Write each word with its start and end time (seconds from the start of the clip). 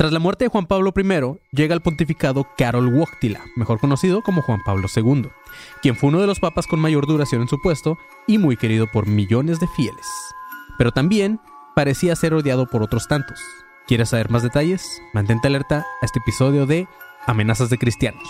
Tras 0.00 0.12
la 0.12 0.18
muerte 0.18 0.46
de 0.46 0.48
Juan 0.48 0.64
Pablo 0.64 0.94
I, 0.96 1.38
llega 1.54 1.74
al 1.74 1.82
pontificado 1.82 2.48
Karol 2.56 2.88
Wojtyla, 2.88 3.42
mejor 3.54 3.78
conocido 3.78 4.22
como 4.22 4.40
Juan 4.40 4.62
Pablo 4.64 4.88
II, 4.96 5.28
quien 5.82 5.94
fue 5.94 6.08
uno 6.08 6.22
de 6.22 6.26
los 6.26 6.40
papas 6.40 6.66
con 6.66 6.80
mayor 6.80 7.06
duración 7.06 7.42
en 7.42 7.48
su 7.48 7.60
puesto 7.60 7.98
y 8.26 8.38
muy 8.38 8.56
querido 8.56 8.86
por 8.90 9.06
millones 9.06 9.60
de 9.60 9.66
fieles. 9.66 10.06
Pero 10.78 10.90
también 10.90 11.38
parecía 11.76 12.16
ser 12.16 12.32
odiado 12.32 12.66
por 12.66 12.82
otros 12.82 13.08
tantos. 13.08 13.38
¿Quieres 13.86 14.08
saber 14.08 14.30
más 14.30 14.42
detalles? 14.42 15.02
Mantente 15.12 15.48
alerta 15.48 15.84
a 16.00 16.06
este 16.06 16.20
episodio 16.20 16.64
de 16.64 16.88
Amenazas 17.26 17.68
de 17.68 17.76
Cristianos. 17.76 18.26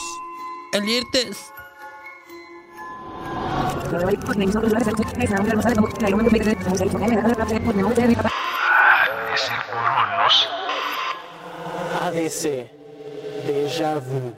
Ese 9.32 9.52
Coronos. 9.70 10.59
ADC. 12.10 12.66
Déjà 13.46 14.00
vu. 14.00 14.34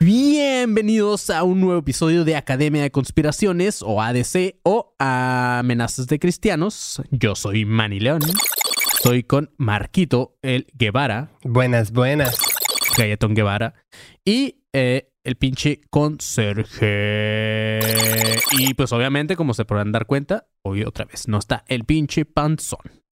Bienvenidos 0.00 1.30
a 1.30 1.44
un 1.44 1.60
nuevo 1.60 1.78
episodio 1.78 2.24
de 2.24 2.34
Academia 2.34 2.82
de 2.82 2.90
Conspiraciones 2.90 3.80
o 3.82 4.02
ADC 4.02 4.56
o 4.64 4.92
Amenazas 4.98 6.08
de 6.08 6.18
Cristianos. 6.18 7.00
Yo 7.12 7.36
soy 7.36 7.64
Manny 7.64 8.00
León. 8.00 8.22
Estoy 8.96 9.22
con 9.22 9.52
Marquito, 9.56 10.36
el 10.42 10.66
Guevara, 10.74 11.30
Buenas, 11.44 11.92
buenas. 11.92 12.36
Galletón 12.98 13.34
Guevara, 13.34 13.74
y 14.24 14.64
eh, 14.72 15.12
el 15.22 15.36
pinche 15.36 15.80
conserje. 15.90 17.78
Y 18.58 18.74
pues 18.74 18.92
obviamente, 18.92 19.36
como 19.36 19.54
se 19.54 19.64
podrán 19.64 19.92
dar 19.92 20.06
cuenta, 20.06 20.48
hoy 20.62 20.82
otra 20.82 21.04
vez 21.04 21.28
no 21.28 21.38
está 21.38 21.64
el 21.68 21.84
pinche 21.84 22.24
panzón. 22.24 23.04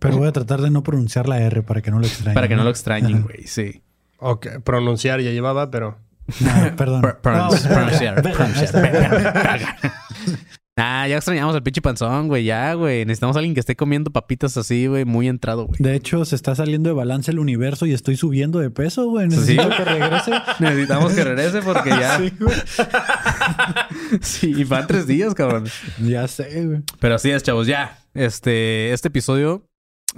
Pero 0.00 0.16
voy 0.16 0.26
a 0.28 0.32
tratar 0.32 0.60
de 0.60 0.70
no 0.70 0.82
pronunciar 0.82 1.28
la 1.28 1.38
R 1.40 1.62
para 1.62 1.80
que 1.82 1.90
no 1.92 2.00
lo 2.00 2.06
extrañen. 2.06 2.34
Para 2.34 2.48
que 2.48 2.56
no 2.56 2.64
lo 2.64 2.70
extrañen, 2.70 3.22
güey, 3.22 3.46
sí. 3.46 3.82
Ok, 4.18 4.48
pronunciar 4.64 5.20
ya 5.20 5.30
llevaba, 5.30 5.70
pero. 5.70 5.98
No, 6.40 6.50
perdón. 6.76 7.02
Pr- 7.02 7.20
pronunci- 7.20 7.68
No, 7.68 7.74
pronunciar, 7.74 8.22
pronunciar. 8.22 9.76
Ah, 10.82 11.06
ya 11.06 11.16
extrañamos 11.16 11.54
al 11.54 11.62
pinche 11.62 11.82
panzón, 11.82 12.28
güey, 12.28 12.44
ya, 12.44 12.72
güey. 12.72 13.04
Necesitamos 13.04 13.36
a 13.36 13.40
alguien 13.40 13.52
que 13.52 13.60
esté 13.60 13.76
comiendo 13.76 14.10
papitas 14.12 14.56
así, 14.56 14.86
güey, 14.86 15.04
muy 15.04 15.28
entrado, 15.28 15.66
güey. 15.66 15.76
De 15.78 15.94
hecho, 15.94 16.24
se 16.24 16.34
está 16.36 16.54
saliendo 16.54 16.88
de 16.88 16.94
balance 16.94 17.30
el 17.30 17.38
universo 17.38 17.84
y 17.84 17.92
estoy 17.92 18.16
subiendo 18.16 18.60
de 18.60 18.70
peso, 18.70 19.06
güey. 19.10 19.28
Necesito 19.28 19.64
Sí. 19.64 19.68
que 19.76 19.84
regrese. 19.84 20.30
Necesitamos 20.60 21.12
que 21.12 21.24
regrese 21.24 21.60
porque 21.60 21.90
ya. 21.90 22.16
Sí, 22.18 22.32
güey. 22.40 22.56
Sí, 24.22 24.52
y 24.56 24.64
van 24.64 24.86
tres 24.86 25.06
días, 25.06 25.34
cabrón. 25.34 25.66
Ya 26.02 26.26
sé, 26.28 26.64
güey. 26.66 26.82
Pero 26.98 27.16
así 27.16 27.30
es, 27.30 27.42
chavos, 27.42 27.66
ya. 27.66 27.98
Este, 28.14 28.92
este 28.92 29.08
episodio 29.08 29.66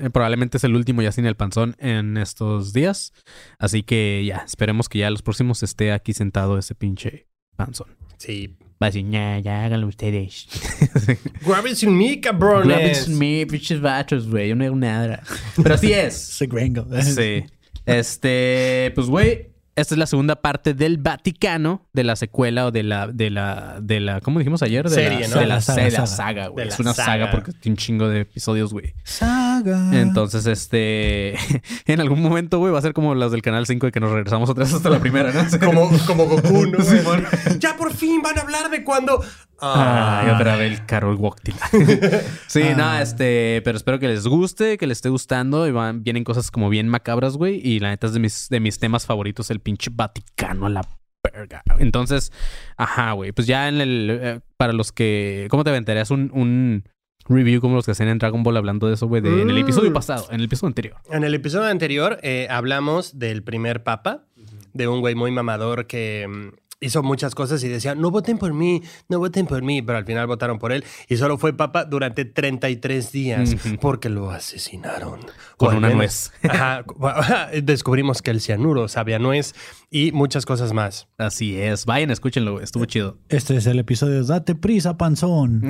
eh, 0.01 0.11
probablemente 0.11 0.57
es 0.57 0.65
el 0.65 0.75
último 0.75 1.03
ya 1.03 1.13
sin 1.13 1.27
el 1.27 1.37
panzón 1.37 1.77
en 1.79 2.17
estos 2.17 2.73
días. 2.73 3.13
Así 3.59 3.83
que 3.83 4.25
ya, 4.25 4.43
esperemos 4.47 4.89
que 4.89 5.01
ya 5.01 5.11
los 5.11 5.23
próximos 5.23 5.63
esté 5.63 5.93
aquí 5.93 6.13
sentado 6.13 6.59
ese 6.59 6.75
pinche 6.75 7.27
panzón. 7.57 7.97
Sí. 8.17 8.57
Va 8.83 8.87
a 8.87 8.91
decir, 8.91 9.09
ya, 9.11 9.39
ya, 9.39 9.65
háganlo 9.65 9.87
ustedes. 9.87 10.49
Graben 11.47 11.77
sin 11.77 11.97
mí, 11.97 12.21
cabrones. 12.21 12.67
Gracias 12.67 13.09
me, 13.09 13.47
pinches 13.47 13.81
vatos, 13.81 14.29
güey. 14.29 14.49
Yo 14.49 14.57
no 14.57 14.65
hago 14.65 14.75
nada. 14.75 15.23
Pero 15.57 15.75
así 15.75 15.93
es. 15.93 16.31
Ese 16.35 16.47
gringo. 16.47 16.87
Sí. 17.03 17.45
Este, 17.85 18.93
pues, 18.95 19.09
güey, 19.09 19.52
esta 19.75 19.95
es 19.95 19.99
la 19.99 20.07
segunda 20.07 20.37
parte 20.37 20.75
del 20.75 20.99
Vaticano, 20.99 21.89
de 21.95 22.05
la 22.05 22.15
secuela 22.17 22.67
o 22.67 22.71
de 22.71 22.83
la, 22.83 23.07
de 23.07 23.31
la, 23.31 23.79
de 23.81 24.01
la, 24.01 24.21
¿cómo 24.21 24.39
dijimos 24.39 24.63
ayer? 24.63 24.89
De 24.89 24.95
Serie, 24.95 25.21
la, 25.21 25.29
¿no? 25.29 25.41
De 25.41 25.47
la, 25.47 25.61
Saga, 25.63 25.83
de 25.85 25.91
la 25.91 26.07
saga. 26.07 26.07
saga, 26.07 26.47
güey. 26.49 26.69
Es 26.69 26.79
una 26.79 26.93
saga. 26.93 27.13
saga. 27.13 27.31
porque 27.31 27.53
tiene 27.53 27.73
un 27.73 27.77
chingo 27.79 28.09
de 28.09 28.21
episodios, 28.21 28.73
güey. 28.73 28.95
Saga. 29.03 29.99
Entonces, 29.99 30.45
este, 30.47 31.37
en 31.87 32.01
algún 32.01 32.21
momento, 32.21 32.59
güey, 32.59 32.73
va 32.73 32.79
a 32.79 32.83
ser 32.83 32.93
como 32.93 33.15
las 33.15 33.33
del 33.33 33.41
Canal 33.41 33.67
5 33.67 33.87
de 33.87 33.93
que 33.93 34.01
nos 34.01 34.11
regresamos 34.11 34.51
otra 34.51 34.65
vez 34.65 34.75
hasta 34.75 34.91
la 34.91 35.01
primera, 35.01 35.33
¿no? 35.33 35.43
Como, 35.59 35.91
como 36.07 36.27
Goku, 36.27 36.67
¿no? 36.67 36.79
ya 37.59 37.77
por 37.77 37.95
fin 37.95 38.21
van 38.21 38.39
a 38.39 38.43
hablar 38.43 38.71
de 38.71 38.85
cuando. 38.85 39.25
Ah, 39.63 40.33
otra 40.35 40.57
vez 40.57 40.73
el 40.81 40.87
Carol 40.87 41.17
Wojtyla. 41.17 41.57
sí, 42.49 42.63
Ah. 42.63 42.75
no, 42.77 42.99
este, 42.99 43.63
pero 43.65 43.77
espero 43.77 43.99
que 43.99 44.09
les 44.09 44.27
guste, 44.27 44.77
que 44.79 44.87
les 44.87 44.99
esté 44.99 45.09
gustando 45.09 45.67
y 45.67 45.71
van, 45.71 46.03
vienen 46.03 46.25
cosas 46.25 46.51
como 46.51 46.69
bien 46.69 46.89
macabras, 46.89 47.37
güey. 47.37 47.61
Y 47.63 47.79
la 47.81 47.91
neta 47.91 48.07
es 48.09 48.13
de 48.13 48.21
mis, 48.21 48.49
de 48.49 48.61
mis 48.61 48.79
temas 48.79 49.07
favoritos, 49.07 49.51
el 49.51 49.61
pinche 49.61 49.91
Vaticano 49.93 50.67
a 50.67 50.71
la 50.71 50.83
verga. 51.23 51.63
Entonces, 51.79 52.33
ajá, 52.77 53.13
güey, 53.13 53.33
pues 53.33 53.47
ya 53.47 53.69
en 53.69 53.81
el, 53.81 54.09
eh, 54.21 54.41
para 54.57 54.73
los 54.73 54.91
que, 54.93 55.47
¿cómo 55.51 55.63
te 55.65 55.71
aventarías 55.71 56.11
un, 56.11 56.31
un 56.35 56.85
review 57.29 57.61
como 57.61 57.77
los 57.77 57.85
que 57.85 57.93
hacen 57.93 58.09
en 58.09 58.19
Dragon 58.19 58.43
Ball 58.43 58.57
hablando 58.57 58.89
de 58.89 58.95
eso, 58.95 59.07
güey, 59.07 59.23
de- 59.23 59.43
en 59.43 59.49
el 59.49 59.55
Mm. 59.57 59.59
episodio 59.59 59.93
pasado, 59.93 60.27
en 60.31 60.41
el 60.41 60.47
episodio 60.47 60.69
anterior? 60.71 60.97
En 61.11 61.23
el 61.23 61.33
episodio 61.35 61.69
anterior 61.69 62.19
eh, 62.25 62.49
hablamos 62.51 63.19
del 63.21 63.45
primer 63.45 63.85
papa, 63.85 64.25
de 64.73 64.89
un 64.89 65.01
güey 65.01 65.15
muy 65.15 65.31
mamador 65.31 65.87
que 65.87 66.27
mm, 66.29 66.57
hizo 66.83 67.03
muchas 67.03 67.35
cosas 67.35 67.63
y 67.65 67.69
decía, 67.69 67.95
no 67.95 68.11
voten 68.11 68.37
por 68.37 68.53
mí, 68.53 68.83
no 69.09 69.19
voten 69.19 69.47
por 69.47 69.63
mí, 69.63 69.81
pero 69.81 69.97
al 69.99 70.05
final 70.05 70.27
votaron 70.27 70.59
por 70.59 70.73
él 70.73 70.85
y 71.09 71.17
solo 71.17 71.39
fue 71.39 71.57
papa 71.57 71.85
durante 71.87 72.25
33 72.27 73.13
días 73.13 73.57
porque 73.81 74.09
lo 74.11 74.31
asesinaron. 74.31 75.21
Con 75.57 75.77
una 75.77 75.89
menos- 75.89 76.33
Ajá, 76.43 76.85
descubrimos 77.63 78.21
que 78.21 78.31
el 78.33 78.41
cianuro 78.41 78.89
sabía 78.89 79.19
nuez 79.19 79.55
y 79.91 80.13
muchas 80.13 80.45
cosas 80.45 80.73
más. 80.73 81.09
Así 81.19 81.59
es, 81.61 81.87
vayan, 81.87 82.11
escúchenlo, 82.11 82.61
estuvo 82.61 82.85
chido. 82.85 83.19
Este 83.29 83.57
es 83.57 83.67
el 83.67 83.79
episodio 83.79 84.25
Date 84.25 84.55
prisa, 84.55 84.97
panzón. 84.97 85.63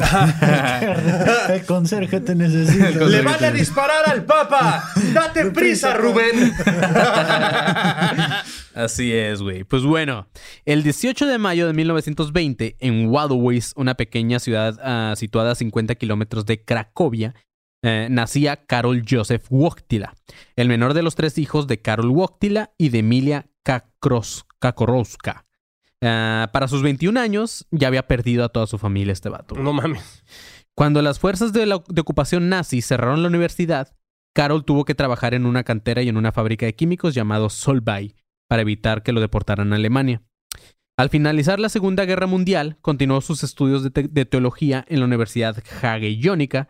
el 1.48 1.64
conserje 1.66 2.20
te 2.20 2.34
necesita. 2.34 2.90
¡Le 2.90 3.20
van 3.22 3.44
a 3.44 3.50
disparar 3.50 4.08
al 4.08 4.24
papa! 4.24 4.84
¡Date 5.12 5.50
prisa, 5.50 5.94
Rubén! 5.94 6.52
Así 8.74 9.12
es, 9.12 9.42
güey. 9.42 9.64
Pues 9.64 9.82
bueno, 9.82 10.26
el 10.64 10.82
18 11.02 11.26
de 11.26 11.38
mayo 11.38 11.66
de 11.66 11.72
1920, 11.72 12.76
en 12.78 13.08
Wadowice, 13.08 13.72
una 13.74 13.94
pequeña 13.96 14.38
ciudad 14.38 14.78
ah, 14.84 15.14
situada 15.16 15.50
a 15.50 15.54
50 15.56 15.96
kilómetros 15.96 16.46
de 16.46 16.64
Cracovia, 16.64 17.34
eh, 17.82 18.06
nacía 18.08 18.66
Karol 18.66 19.02
Józef 19.04 19.50
Wojtyla, 19.50 20.14
el 20.54 20.68
menor 20.68 20.94
de 20.94 21.02
los 21.02 21.16
tres 21.16 21.38
hijos 21.38 21.66
de 21.66 21.82
Karol 21.82 22.10
Wojtyla 22.10 22.70
y 22.78 22.90
de 22.90 23.00
Emilia 23.00 23.50
Kakros- 23.64 24.44
Kakorowska. 24.60 25.44
Ah, 26.00 26.48
para 26.52 26.68
sus 26.68 26.84
21 26.84 27.18
años, 27.18 27.66
ya 27.72 27.88
había 27.88 28.06
perdido 28.06 28.44
a 28.44 28.50
toda 28.50 28.68
su 28.68 28.78
familia 28.78 29.12
este 29.12 29.28
vato. 29.28 29.56
No 29.56 29.72
mames. 29.72 30.22
Cuando 30.76 31.02
las 31.02 31.18
fuerzas 31.18 31.52
de, 31.52 31.66
la, 31.66 31.82
de 31.88 32.00
ocupación 32.00 32.48
nazi 32.48 32.80
cerraron 32.80 33.22
la 33.22 33.28
universidad, 33.28 33.92
Carol 34.36 34.64
tuvo 34.64 34.84
que 34.84 34.94
trabajar 34.94 35.34
en 35.34 35.46
una 35.46 35.64
cantera 35.64 36.02
y 36.02 36.08
en 36.08 36.16
una 36.16 36.30
fábrica 36.30 36.64
de 36.66 36.76
químicos 36.76 37.12
llamado 37.12 37.50
Solvay 37.50 38.14
para 38.48 38.62
evitar 38.62 39.02
que 39.02 39.10
lo 39.10 39.20
deportaran 39.20 39.72
a 39.72 39.76
Alemania. 39.76 40.22
Al 40.98 41.08
finalizar 41.08 41.58
la 41.58 41.68
Segunda 41.68 42.04
Guerra 42.04 42.26
Mundial, 42.26 42.76
continuó 42.82 43.20
sus 43.20 43.42
estudios 43.44 43.82
de, 43.82 43.90
te- 43.90 44.08
de 44.08 44.24
teología 44.24 44.84
en 44.88 45.00
la 45.00 45.06
Universidad 45.06 45.56
Hagellónica 45.82 46.68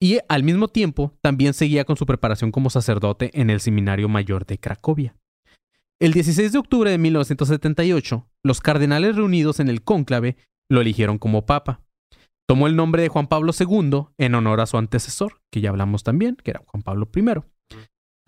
y 0.00 0.18
al 0.28 0.42
mismo 0.42 0.68
tiempo 0.68 1.16
también 1.22 1.54
seguía 1.54 1.84
con 1.84 1.96
su 1.96 2.04
preparación 2.06 2.50
como 2.52 2.70
sacerdote 2.70 3.30
en 3.40 3.50
el 3.50 3.60
Seminario 3.60 4.08
Mayor 4.08 4.46
de 4.46 4.58
Cracovia. 4.58 5.16
El 6.00 6.12
16 6.12 6.52
de 6.52 6.58
octubre 6.58 6.90
de 6.90 6.98
1978, 6.98 8.28
los 8.42 8.60
cardenales 8.60 9.16
reunidos 9.16 9.60
en 9.60 9.68
el 9.68 9.82
cónclave 9.82 10.36
lo 10.68 10.80
eligieron 10.80 11.18
como 11.18 11.46
papa. 11.46 11.80
Tomó 12.48 12.66
el 12.66 12.74
nombre 12.76 13.02
de 13.02 13.08
Juan 13.08 13.28
Pablo 13.28 13.52
II 13.58 14.06
en 14.18 14.34
honor 14.34 14.60
a 14.60 14.66
su 14.66 14.76
antecesor, 14.76 15.40
que 15.50 15.60
ya 15.60 15.70
hablamos 15.70 16.02
también, 16.02 16.36
que 16.36 16.50
era 16.50 16.62
Juan 16.66 16.82
Pablo 16.82 17.08
I. 17.14 17.24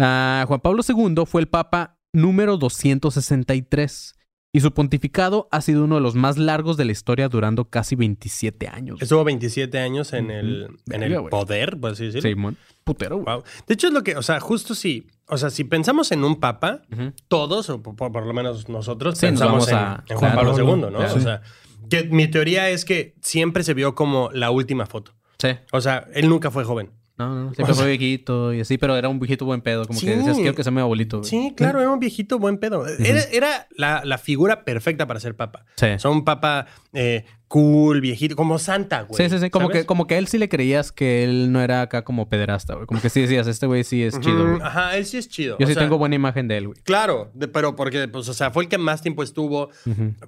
Ah, 0.01 0.45
Juan 0.47 0.61
Pablo 0.61 0.83
II 0.89 1.25
fue 1.27 1.41
el 1.43 1.49
papa 1.49 1.99
número 2.13 2.57
263 2.57 4.15
y 4.55 4.61
su 4.61 4.73
pontificado 4.73 5.49
ha 5.51 5.61
sido 5.61 5.85
uno 5.85 5.97
de 5.97 6.01
los 6.01 6.15
más 6.15 6.39
largos 6.39 6.79
de 6.79 6.87
la 6.87 6.93
historia, 6.93 7.29
durando 7.29 7.67
casi 7.67 7.97
27 7.97 8.69
años. 8.69 9.03
Estuvo 9.03 9.23
27 9.25 9.79
años 9.81 10.13
en 10.15 10.31
el, 10.31 10.69
en 10.91 11.03
el 11.03 11.25
poder, 11.25 11.79
por 11.79 11.91
así 11.91 12.07
decirlo. 12.07 12.31
Simón. 12.31 12.57
Putero. 12.85 13.19
Wow. 13.19 13.43
De 13.67 13.75
hecho, 13.75 13.89
es 13.89 13.93
lo 13.93 14.03
que, 14.03 14.17
o 14.17 14.23
sea, 14.23 14.39
justo 14.41 14.75
si, 14.75 15.09
o 15.27 15.37
sea, 15.37 15.51
si 15.51 15.65
pensamos 15.65 16.13
en 16.13 16.23
un 16.23 16.39
papa, 16.39 16.83
todos, 17.29 17.69
o 17.69 17.83
por, 17.83 17.97
por 18.13 18.25
lo 18.27 18.33
menos 18.33 18.69
nosotros, 18.69 19.19
Sí, 19.19 19.27
pensamos 19.27 19.69
en, 19.69 19.75
a- 19.75 20.05
en 20.09 20.17
Juan 20.19 20.33
claro, 20.33 20.49
Pablo 20.55 20.75
II, 20.77 20.81
¿no? 20.83 20.99
claro. 20.99 21.15
O 21.15 21.21
sea, 21.21 21.43
que 21.91 22.05
mi 22.05 22.29
teoría 22.29 22.71
es 22.71 22.85
que 22.85 23.15
siempre 23.23 23.63
se 23.65 23.75
vio 23.75 23.95
como 23.95 24.31
la 24.33 24.51
última 24.51 24.87
foto. 24.87 25.13
Sí. 25.39 25.49
O 25.73 25.81
sea, 25.81 26.07
él 26.15 26.29
nunca 26.29 26.51
fue 26.51 26.65
joven. 26.65 26.91
No, 27.17 27.29
no, 27.29 27.45
no. 27.45 27.55
Siempre 27.55 27.75
fue 27.77 27.87
viejito 27.97 28.53
y 28.53 28.61
así, 28.61 28.77
pero 28.77 28.97
era 28.97 29.09
un 29.09 29.21
viejito 29.21 29.45
buen 29.45 29.61
pedo. 29.61 29.87
Como 29.87 29.99
Sí. 30.01 30.07
que 30.07 30.17
decías, 30.17 30.37
quiero 30.37 30.55
que 30.55 30.65
sea 30.65 30.73
mi 30.73 30.81
abuelito. 30.81 31.19
güey. 31.19 31.31
Sí, 31.31 31.53
claro, 31.57 31.81
era 31.81 31.91
un 31.91 32.01
viejito 32.01 32.39
buen 32.41 32.59
pedo. 32.59 32.85
Era, 32.89 33.23
era 33.33 33.69
la, 33.77 34.03
la 34.05 34.19
figura 34.19 34.65
perfecta 34.65 35.07
para 35.07 35.21
ser 35.21 35.37
papa. 35.37 35.65
Sí. 35.77 35.87
O 35.87 35.99
sea, 36.01 36.11
un 36.11 36.25
papa 36.25 36.67
eh, 36.93 37.25
cool, 37.55 38.01
viejito, 38.01 38.35
como 38.35 38.59
Santa, 38.59 39.03
güey. 39.03 39.17
Sí, 39.17 39.31
sí, 39.31 39.39
sí. 39.39 39.49
Como 39.49 39.67
¿sabes? 39.69 39.83
que, 39.83 39.87
como 39.87 40.09
que 40.09 40.17
a 40.17 40.19
él 40.19 40.27
sí 40.27 40.39
le 40.39 40.49
creías 40.49 40.91
que 40.91 41.23
él 41.23 41.53
no 41.53 41.61
era 41.61 41.83
acá 41.83 42.03
como 42.03 42.29
pederasta, 42.29 42.75
güey. 42.75 42.85
Como 42.89 43.01
que 43.01 43.09
sí 43.11 43.21
decías, 43.21 43.47
este 43.47 43.67
güey 43.69 43.85
sí 43.85 44.03
es 44.03 44.19
chido, 44.19 44.45
güey. 44.45 44.61
Ajá, 44.61 44.97
él 44.97 45.07
sí 45.07 45.19
es 45.19 45.29
chido. 45.29 45.57
Yo 45.61 45.65
o 45.65 45.69
sí 45.69 45.75
sea, 45.75 45.85
tengo 45.85 45.97
buena 45.97 46.17
imagen 46.17 46.49
de 46.49 46.57
él, 46.57 46.67
güey. 46.67 46.79
Claro, 46.83 47.31
de- 47.33 47.47
pero 47.47 47.77
porque, 47.77 48.09
pues, 48.09 48.29
o 48.29 48.35
sea, 48.35 48.51
fue 48.51 48.65
el 48.65 48.69
que 48.69 48.77
más 48.77 49.03
tiempo 49.03 49.23
estuvo, 49.23 49.69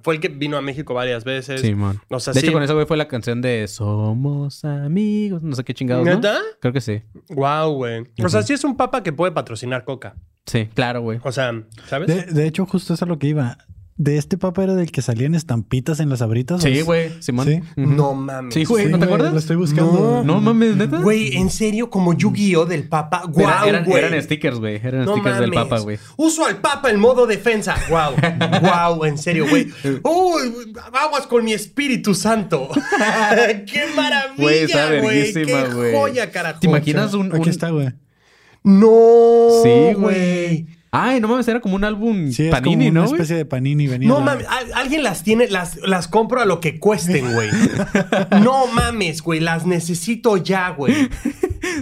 fue 0.03 0.15
el 0.15 0.21
que 0.21 0.29
vino 0.29 0.55
a 0.55 0.61
México 0.61 0.93
varias 0.93 1.25
veces. 1.25 1.59
Simón. 1.59 1.99
O 2.07 2.21
sea, 2.21 2.31
de 2.31 2.39
sí. 2.39 2.45
hecho, 2.45 2.53
con 2.53 2.63
eso, 2.63 2.75
güey, 2.75 2.85
fue 2.85 2.95
la 2.95 3.09
canción 3.09 3.41
de 3.41 3.67
Somos 3.67 4.63
amigos. 4.63 5.43
No 5.43 5.53
sé 5.53 5.65
qué 5.65 5.73
chingados, 5.73 6.05
¿no? 6.05 6.15
¿Neta? 6.15 6.39
Creo 6.61 6.71
que 6.71 6.79
sí. 6.79 7.01
Wow, 7.27 7.73
güey. 7.73 8.05
O 8.23 8.29
sea, 8.29 8.41
sí 8.41 8.53
es 8.53 8.63
un 8.63 8.77
papa 8.77 9.03
que 9.03 9.11
puede 9.11 9.33
patrocinar 9.33 9.83
coca. 9.83 10.15
Sí, 10.45 10.69
claro, 10.73 11.01
güey. 11.01 11.19
O 11.23 11.31
sea, 11.33 11.51
¿sabes? 11.87 12.07
De, 12.07 12.23
de 12.23 12.47
hecho, 12.47 12.65
justo 12.65 12.93
eso 12.93 12.93
es 12.93 13.01
a 13.01 13.05
lo 13.05 13.19
que 13.19 13.27
iba. 13.27 13.57
¿De 13.99 14.17
este 14.17 14.37
papa 14.37 14.63
era 14.63 14.75
del 14.75 14.91
que 14.91 15.01
salían 15.01 15.33
estampitas 15.33 15.99
en 15.99 16.09
las 16.09 16.21
abritas? 16.21 16.61
Sí, 16.61 16.69
¿O 16.69 16.71
es- 16.71 16.85
güey. 16.85 17.11
Simón. 17.19 17.47
Sí. 17.47 17.61
No 17.75 18.13
mames. 18.13 18.53
Sí, 18.53 18.63
güey. 18.63 18.85
Sí, 18.85 18.91
¿No 18.91 18.99
te 18.99 19.05
acuerdas? 19.05 19.33
Lo 19.33 19.39
estoy 19.39 19.55
buscando. 19.55 20.23
No 20.23 20.39
mames, 20.39 20.75
neta. 20.75 20.99
Güey, 20.99 21.35
en 21.35 21.49
serio, 21.49 21.89
como 21.89 22.13
Yu-Gi-Oh 22.13 22.65
del 22.67 22.87
Papa. 22.87 23.23
Era- 23.23 23.31
Guau, 23.31 23.67
eran, 23.67 23.85
güey. 23.85 24.03
eran 24.03 24.21
stickers, 24.21 24.59
güey. 24.59 24.75
Eran 24.75 25.05
No 25.05 25.13
stickers 25.13 25.39
del. 25.39 25.51
Papa, 25.51 25.79
güey. 25.79 25.97
Uso 26.15 26.45
al 26.45 26.57
Papa 26.57 26.91
en 26.91 26.99
modo 26.99 27.25
defensa. 27.25 27.75
Wow. 27.89 28.13
wow, 28.61 29.03
en 29.05 29.17
serio, 29.17 29.47
güey. 29.49 29.67
Uy, 30.03 30.73
aguas 30.93 31.25
con 31.25 31.43
mi 31.43 31.53
Espíritu 31.53 32.13
Santo. 32.13 32.69
Qué 33.65 33.81
Güey, 34.37 34.57
está 34.59 34.77
maravilla, 34.89 35.01
güey. 35.01 35.33
Qué 35.33 35.91
joya, 35.97 36.29
carajo. 36.31 36.59
¿Te 36.59 36.67
imaginas 36.67 37.15
un, 37.15 37.33
Aquí 37.35 37.49
está, 37.49 37.71
güey. 37.71 37.89
No. 38.63 39.49
Sí, 39.63 39.93
güey. 39.95 40.67
Ay, 40.99 41.19
no 41.21 41.27
mames, 41.27 41.47
era 41.47 41.59
como 41.59 41.75
un 41.75 41.83
álbum 41.83 42.31
Sí, 42.31 42.45
es 42.45 42.51
Panini, 42.51 42.87
como 42.87 42.89
una 42.91 42.99
¿no, 43.01 43.05
güey? 43.07 43.15
especie 43.21 43.35
de 43.35 43.45
panini. 43.45 43.87
Venía 43.87 44.07
No 44.07 44.19
la- 44.19 44.25
mames, 44.25 44.47
al- 44.47 44.73
alguien 44.73 45.03
las 45.03 45.23
tiene, 45.23 45.47
las, 45.49 45.77
las 45.77 46.07
compro 46.07 46.41
a 46.41 46.45
lo 46.45 46.59
que 46.59 46.79
cuesten, 46.79 47.33
güey. 47.33 47.49
no 48.43 48.67
mames, 48.67 49.21
güey, 49.21 49.39
las 49.39 49.65
necesito 49.65 50.37
ya, 50.37 50.69
güey. 50.69 50.93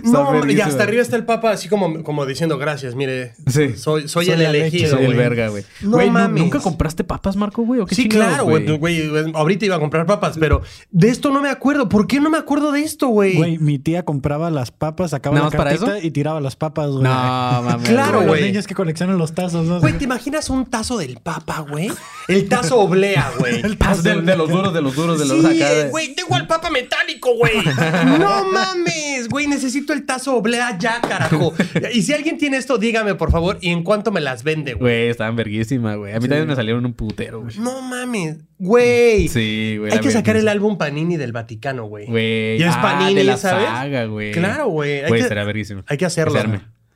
No, 0.04 0.32
mames, 0.32 0.56
y 0.56 0.62
hasta 0.62 0.84
arriba 0.84 1.02
está 1.02 1.16
el 1.16 1.26
Papa 1.26 1.52
así 1.52 1.68
como, 1.70 2.02
como 2.04 2.26
diciendo 2.26 2.58
gracias, 2.58 2.96
mire. 2.96 3.34
Sí. 3.48 3.76
Soy, 3.76 4.08
soy, 4.08 4.26
Soy 4.26 4.30
el 4.32 4.42
elegido, 4.42 4.90
Soy 4.92 5.02
el 5.02 5.06
güey. 5.08 5.18
verga, 5.18 5.50
güey. 5.50 5.64
No 5.82 5.92
Güey, 5.92 6.08
¿nu- 6.08 6.14
mames. 6.14 6.42
¿nunca 6.44 6.60
compraste 6.60 7.04
papas, 7.04 7.36
Marco, 7.36 7.62
güey? 7.64 7.82
¿O 7.82 7.86
qué 7.86 7.94
Sí, 7.94 8.04
chingados, 8.04 8.48
claro, 8.48 8.78
güey. 8.80 9.12
Ahorita 9.34 9.66
iba 9.66 9.76
a 9.76 9.80
comprar 9.80 10.06
papas, 10.06 10.38
pero 10.40 10.62
de 10.92 11.10
esto 11.10 11.30
no 11.32 11.42
me 11.42 11.50
acuerdo. 11.50 11.88
¿Por 11.90 12.08
qué 12.08 12.20
no 12.20 12.30
me 12.30 12.38
acuerdo 12.38 12.72
de 12.72 12.82
esto, 12.82 13.10
güey? 13.10 13.36
Güey, 13.36 13.58
mi 13.60 13.78
tía 13.78 14.04
compraba 14.04 14.50
las 14.50 14.72
papas, 14.72 15.12
sacaba 15.12 15.36
¿Nada 15.38 15.50
la 15.52 15.56
cartita 15.58 15.98
eso? 15.98 16.08
y 16.08 16.12
tiraba 16.12 16.40
las 16.42 16.56
papas, 16.56 16.90
güey. 16.90 17.04
No, 17.04 17.10
mames. 17.64 17.88
Claro, 17.90 18.22
güey. 18.22 18.42
Los 18.42 18.50
niños 18.50 18.68
que 18.68 18.76
coleccionan 18.76 19.05
los 19.14 19.34
tazos, 19.34 19.66
¿no? 19.66 19.80
Güey, 19.80 19.94
¿te 19.98 20.04
imaginas 20.06 20.50
un 20.50 20.66
tazo 20.66 20.98
del 20.98 21.18
Papa, 21.22 21.60
güey? 21.70 21.92
El 22.28 22.50
tazo 22.50 22.80
oblea, 22.80 23.32
güey. 23.40 23.62
Ah, 23.86 23.96
de, 23.96 24.22
de 24.22 24.36
los 24.36 24.50
duros, 24.50 24.74
de 24.74 24.82
los 24.82 24.96
duros, 24.96 25.20
de 25.20 25.26
los 25.28 25.46
Sí, 25.52 25.62
acá. 25.62 25.70
de- 25.74 25.90
güey, 25.90 26.16
tengo 26.16 26.34
al 26.36 26.48
papa 26.48 26.72
metálico, 26.72 27.36
güey. 27.36 27.54
No 28.20 28.52
mames, 28.52 29.30
güey, 29.30 29.46
necesito 29.48 29.94
el 29.94 30.06
tazo 30.08 30.36
oblea 30.36 30.76
ya, 30.80 31.00
carajo. 31.02 31.54
Y 31.94 32.02
si 32.02 32.14
alguien 32.14 32.38
tiene 32.40 32.58
esto, 32.58 32.78
dígame, 32.80 33.14
por 33.16 33.32
favor, 33.32 33.60
y 33.62 33.70
en 33.70 33.84
cuánto 33.84 34.12
me 34.12 34.22
las 34.22 34.44
vende, 34.44 34.74
güey. 34.74 34.96
Güey, 34.96 35.10
estaban 35.10 35.36
verguísima, 35.36 35.96
güey. 35.96 36.14
A 36.14 36.20
mí 36.20 36.28
también 36.28 36.48
me 36.48 36.56
salieron 36.56 36.84
un 36.86 36.94
putero, 36.94 37.42
güey. 37.42 37.56
No 37.60 37.82
mames, 37.84 38.38
güey. 38.58 39.28
Sí, 39.28 39.76
güey. 39.80 39.92
Hay 39.92 40.00
que 40.00 40.10
sacar 40.12 40.36
el 40.36 40.48
álbum 40.48 40.78
Panini 40.78 41.18
del 41.18 41.32
Vaticano, 41.32 41.86
güey. 41.86 42.08
Güey. 42.08 42.58
Y 42.58 42.64
es 42.64 42.74
ah, 42.76 42.82
Panini, 42.82 43.14
de 43.16 43.24
la 43.26 43.38
¿sabes? 43.38 43.68
saga, 43.68 44.06
güey. 44.06 44.32
Claro, 44.32 44.68
güey. 44.70 45.02
Hay 45.04 45.10
Güey, 45.10 45.22
que- 45.22 45.28
será 45.28 45.44
verguísimo. 45.44 45.84
Hay 45.88 45.98
que 45.98 46.06
hacerlo. 46.06 46.40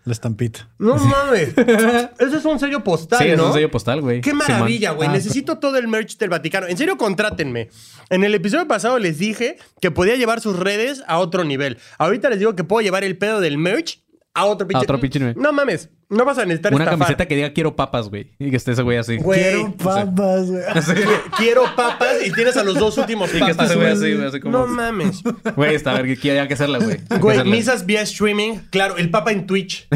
La 0.05 0.13
estampita. 0.13 0.69
No 0.77 0.95
mames. 0.95 1.49
Ese 2.19 2.37
es 2.37 2.45
un 2.45 2.59
sello 2.59 2.83
postal, 2.83 3.19
Sí, 3.19 3.27
es 3.27 3.39
un 3.39 3.53
sello 3.53 3.69
postal, 3.69 4.01
güey. 4.01 4.21
Qué 4.21 4.33
maravilla, 4.33 4.91
güey. 4.91 5.09
Ah, 5.09 5.11
Necesito 5.11 5.59
todo 5.59 5.77
el 5.77 5.87
merch 5.87 6.17
del 6.17 6.29
Vaticano. 6.29 6.67
En 6.67 6.77
serio, 6.77 6.97
contrátenme. 6.97 7.69
En 8.09 8.23
el 8.23 8.33
episodio 8.33 8.67
pasado 8.67 8.97
les 8.97 9.19
dije 9.19 9.57
que 9.81 9.91
podía 9.91 10.15
llevar 10.15 10.41
sus 10.41 10.57
redes 10.57 11.03
a 11.07 11.19
otro 11.19 11.43
nivel. 11.43 11.77
Ahorita 11.97 12.29
les 12.29 12.39
digo 12.39 12.55
que 12.55 12.63
puedo 12.63 12.81
llevar 12.81 13.03
el 13.03 13.17
pedo 13.17 13.39
del 13.39 13.57
merch 13.57 14.01
a 14.33 14.45
otro 14.45 14.67
pinche, 14.67 14.83
otro 14.83 14.99
pinche 14.99 15.19
nivel. 15.19 15.35
No 15.37 15.51
mames. 15.51 15.89
No 16.09 16.25
vas 16.25 16.37
a 16.39 16.45
necesitar 16.45 16.73
Una 16.73 16.85
estafar. 16.85 16.99
camiseta 16.99 17.27
que 17.27 17.35
diga 17.35 17.53
quiero 17.53 17.75
papas, 17.75 18.09
güey. 18.09 18.31
Y 18.39 18.49
que 18.49 18.55
esté 18.57 18.71
ese 18.71 18.81
güey 18.81 18.97
así. 18.97 19.17
Güey, 19.17 19.41
Quiero 19.41 19.71
papas, 19.77 20.47
güey. 20.49 20.63
quiero 21.37 21.63
papas 21.75 22.15
y 22.25 22.31
tienes 22.31 22.57
a 22.57 22.63
los 22.63 22.75
dos 22.75 22.97
últimos 22.97 23.29
Y 23.33 23.37
que 23.39 23.51
esté 23.51 23.53
papas. 23.53 23.69
ese 23.71 23.75
güey 23.79 23.91
así, 23.91 24.13
güey. 24.15 24.27
Así 24.27 24.39
como... 24.39 24.57
No 24.57 24.67
mames. 24.67 25.21
Güey, 25.55 25.75
está 25.75 25.93
verga. 25.93 26.15
que 26.15 26.39
Hay 26.39 26.47
que 26.47 26.53
hacerla, 26.55 26.79
güey. 26.79 26.97
Güey, 27.19 27.43
misas 27.45 27.85
vía 27.85 28.01
streaming. 28.01 28.57
Claro, 28.71 28.97
el 28.97 29.09
papa 29.11 29.31
en 29.31 29.45
Twitch. 29.45 29.87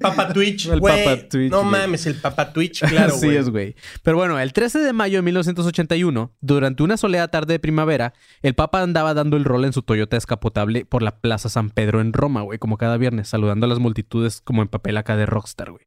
papa 0.00 0.32
Twitch. 0.32 0.66
El 0.66 0.80
güey. 0.80 1.04
Papa 1.04 1.28
Twitch, 1.28 1.50
No 1.50 1.60
güey. 1.60 1.70
mames, 1.70 2.06
el 2.06 2.14
papa 2.16 2.52
Twitch. 2.52 2.80
Claro, 2.88 3.14
Así 3.14 3.26
güey. 3.26 3.36
es, 3.38 3.48
güey. 3.50 3.76
Pero 4.02 4.16
bueno, 4.16 4.38
el 4.38 4.52
13 4.52 4.80
de 4.80 4.92
mayo 4.92 5.18
de 5.18 5.22
1981, 5.22 6.32
durante 6.40 6.82
una 6.82 6.96
soleada 6.96 7.28
tarde 7.28 7.54
de 7.54 7.58
primavera, 7.58 8.12
el 8.42 8.54
Papa 8.54 8.82
andaba 8.82 9.14
dando 9.14 9.36
el 9.36 9.44
rol 9.44 9.64
en 9.64 9.72
su 9.72 9.82
Toyota 9.82 10.16
escapotable 10.16 10.84
por 10.84 11.02
la 11.02 11.20
Plaza 11.20 11.48
San 11.48 11.70
Pedro 11.70 12.00
en 12.00 12.12
Roma, 12.12 12.42
güey, 12.42 12.58
como 12.58 12.76
cada 12.78 12.96
viernes, 12.96 13.28
saludando 13.28 13.66
a 13.66 13.68
las 13.68 13.78
multitudes 13.78 14.40
como 14.42 14.62
en 14.62 14.68
de 14.82 15.26
rockstar, 15.26 15.70
güey. 15.70 15.84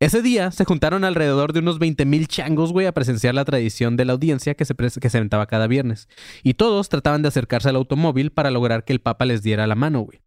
Ese 0.00 0.22
día 0.22 0.52
se 0.52 0.64
juntaron 0.64 1.02
alrededor 1.02 1.52
de 1.52 1.58
unos 1.58 1.80
20 1.80 2.04
mil 2.04 2.28
changos, 2.28 2.72
güey, 2.72 2.86
a 2.86 2.92
presenciar 2.92 3.34
la 3.34 3.44
tradición 3.44 3.96
de 3.96 4.04
la 4.04 4.12
audiencia 4.12 4.54
que 4.54 4.64
se, 4.64 4.74
que 4.74 5.08
aventaba 5.08 5.46
cada 5.46 5.66
viernes. 5.66 6.08
Y 6.44 6.54
todos 6.54 6.88
trataban 6.88 7.22
de 7.22 7.28
acercarse 7.28 7.68
al 7.68 7.76
automóvil 7.76 8.30
para 8.30 8.52
lograr 8.52 8.84
que 8.84 8.92
el 8.92 9.00
Papa 9.00 9.24
les 9.24 9.42
diera 9.42 9.66
la 9.66 9.74
mano, 9.74 10.02
güey. 10.02 10.20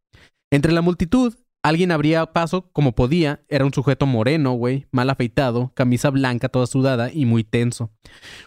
Entre 0.52 0.74
la 0.74 0.82
multitud, 0.82 1.36
alguien 1.64 1.92
abría 1.92 2.26
paso 2.26 2.70
como 2.74 2.96
podía. 2.96 3.46
Era 3.48 3.64
un 3.64 3.74
sujeto 3.74 4.06
moreno, 4.06 4.52
güey, 4.52 4.88
mal 4.92 5.10
afeitado, 5.10 5.72
camisa 5.74 6.10
blanca 6.10 6.50
toda 6.50 6.68
sudada 6.68 7.10
y 7.14 7.26
muy 7.26 7.46
tenso. 7.46 7.92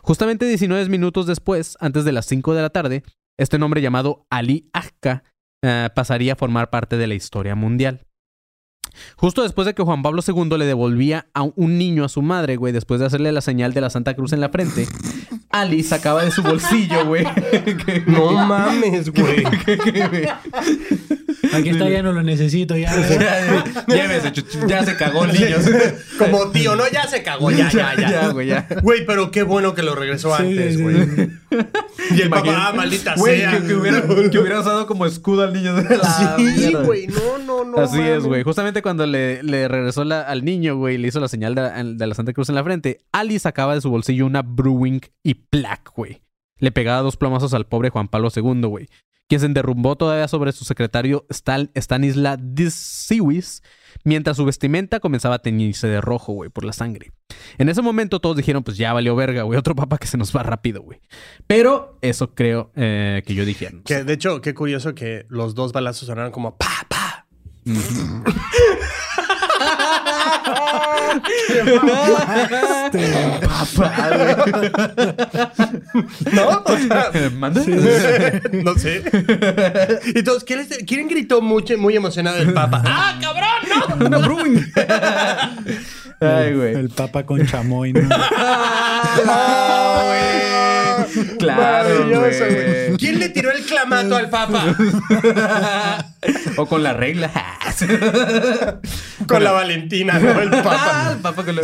Justamente 0.02 0.46
19 0.46 0.90
minutos 0.90 1.26
después, 1.26 1.78
antes 1.80 2.04
de 2.04 2.12
las 2.12 2.26
5 2.26 2.54
de 2.54 2.62
la 2.62 2.70
tarde, 2.70 3.02
este 3.38 3.58
nombre 3.58 3.80
llamado 3.80 4.26
Ali 4.28 4.68
Akka 4.74 5.24
eh, 5.62 5.88
pasaría 5.94 6.34
a 6.34 6.36
formar 6.36 6.68
parte 6.68 6.98
de 6.98 7.06
la 7.06 7.14
historia 7.14 7.54
mundial. 7.54 8.04
Justo 9.16 9.42
después 9.42 9.66
de 9.66 9.74
que 9.74 9.82
Juan 9.82 10.02
Pablo 10.02 10.22
II 10.26 10.58
le 10.58 10.66
devolvía 10.66 11.26
a 11.34 11.42
un 11.42 11.78
niño 11.78 12.04
a 12.04 12.08
su 12.08 12.22
madre, 12.22 12.56
güey, 12.56 12.72
después 12.72 13.00
de 13.00 13.06
hacerle 13.06 13.32
la 13.32 13.40
señal 13.40 13.74
de 13.74 13.80
la 13.80 13.90
Santa 13.90 14.14
Cruz 14.14 14.32
en 14.32 14.40
la 14.40 14.48
frente, 14.48 14.86
Ali 15.50 15.82
sacaba 15.82 16.24
de 16.24 16.30
su 16.30 16.42
bolsillo, 16.42 17.06
güey. 17.06 17.24
No 18.06 18.32
mames, 18.46 19.10
güey. 19.10 19.44
Aquí 21.52 21.68
está, 21.70 21.88
ya 21.88 22.02
no 22.02 22.12
lo 22.12 22.22
necesito, 22.22 22.76
ya. 22.76 22.92
Llévese, 23.88 24.32
ya 24.66 24.84
se 24.84 24.96
cagó 24.96 25.24
el 25.24 25.32
niño. 25.32 25.56
Como 26.18 26.50
tío, 26.50 26.76
no, 26.76 26.84
ya 26.90 27.06
se 27.06 27.22
cagó, 27.22 27.50
ya, 27.50 27.70
ya, 27.70 27.94
ya. 27.96 28.28
Güey, 28.28 28.48
ya. 28.48 28.66
Güey, 28.82 29.04
pero 29.06 29.30
qué 29.30 29.42
bueno 29.42 29.74
que 29.74 29.82
lo 29.82 29.94
regresó 29.94 30.34
Sí, 30.36 30.42
antes, 30.42 30.76
sí, 30.76 30.82
güey. 30.82 30.96
sí. 31.04 31.30
Y 32.16 32.20
el 32.22 32.30
papá, 32.30 32.68
ah, 32.68 32.72
maldita 32.72 33.16
sea. 33.16 33.60
que, 33.60 33.74
hubiera, 33.74 34.02
que 34.30 34.38
hubiera 34.38 34.60
usado 34.60 34.86
como 34.86 35.06
escudo 35.06 35.42
al 35.42 35.52
niño 35.52 35.74
de 35.74 35.96
la 35.96 36.36
Sí, 36.36 36.42
mierda. 36.42 36.82
güey, 36.82 37.06
no, 37.06 37.38
no, 37.38 37.64
no. 37.64 37.78
Así 37.80 38.00
es, 38.00 38.24
güey. 38.24 38.42
Justamente 38.42 38.82
cuando 38.82 39.06
le, 39.06 39.40
regresó 39.68 40.02
al 40.02 40.44
niño, 40.44 40.76
güey, 40.76 40.98
le 40.98 41.08
hizo 41.08 41.20
la 41.20 41.28
señal 41.28 41.54
de, 41.54 41.62
la- 41.62 41.84
de 41.84 42.06
la 42.06 42.14
Santa 42.14 42.32
Cruz 42.32 42.48
en 42.48 42.54
la 42.54 42.64
frente, 42.64 43.00
Ali 43.12 43.38
sacaba 43.38 43.74
de 43.74 43.80
su 43.80 43.90
bolsillo 43.90 44.26
una 44.26 44.42
Brewing 44.42 45.00
y 45.22 45.34
Plaque, 45.34 45.90
güey. 45.94 46.22
Le 46.58 46.70
pegaba 46.72 47.02
dos 47.02 47.16
plomazos 47.16 47.52
al 47.54 47.66
pobre 47.66 47.90
Juan 47.90 48.08
Pablo 48.08 48.28
II, 48.34 48.62
güey. 48.62 48.88
Quien 49.28 49.40
se 49.40 49.48
derrumbó 49.48 49.96
todavía 49.96 50.28
sobre 50.28 50.52
su 50.52 50.64
secretario 50.64 51.26
Stan, 51.30 51.70
Stanisla 51.74 52.36
Disiwis, 52.36 53.62
mientras 54.04 54.36
su 54.36 54.44
vestimenta 54.44 55.00
comenzaba 55.00 55.36
a 55.36 55.38
teñirse 55.38 55.86
de 55.88 56.00
rojo, 56.00 56.32
güey, 56.32 56.50
por 56.50 56.64
la 56.64 56.72
sangre. 56.72 57.12
En 57.58 57.68
ese 57.68 57.80
momento 57.80 58.20
todos 58.20 58.36
dijeron, 58.36 58.62
pues 58.62 58.76
ya 58.76 58.92
valió 58.92 59.16
verga, 59.16 59.42
güey, 59.42 59.58
otro 59.58 59.74
papa 59.74 59.98
que 59.98 60.06
se 60.06 60.18
nos 60.18 60.34
va 60.36 60.42
rápido, 60.42 60.82
güey. 60.82 61.00
Pero 61.46 61.98
eso 62.02 62.34
creo 62.34 62.70
eh, 62.76 63.22
que 63.26 63.34
yo 63.34 63.44
dije. 63.44 63.70
Que 63.84 64.04
de 64.04 64.12
hecho, 64.12 64.40
qué 64.40 64.52
curioso 64.52 64.94
que 64.94 65.26
los 65.28 65.54
dos 65.54 65.72
balazos 65.72 66.06
sonaron 66.06 66.30
como 66.30 66.56
pa, 66.56 66.86
pa. 66.88 67.26
¿No? 76.32 76.62
O 76.64 76.76
sea, 76.76 77.30
¿Manda? 77.36 77.62
no 78.52 78.74
sé. 78.74 79.02
Y 80.14 80.22
todos, 80.22 80.44
¿quién, 80.44 80.60
es- 80.60 80.78
quién 80.86 81.08
gritó 81.08 81.40
mucho, 81.40 81.76
muy 81.78 81.96
emocionado 81.96 82.38
el 82.38 82.52
papa? 82.52 82.82
¡Ah, 82.86 83.18
cabrón, 83.20 83.98
no! 84.00 84.06
Una 84.06 84.18
Brewing. 84.18 84.72
Ay, 86.20 86.54
güey. 86.54 86.74
El 86.74 86.88
papa 86.90 87.24
con 87.24 87.44
chamoy, 87.46 87.92
¿no? 87.92 88.08
¡Ah, 89.26 90.02
güey! 90.04 90.53
Claro, 91.38 92.06
Maravilloso, 92.06 92.44
güey. 92.44 92.96
¿Quién 92.96 93.18
le 93.18 93.28
tiró 93.28 93.50
el 93.50 93.64
clamato 93.64 94.16
al 94.16 94.30
papa? 94.30 94.76
O 96.56 96.66
con 96.66 96.82
la 96.82 96.94
regla. 96.94 97.30
Con 99.26 99.44
la 99.44 99.52
Valentina, 99.52 100.18
¿no? 100.18 100.40
El 100.40 100.48
papa. 100.50 101.10
El 101.12 101.18
papa 101.18 101.44
con 101.44 101.56
la... 101.56 101.62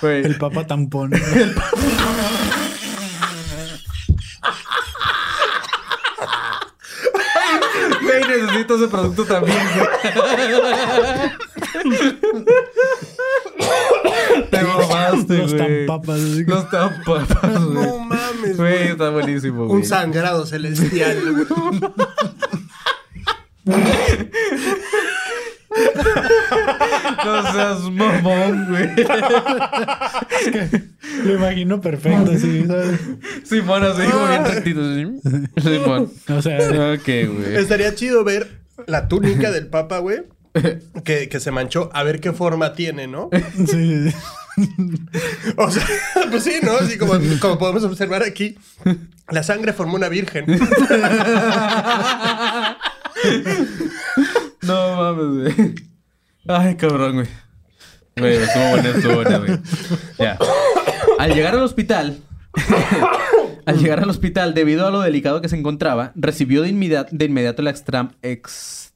Güey. 0.00 0.24
El 0.24 0.36
papa 0.36 0.66
tampón. 0.66 1.10
Güey, 8.02 8.20
necesito 8.28 8.76
ese 8.76 8.88
producto 8.88 9.24
también, 9.24 9.58
güey. 9.74 9.90
Te 14.50 14.62
mamaste, 14.62 15.38
Los 15.38 15.54
güey. 15.54 15.86
tampapas. 15.86 16.20
así 16.20 16.44
que- 16.44 16.50
Los 16.50 16.70
tampapas, 16.70 17.64
güey. 17.64 17.86
No 17.86 17.98
mames. 17.98 18.56
Güey, 18.56 18.72
güey. 18.78 18.88
está 18.88 19.10
buenísimo, 19.10 19.66
güey. 19.66 19.78
Un 19.80 19.84
sangrado 19.86 20.46
celestial, 20.46 21.18
güey. 21.32 21.80
No 27.24 27.52
seas 27.52 27.80
mamón, 27.90 28.66
güey. 28.68 28.90
Lo 31.24 31.34
imagino 31.34 31.80
perfecto, 31.80 32.36
sí, 32.38 32.64
¿sabes? 32.66 33.00
Simón, 33.44 33.84
así 33.84 34.02
como 34.10 34.26
bien 34.28 34.44
rectito. 34.44 34.80
así. 34.80 35.06
Simón. 35.60 36.10
O 36.28 36.42
sea, 36.42 36.58
Ok, 36.94 37.04
güey. 37.06 37.56
Estaría 37.56 37.94
chido 37.94 38.24
ver 38.24 38.48
la 38.86 39.08
túnica 39.08 39.50
del 39.50 39.68
Papa, 39.68 39.98
güey. 39.98 40.22
Que, 41.04 41.28
que 41.28 41.40
se 41.40 41.50
manchó, 41.50 41.90
a 41.92 42.02
ver 42.02 42.20
qué 42.20 42.32
forma 42.32 42.74
tiene, 42.74 43.06
¿no? 43.06 43.30
sí. 43.66 44.12
O 45.56 45.70
sea, 45.70 45.86
pues 46.30 46.44
sí, 46.44 46.54
¿no? 46.62 46.72
Así 46.72 46.98
como, 46.98 47.14
como 47.40 47.58
podemos 47.58 47.84
observar 47.84 48.22
aquí, 48.22 48.56
la 49.28 49.42
sangre 49.42 49.72
formó 49.72 49.94
una 49.94 50.08
virgen. 50.08 50.46
No 54.62 54.96
mames, 54.96 55.54
güey. 55.54 55.74
Ay, 56.48 56.76
cabrón, 56.76 57.14
güey. 57.14 57.28
Güey, 58.16 58.36
estuvo 58.36 58.70
buena, 58.70 58.88
estuvo 58.88 59.14
buena, 59.14 59.38
güey. 59.38 59.58
Ya. 60.18 60.38
Al 61.18 61.34
llegar 61.34 61.54
al 61.54 61.62
hospital, 61.62 62.18
al 63.66 63.78
llegar 63.78 64.00
al 64.00 64.10
hospital, 64.10 64.54
debido 64.54 64.86
a 64.86 64.90
lo 64.90 65.00
delicado 65.00 65.40
que 65.40 65.48
se 65.48 65.56
encontraba, 65.56 66.12
recibió 66.14 66.62
de, 66.62 66.68
inmediato, 66.68 67.10
de 67.12 67.24
inmediato 67.24 67.62
la 67.62 67.70
extra, 67.70 68.10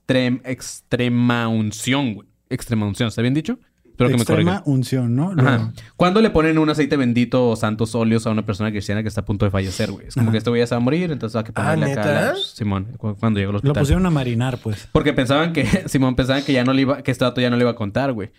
extrem, 0.06 0.40
extrema 0.44 1.48
unción, 1.48 2.14
güey. 2.14 2.28
Extrema 2.50 2.86
unción, 2.86 3.08
¿está 3.08 3.22
bien 3.22 3.34
dicho? 3.34 3.58
Espero 3.86 4.10
que 4.10 4.16
me 4.16 4.22
Extrema 4.22 4.62
unción, 4.66 5.14
¿no? 5.14 5.32
Ajá. 5.38 5.58
Lo- 5.58 5.72
Cuando 5.96 6.20
le 6.20 6.30
ponen 6.30 6.58
un 6.58 6.68
aceite 6.68 6.96
bendito 6.96 7.50
o 7.50 7.56
santos 7.56 7.94
óleos 7.94 8.26
a 8.26 8.30
una 8.30 8.44
persona 8.44 8.70
cristiana 8.72 9.02
que 9.02 9.08
está 9.08 9.20
a 9.20 9.24
punto 9.24 9.44
de 9.44 9.52
fallecer, 9.52 9.92
güey. 9.92 10.08
Es 10.08 10.14
como 10.14 10.32
que 10.32 10.38
este 10.38 10.50
güey 10.50 10.60
ya 10.62 10.66
se 10.66 10.74
va 10.74 10.78
a 10.78 10.80
morir, 10.80 11.12
entonces 11.12 11.36
hay 11.36 11.44
que 11.44 11.52
Ah, 11.54 11.74
ponerle 11.74 11.92
acá 11.92 12.04
¿neta? 12.04 12.32
la- 12.32 12.34
Simón, 12.36 12.86
cu- 12.98 13.14
cuando 13.18 13.38
llegó 13.38 13.50
al 13.50 13.54
Lo 13.54 13.58
hospital. 13.58 13.80
pusieron 13.82 14.06
a 14.06 14.10
marinar, 14.10 14.58
pues. 14.58 14.88
Porque 14.92 15.12
pensaban 15.12 15.52
que, 15.52 15.64
Simón 15.88 16.16
pensaban 16.16 16.42
que 16.42 16.52
ya 16.52 16.64
no 16.64 16.72
le 16.72 16.82
iba, 16.82 17.02
que 17.02 17.10
este 17.12 17.24
dato 17.24 17.40
ya 17.40 17.50
no 17.50 17.56
le 17.56 17.62
iba 17.62 17.70
a 17.70 17.76
contar, 17.76 18.12
güey. 18.12 18.30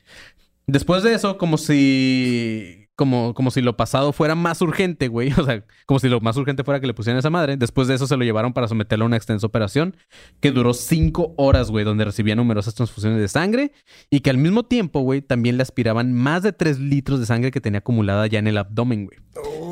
Después 0.67 1.03
de 1.03 1.13
eso, 1.13 1.37
como 1.37 1.57
si. 1.57 2.84
Como, 2.95 3.33
como 3.33 3.51
si 3.51 3.61
lo 3.61 3.75
pasado 3.75 4.13
fuera 4.13 4.35
más 4.35 4.61
urgente, 4.61 5.07
güey. 5.09 5.31
O 5.37 5.43
sea, 5.43 5.63
como 5.85 5.99
si 5.99 6.07
lo 6.07 6.21
más 6.21 6.37
urgente 6.37 6.63
fuera 6.63 6.79
que 6.79 6.87
le 6.87 6.93
pusieran 6.93 7.17
a 7.17 7.19
esa 7.19 7.29
madre. 7.29 7.57
Después 7.57 7.87
de 7.87 7.95
eso 7.95 8.07
se 8.07 8.15
lo 8.15 8.23
llevaron 8.23 8.53
para 8.53 8.67
someterlo 8.67 9.03
a 9.05 9.07
una 9.07 9.17
extensa 9.17 9.45
operación 9.45 9.97
que 10.39 10.51
duró 10.51 10.73
cinco 10.73 11.33
horas, 11.37 11.69
güey, 11.71 11.83
donde 11.83 12.05
recibía 12.05 12.35
numerosas 12.35 12.73
transfusiones 12.75 13.19
de 13.19 13.27
sangre 13.27 13.71
y 14.09 14.21
que 14.21 14.29
al 14.29 14.37
mismo 14.37 14.63
tiempo, 14.63 15.01
güey, 15.01 15.21
también 15.21 15.57
le 15.57 15.63
aspiraban 15.63 16.13
más 16.13 16.41
de 16.43 16.53
tres 16.53 16.79
litros 16.79 17.19
de 17.19 17.25
sangre 17.25 17.51
que 17.51 17.59
tenía 17.61 17.79
acumulada 17.79 18.27
ya 18.27 18.39
en 18.39 18.47
el 18.47 18.57
abdomen, 18.57 19.05
güey. 19.07 19.17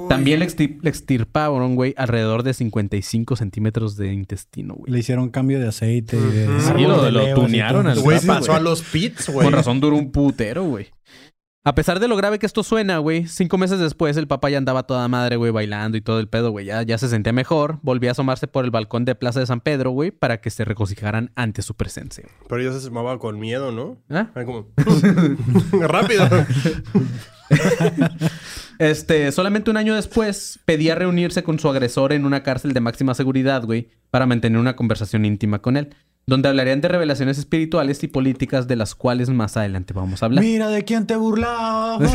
También 0.10 0.40
le, 0.40 0.46
extir- 0.46 0.80
le 0.82 0.90
extirparon, 0.90 1.76
güey, 1.76 1.94
alrededor 1.98 2.44
de 2.44 2.54
55 2.54 3.38
centímetros 3.38 3.96
de 3.96 4.12
intestino, 4.14 4.74
güey. 4.76 4.92
Le 4.92 5.00
hicieron 5.00 5.30
cambio 5.30 5.60
de 5.62 5.68
aceite. 5.70 6.18
y 6.18 6.20
de, 6.20 6.60
Sí, 6.60 6.82
lo- 6.84 7.10
lo 7.10 7.34
tunearon 7.36 7.88
al 7.88 8.00
Güey, 8.02 8.20
pasó 8.26 8.54
a 8.54 8.60
los 8.60 8.82
pits, 8.82 9.30
güey. 9.30 9.46
Con 9.46 9.54
razón 9.54 9.80
duró 9.80 9.96
un 9.96 10.12
putero, 10.12 10.64
güey. 10.66 10.88
A 11.66 11.76
pesar 11.76 12.02
de 12.02 12.10
lo 12.10 12.18
grave 12.18 12.40
que 12.40 12.46
esto 12.46 12.62
suena, 12.62 12.98
güey, 12.98 13.26
cinco 13.26 13.58
meses 13.58 13.80
después 13.80 14.18
el 14.18 14.28
papá 14.28 14.50
ya 14.50 14.58
andaba 14.58 14.84
toda 14.84 15.08
madre, 15.08 15.38
güey, 15.38 15.50
bailando 15.50 15.96
y 15.96 16.02
todo 16.02 16.20
el 16.20 16.28
pedo, 16.28 16.52
güey. 16.52 16.66
Ya, 16.66 16.84
ya 16.84 16.98
se 16.98 17.08
sentía 17.08 17.32
mejor. 17.32 17.80
Volvió 17.84 18.10
a 18.10 18.12
asomarse 18.12 18.48
por 18.48 18.66
el 18.66 18.72
balcón 18.72 19.06
de 19.06 19.16
Plaza 19.16 19.40
de 19.40 19.46
San 19.46 19.62
Pedro, 19.62 19.92
güey, 19.92 20.12
para 20.12 20.42
que 20.42 20.50
se 20.50 20.66
regocijaran 20.66 21.32
ante 21.36 21.62
su 21.62 21.76
presencia. 21.76 22.28
Pero 22.50 22.62
yo 22.62 22.74
se 22.74 22.82
sumaba 22.82 23.18
con 23.18 23.40
miedo, 23.40 23.72
¿no? 23.72 23.98
¿Ah? 24.10 24.30
Como... 24.46 24.68
Rápido. 25.88 26.28
Este, 28.80 29.32
solamente 29.32 29.70
un 29.70 29.78
año 29.78 29.94
después, 29.94 30.60
pedía 30.66 30.96
reunirse 30.96 31.44
con 31.44 31.60
su 31.60 31.70
agresor 31.70 32.12
en 32.12 32.26
una 32.26 32.42
cárcel 32.42 32.74
de 32.74 32.80
máxima 32.80 33.14
seguridad, 33.14 33.64
güey, 33.64 33.90
para 34.10 34.26
mantener 34.26 34.60
una 34.60 34.76
conversación 34.76 35.26
íntima 35.26 35.60
con 35.60 35.78
él, 35.78 35.96
donde 36.26 36.48
hablarían 36.48 36.80
de 36.80 36.88
revelaciones 36.88 37.38
espirituales 37.38 38.02
y 38.04 38.08
políticas 38.08 38.68
de 38.68 38.78
las 38.78 38.96
cuales 38.96 39.30
más 39.30 39.58
adelante 39.58 39.94
vamos 39.94 40.24
a 40.24 40.28
hablar. 40.28 40.44
Mira 40.44 40.70
de 40.70 40.84
quién 40.86 41.06
te 41.06 41.16
burlabas. 41.18 42.00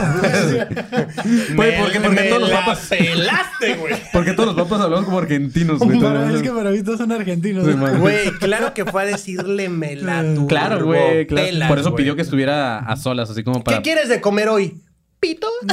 Güey, 1.54 1.78
¿por 1.78 1.92
qué- 1.92 2.00
por 2.00 2.14
qué 2.16 2.22
todos 2.24 2.40
los 2.40 2.50
papas- 2.50 2.86
pelaste, 2.88 3.74
güey. 3.76 3.94
Porque 4.12 4.32
todos 4.32 4.54
los 4.54 4.56
papas 4.68 4.80
hablan 4.84 5.04
como 5.04 5.18
argentinos, 5.18 5.78
güey. 5.78 6.00
Para- 6.00 6.32
es 6.34 6.42
que 6.42 6.50
para 6.50 6.70
mí 6.70 6.82
todos 6.82 6.98
son 6.98 7.12
argentinos. 7.12 7.66
Güey, 7.98 8.30
claro 8.38 8.72
que 8.74 8.84
fue 8.84 9.02
a 9.02 9.06
decirle 9.06 9.68
me 9.68 9.96
la 9.96 10.24
Claro, 10.48 10.84
güey, 10.84 11.26
claro. 11.26 11.68
Por 11.68 11.78
eso 11.78 11.94
pidió 11.94 12.16
que 12.16 12.22
estuviera 12.22 12.78
a 12.78 12.96
solas, 12.96 13.30
así 13.30 13.42
como 13.44 13.62
para. 13.62 13.78
¿Qué 13.78 13.82
quieres 13.82 14.08
de 14.08 14.20
comer 14.20 14.48
hoy? 14.48 14.80
¿Pito? 15.20 15.48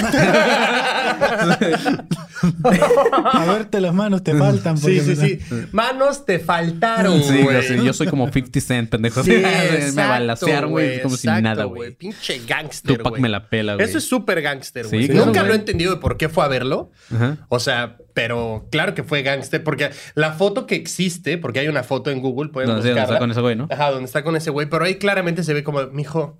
A 3.24 3.46
verte 3.46 3.80
las 3.80 3.94
manos, 3.94 4.24
te 4.24 4.34
faltan. 4.36 4.78
Sí, 4.78 5.00
sí, 5.00 5.16
me- 5.16 5.16
sí. 5.16 5.40
Manos 5.72 6.26
te 6.26 6.40
faltaron, 6.40 7.22
Sí, 7.24 7.42
güey. 7.44 7.58
así, 7.58 7.76
yo 7.84 7.94
soy 7.94 8.08
como 8.08 8.26
50 8.32 8.60
Cent, 8.62 8.90
pendejo. 8.90 9.24
Sí, 9.24 9.32
me 9.36 9.38
exacto, 9.76 10.10
balacearon, 10.10 10.72
güey, 10.72 11.02
como 11.02 11.16
si 11.16 11.28
exacto, 11.28 11.42
nada, 11.44 11.64
güey. 11.66 11.92
Pinche 11.96 12.42
gángster, 12.48 12.98
Tupac 12.98 13.12
güey. 13.12 13.22
me 13.22 13.30
la 13.30 13.50
pela, 13.50 13.76
güey. 13.76 13.86
Eso 13.88 13.98
es 13.98 14.08
súper 14.08 14.42
gángster, 14.42 14.86
Sí, 14.86 14.96
güey. 14.98 15.08
claro, 15.08 15.26
Nunca 15.28 15.40
güey. 15.42 15.48
lo 15.50 15.54
he 15.54 15.58
entendido 15.58 15.94
de 15.96 16.00
por 16.02 16.18
qué 16.18 16.30
fue 16.30 16.44
a 16.44 16.48
verlo. 16.48 16.92
Ajá. 17.14 17.38
O 17.50 17.60
sea, 17.60 17.98
pero 18.14 18.68
claro 18.72 18.94
que 18.96 19.04
fue 19.04 19.22
gángster 19.22 19.64
porque 19.64 19.92
la 20.16 20.34
foto 20.34 20.66
que 20.68 20.76
existe, 20.76 21.38
porque 21.38 21.60
hay 21.60 21.68
una 21.68 21.84
foto 21.84 22.12
en 22.12 22.20
Google, 22.22 22.50
pueden 22.50 22.70
No, 22.70 22.76
sí, 22.82 22.88
donde 22.88 22.94
buscarla. 23.02 23.14
está 23.16 23.20
con 23.20 23.32
ese 23.32 23.42
güey, 23.42 23.56
¿no? 23.56 23.68
Ajá, 23.72 23.92
donde 23.92 24.06
está 24.06 24.24
con 24.24 24.36
ese 24.36 24.50
güey, 24.50 24.68
pero 24.70 24.86
ahí 24.86 24.96
claramente 24.96 25.44
se 25.44 25.54
ve 25.54 25.64
como, 25.64 25.86
mijo, 25.88 26.40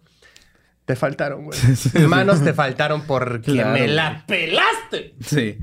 te 0.86 0.96
faltaron, 0.96 1.46
güey. 1.46 1.60
Manos 2.08 2.44
te 2.44 2.54
faltaron 2.54 3.02
porque 3.06 3.52
Claro, 3.54 3.72
me 3.72 3.88
la 3.88 4.24
pelaste. 4.28 5.16
Sí. 5.22 5.58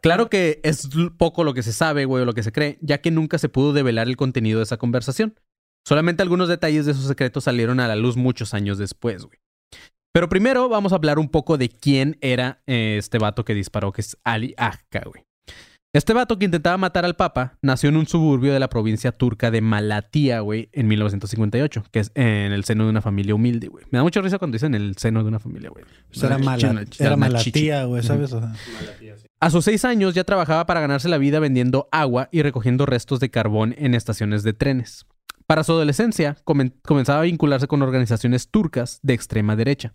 Claro 0.00 0.28
que 0.28 0.60
es 0.62 0.88
poco 1.16 1.44
lo 1.44 1.54
que 1.54 1.62
se 1.62 1.72
sabe, 1.72 2.04
güey, 2.04 2.22
o 2.22 2.26
lo 2.26 2.34
que 2.34 2.42
se 2.42 2.52
cree, 2.52 2.78
ya 2.80 2.98
que 2.98 3.10
nunca 3.10 3.38
se 3.38 3.48
pudo 3.48 3.72
develar 3.72 4.08
el 4.08 4.16
contenido 4.16 4.58
de 4.58 4.64
esa 4.64 4.76
conversación. 4.76 5.38
Solamente 5.86 6.22
algunos 6.22 6.48
detalles 6.48 6.86
de 6.86 6.92
esos 6.92 7.06
secretos 7.06 7.44
salieron 7.44 7.80
a 7.80 7.88
la 7.88 7.96
luz 7.96 8.16
muchos 8.16 8.54
años 8.54 8.78
después, 8.78 9.24
güey. 9.24 9.38
Pero 10.12 10.28
primero 10.28 10.68
vamos 10.68 10.92
a 10.92 10.96
hablar 10.96 11.18
un 11.18 11.28
poco 11.28 11.58
de 11.58 11.68
quién 11.68 12.18
era 12.20 12.62
eh, 12.66 12.96
este 12.98 13.18
vato 13.18 13.44
que 13.44 13.54
disparó, 13.54 13.92
que 13.92 14.00
es 14.00 14.16
Ali 14.24 14.54
Akka, 14.56 15.02
güey. 15.06 15.24
Este 15.94 16.12
vato 16.12 16.38
que 16.40 16.44
intentaba 16.44 16.76
matar 16.76 17.04
al 17.04 17.14
Papa 17.14 17.56
nació 17.62 17.88
en 17.88 17.96
un 17.96 18.06
suburbio 18.08 18.52
de 18.52 18.58
la 18.58 18.68
provincia 18.68 19.12
turca 19.12 19.52
de 19.52 19.60
Malatía, 19.60 20.40
güey, 20.40 20.68
en 20.72 20.88
1958, 20.88 21.84
que 21.92 22.00
es 22.00 22.10
en 22.16 22.52
el 22.52 22.64
seno 22.64 22.82
de 22.82 22.90
una 22.90 23.00
familia 23.00 23.34
humilde, 23.36 23.68
güey. 23.68 23.84
Me 23.90 23.98
da 23.98 24.02
mucha 24.02 24.20
risa 24.20 24.38
cuando 24.38 24.56
dicen 24.56 24.74
el 24.74 24.96
seno 24.96 25.22
de 25.22 25.28
una 25.28 25.38
familia, 25.38 25.70
güey. 25.70 25.84
Pues 26.08 26.20
era 26.24 26.36
mala, 26.38 26.84
era 26.98 27.10
una 27.10 27.16
mala 27.16 27.38
chichi. 27.38 27.60
tía, 27.60 27.84
güey, 27.84 28.02
¿sabes? 28.02 28.32
O 28.32 28.40
sea, 28.40 28.52
A 29.38 29.50
sus 29.50 29.64
seis 29.64 29.84
años 29.84 30.14
ya 30.14 30.24
trabajaba 30.24 30.66
para 30.66 30.80
ganarse 30.80 31.08
la 31.08 31.16
vida 31.18 31.38
vendiendo 31.38 31.88
agua 31.92 32.28
y 32.32 32.42
recogiendo 32.42 32.86
restos 32.86 33.20
de 33.20 33.30
carbón 33.30 33.74
en 33.78 33.94
estaciones 33.94 34.42
de 34.42 34.52
trenes. 34.52 35.06
Para 35.46 35.62
su 35.62 35.72
adolescencia, 35.72 36.36
comen- 36.44 36.72
comenzaba 36.82 37.20
a 37.20 37.24
vincularse 37.24 37.68
con 37.68 37.82
organizaciones 37.82 38.48
turcas 38.50 38.98
de 39.02 39.14
extrema 39.14 39.54
derecha. 39.54 39.94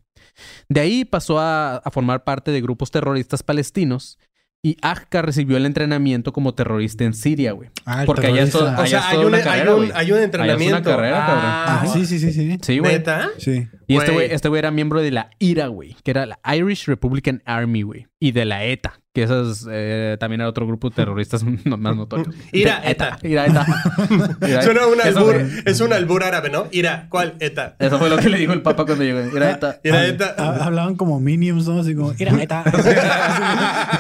De 0.70 0.80
ahí 0.80 1.04
pasó 1.04 1.40
a, 1.40 1.78
a 1.78 1.92
formar 1.92 2.24
parte 2.24 2.52
de 2.52 2.62
grupos 2.62 2.92
terroristas 2.92 3.44
palestinos 3.44 4.18
y 4.62 4.76
Akka 4.82 5.22
recibió 5.22 5.56
el 5.58 5.66
entrenamiento 5.66 6.34
como 6.34 6.54
terrorista 6.54 7.06
en 7.06 7.14
Siria, 7.14 7.54
güey. 7.54 7.70
Ah, 7.86 8.02
el 8.02 8.06
Porque 8.06 8.28
allá 8.28 8.44
es 8.44 8.52
todo-. 8.52 8.66
O 8.66 8.68
allá 8.68 8.86
sea, 8.88 9.00
es 9.00 9.06
hay 9.18 9.26
una 9.26 9.38
hay, 9.38 9.44
carrera, 9.44 9.76
un, 9.76 9.84
hay 9.84 9.90
un 9.90 9.96
Allá 10.18 10.24
entrenamiento. 10.24 10.76
es 10.76 10.82
una 10.82 10.84
carrera, 10.96 11.26
cabrón. 11.26 11.44
Ah, 11.46 11.86
sí, 11.94 12.06
sí, 12.06 12.20
sí, 12.20 12.34
sí. 12.34 12.58
Sí, 12.62 12.80
güey. 12.80 12.92
¿Neta? 12.94 13.30
Sí. 13.38 13.68
Y 13.88 13.96
este 13.96 14.12
Güey. 14.12 14.26
güey 14.28 14.32
este 14.34 14.50
güey 14.50 14.60
era 14.60 14.72
miembro 14.72 15.02
de 15.02 15.12
la 15.12 15.30
IRA, 15.40 15.68
güey, 15.68 15.96
que 16.04 16.12
era 16.12 16.26
la 16.26 16.40
Irish 16.56 16.86
Republican 16.88 17.42
Army, 17.46 17.84
güey, 17.84 18.08
y 18.20 18.32
de 18.34 18.46
la 18.46 18.66
ETA, 18.66 19.00
que 19.20 19.24
esas 19.26 19.68
eh, 19.70 20.16
también 20.20 20.42
era 20.42 20.50
otro 20.50 20.66
grupo 20.66 20.90
de 20.90 20.96
terroristas 20.96 21.44
más 21.66 21.96
notorios. 21.96 22.34
Ira, 22.52 22.82
ETA. 22.86 23.18
Ira, 23.24 23.46
ETA. 23.48 23.66
Ira, 24.48 24.62
Suena 24.62 24.88
un 24.88 25.02
albur, 25.02 25.34
fue- 25.36 25.64
es 25.66 25.82
un 25.82 25.92
albur 25.94 26.24
árabe, 26.24 26.50
¿no? 26.50 26.68
Ira, 26.72 27.08
¿cuál? 27.10 27.36
Eta. 27.40 27.76
Eso 27.80 28.00
fue 28.00 28.10
lo 28.10 28.18
que 28.18 28.30
le 28.30 28.38
dijo 28.38 28.54
el 28.54 28.62
papa 28.62 28.86
cuando 28.86 29.04
llegó. 29.04 29.20
Ira, 29.36 29.52
ETA. 29.52 29.80
Ira, 29.84 30.00
Ah, 30.00 30.06
eta. 30.08 30.36
ah, 30.38 30.58
Hablaban 30.62 30.96
como 30.96 31.20
minions, 31.20 31.68
¿no? 31.68 31.80
Así 31.82 31.94
como, 31.96 32.14
mira, 32.18 32.32
neta. 32.32 32.64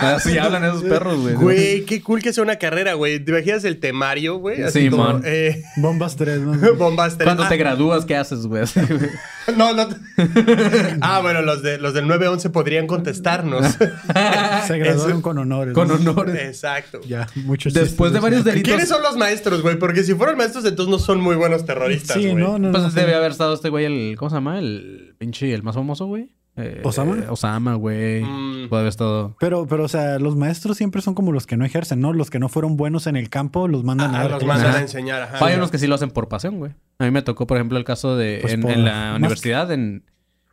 Así 0.02 0.38
hablan 0.38 0.64
esos 0.64 0.84
perros, 0.84 1.20
güey. 1.22 1.36
Güey, 1.36 1.86
qué 1.86 2.02
cool 2.02 2.22
que 2.22 2.32
sea 2.34 2.44
una 2.44 2.56
carrera, 2.58 2.94
güey. 2.94 3.20
¿Te 3.20 3.32
imaginas 3.32 3.64
el 3.66 3.80
temario, 3.80 4.38
güey? 4.38 4.64
Así 4.64 4.80
Sí, 4.84 4.90
como, 4.90 5.04
man. 5.04 5.22
eh, 5.26 5.64
Bombas 5.78 6.16
3, 6.16 6.40
¿no? 6.42 6.74
bombas 6.76 7.16
tres. 7.18 7.26
Cuando 7.26 7.44
Ah, 7.44 7.50
te 7.50 7.58
gradúas, 7.58 8.06
¿qué 8.06 8.16
haces, 8.16 8.46
güey? 8.46 8.64
Así, 8.64 8.80
güey. 8.82 9.10
No, 9.58 9.74
no. 9.74 9.88
ah, 11.02 11.20
bueno, 11.22 11.42
los, 11.42 11.64
de, 11.64 11.78
los 11.80 11.94
del 11.94 12.08
911 12.08 12.50
podrían 12.52 12.86
contestarnos. 12.88 13.66
Se 14.68 14.78
graduaron 14.78 15.09
Con 15.22 15.38
honores. 15.38 15.74
Con 15.74 15.88
¿no? 15.88 15.96
honores. 16.12 16.36
Exacto. 16.44 17.00
Ya, 17.08 17.28
muchos 17.46 17.74
Después 17.74 18.14
de 18.14 18.20
varios 18.20 18.44
delitos. 18.44 18.68
¿Quiénes 18.70 18.88
son 18.90 19.02
los 19.04 19.18
maestros, 19.18 19.62
güey? 19.62 19.78
Porque 19.80 20.04
si 20.04 20.14
fueron 20.14 20.38
maestros, 20.38 20.66
entonces 20.66 20.92
no 20.92 21.00
son 21.00 21.20
muy 21.22 21.36
buenos 21.36 21.66
terroristas, 21.66 22.18
Sí, 22.18 22.34
no, 22.34 22.58
no, 22.60 22.72
Pues 22.72 22.84
no. 22.84 22.90
debe 22.92 23.16
haber 23.16 23.32
estado 23.32 23.54
este 23.54 23.70
güey, 23.70 23.86
el. 23.86 24.16
¿Cómo 24.18 24.30
se 24.30 24.36
llama? 24.38 24.60
El 24.60 25.16
pinche, 25.18 25.54
el 25.54 25.64
más 25.64 25.76
famoso, 25.76 26.06
güey. 26.06 26.30
Eh, 26.58 26.82
¿Osama? 26.84 27.16
eh, 27.18 27.26
Osama, 27.30 27.76
güey. 27.76 28.22
Mm. 28.24 28.68
Puede 28.68 28.82
haber 28.82 28.90
estado. 28.90 29.38
Pero, 29.40 29.66
pero, 29.66 29.86
o 29.86 29.88
sea, 29.88 30.20
los 30.20 30.36
maestros 30.36 30.76
siempre 30.76 31.02
son 31.02 31.14
como 31.16 31.32
los 31.32 31.48
que 31.48 31.56
no 31.56 31.64
ejercen, 31.64 32.02
¿no? 32.02 32.12
Los 32.12 32.30
que 32.30 32.38
no 32.40 32.50
fueron 32.50 32.76
buenos 32.76 33.08
en 33.08 33.16
el 33.16 33.30
campo 33.30 33.70
los 33.70 33.86
mandan 33.86 34.14
a 34.14 34.22
Ah, 34.22 34.28
los 34.30 34.44
mandan 34.44 34.76
a 34.76 34.80
enseñar, 34.82 35.22
ajá. 35.22 35.46
Hay 35.46 35.56
unos 35.56 35.72
que 35.72 35.78
sí 35.78 35.88
lo 35.88 35.96
hacen 35.96 36.10
por 36.12 36.28
pasión, 36.28 36.58
güey. 36.58 36.74
A 36.98 37.06
mí 37.06 37.12
me 37.12 37.22
tocó, 37.22 37.48
por 37.48 37.56
ejemplo, 37.56 37.78
el 37.78 37.86
caso 37.86 38.18
de 38.18 38.40
Pues 38.42 38.54
en, 38.54 38.62
por- 38.62 38.72
en 38.72 38.84
la 38.84 39.12
más- 39.12 39.20
universidad, 39.20 39.72
en, 39.72 40.04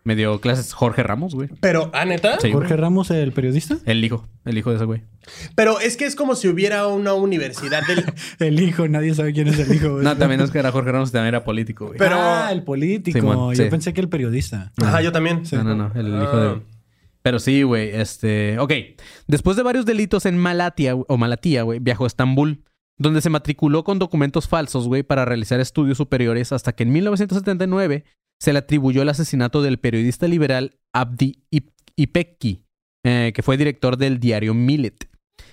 Me 0.06 0.14
dio 0.14 0.40
clases 0.40 0.72
Jorge 0.72 1.02
Ramos, 1.02 1.34
güey. 1.34 1.48
Pero, 1.60 1.90
¿ah, 1.92 2.04
neta? 2.04 2.38
Sí. 2.38 2.52
Jorge 2.52 2.76
Ramos, 2.76 3.10
el 3.10 3.32
periodista. 3.32 3.78
El 3.86 4.04
hijo, 4.04 4.28
el 4.44 4.56
hijo 4.56 4.70
de 4.70 4.76
ese 4.76 4.84
güey. 4.84 5.02
Pero 5.56 5.80
es 5.80 5.96
que 5.96 6.04
es 6.04 6.14
como 6.14 6.36
si 6.36 6.46
hubiera 6.46 6.86
una 6.86 7.12
universidad 7.14 7.84
del... 7.88 8.04
El 8.38 8.60
hijo, 8.60 8.86
nadie 8.86 9.12
sabe 9.16 9.32
quién 9.32 9.48
es 9.48 9.58
el 9.58 9.74
hijo. 9.74 9.90
güey. 9.94 10.04
No, 10.04 10.16
también 10.16 10.40
es 10.42 10.52
que 10.52 10.60
era 10.60 10.70
Jorge 10.70 10.92
Ramos, 10.92 11.10
también 11.10 11.34
era 11.34 11.42
político, 11.42 11.86
güey. 11.86 11.98
Pero- 11.98 12.14
Ah, 12.20 12.50
el 12.52 12.62
político. 12.62 13.18
Simón, 13.18 13.54
Yo 13.56 13.64
sí. 13.64 13.68
pensé 13.68 13.92
que 13.92 14.00
el 14.00 14.08
periodista. 14.08 14.70
Ajá, 14.80 15.02
yo 15.02 15.10
también. 15.10 15.42
No, 15.50 15.64
no, 15.64 15.74
no, 15.74 15.90
el 16.00 16.06
hijo 16.06 16.36
Ah. 16.36 16.54
de... 16.54 16.62
Pero 17.22 17.40
sí, 17.40 17.64
güey, 17.64 17.90
este... 17.92 18.60
Ok, 18.60 18.72
después 19.26 19.56
de 19.56 19.64
varios 19.64 19.86
delitos 19.86 20.24
en 20.26 20.38
Malatia, 20.38 20.94
o 20.94 21.16
Malatía, 21.16 21.64
güey, 21.64 21.80
viajó 21.80 22.04
a 22.04 22.06
Estambul, 22.06 22.62
donde 22.96 23.20
se 23.20 23.30
matriculó 23.30 23.82
con 23.82 23.98
documentos 23.98 24.46
falsos, 24.46 24.86
güey, 24.86 25.02
para 25.02 25.24
realizar 25.24 25.58
estudios 25.58 25.98
superiores 25.98 26.52
hasta 26.52 26.72
que 26.76 26.84
en 26.84 26.92
1979 26.92 28.04
se 28.40 28.52
le 28.52 28.58
atribuyó 28.60 29.02
el 29.02 29.08
asesinato 29.08 29.62
del 29.62 29.78
periodista 29.78 30.26
liberal 30.28 30.76
Abdi 30.92 31.42
Ip- 31.50 31.72
Ipekki, 31.96 32.64
eh, 33.04 33.32
que 33.34 33.42
fue 33.42 33.56
director 33.56 33.96
del 33.96 34.18
diario 34.20 34.54
Millet. 34.54 35.08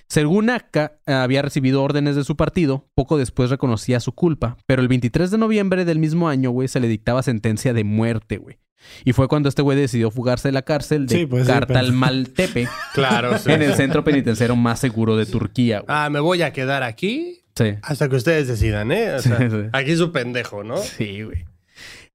Según 0.08 0.50
Akka, 0.50 0.98
eh, 1.06 1.12
había 1.12 1.40
recibido 1.42 1.82
órdenes 1.82 2.14
de 2.14 2.24
su 2.24 2.36
partido, 2.36 2.88
poco 2.94 3.16
después 3.16 3.48
reconocía 3.50 4.00
su 4.00 4.12
culpa, 4.12 4.58
pero 4.66 4.82
el 4.82 4.88
23 4.88 5.30
de 5.30 5.38
noviembre 5.38 5.84
del 5.86 5.98
mismo 5.98 6.28
año, 6.28 6.50
güey, 6.50 6.68
se 6.68 6.78
le 6.80 6.88
dictaba 6.88 7.22
sentencia 7.22 7.72
de 7.72 7.84
muerte, 7.84 8.36
güey. 8.36 8.58
Y 9.06 9.14
fue 9.14 9.28
cuando 9.28 9.48
este 9.48 9.62
güey 9.62 9.78
decidió 9.78 10.10
fugarse 10.10 10.48
de 10.48 10.52
la 10.52 10.60
cárcel 10.60 11.06
de 11.06 11.16
Sí, 11.16 11.26
pues 11.26 11.46
sí, 11.46 11.52
Kartalmaltepe, 11.52 12.68
Claro, 12.94 13.38
sí. 13.38 13.50
en 13.50 13.62
el 13.62 13.74
centro 13.74 14.04
penitenciario 14.04 14.56
más 14.56 14.78
seguro 14.78 15.16
de 15.16 15.24
Turquía, 15.24 15.78
güey. 15.80 15.86
Ah, 15.88 16.10
me 16.10 16.20
voy 16.20 16.42
a 16.42 16.52
quedar 16.52 16.82
aquí 16.82 17.40
Sí. 17.56 17.74
hasta 17.82 18.08
que 18.10 18.16
ustedes 18.16 18.46
decidan, 18.48 18.92
¿eh? 18.92 19.12
O 19.14 19.20
sea, 19.20 19.38
Sí, 19.38 19.44
sí. 19.48 19.56
aquí 19.72 19.96
su 19.96 20.12
pendejo, 20.12 20.64
¿no? 20.64 20.76
Sí, 20.76 21.22
güey. 21.22 21.44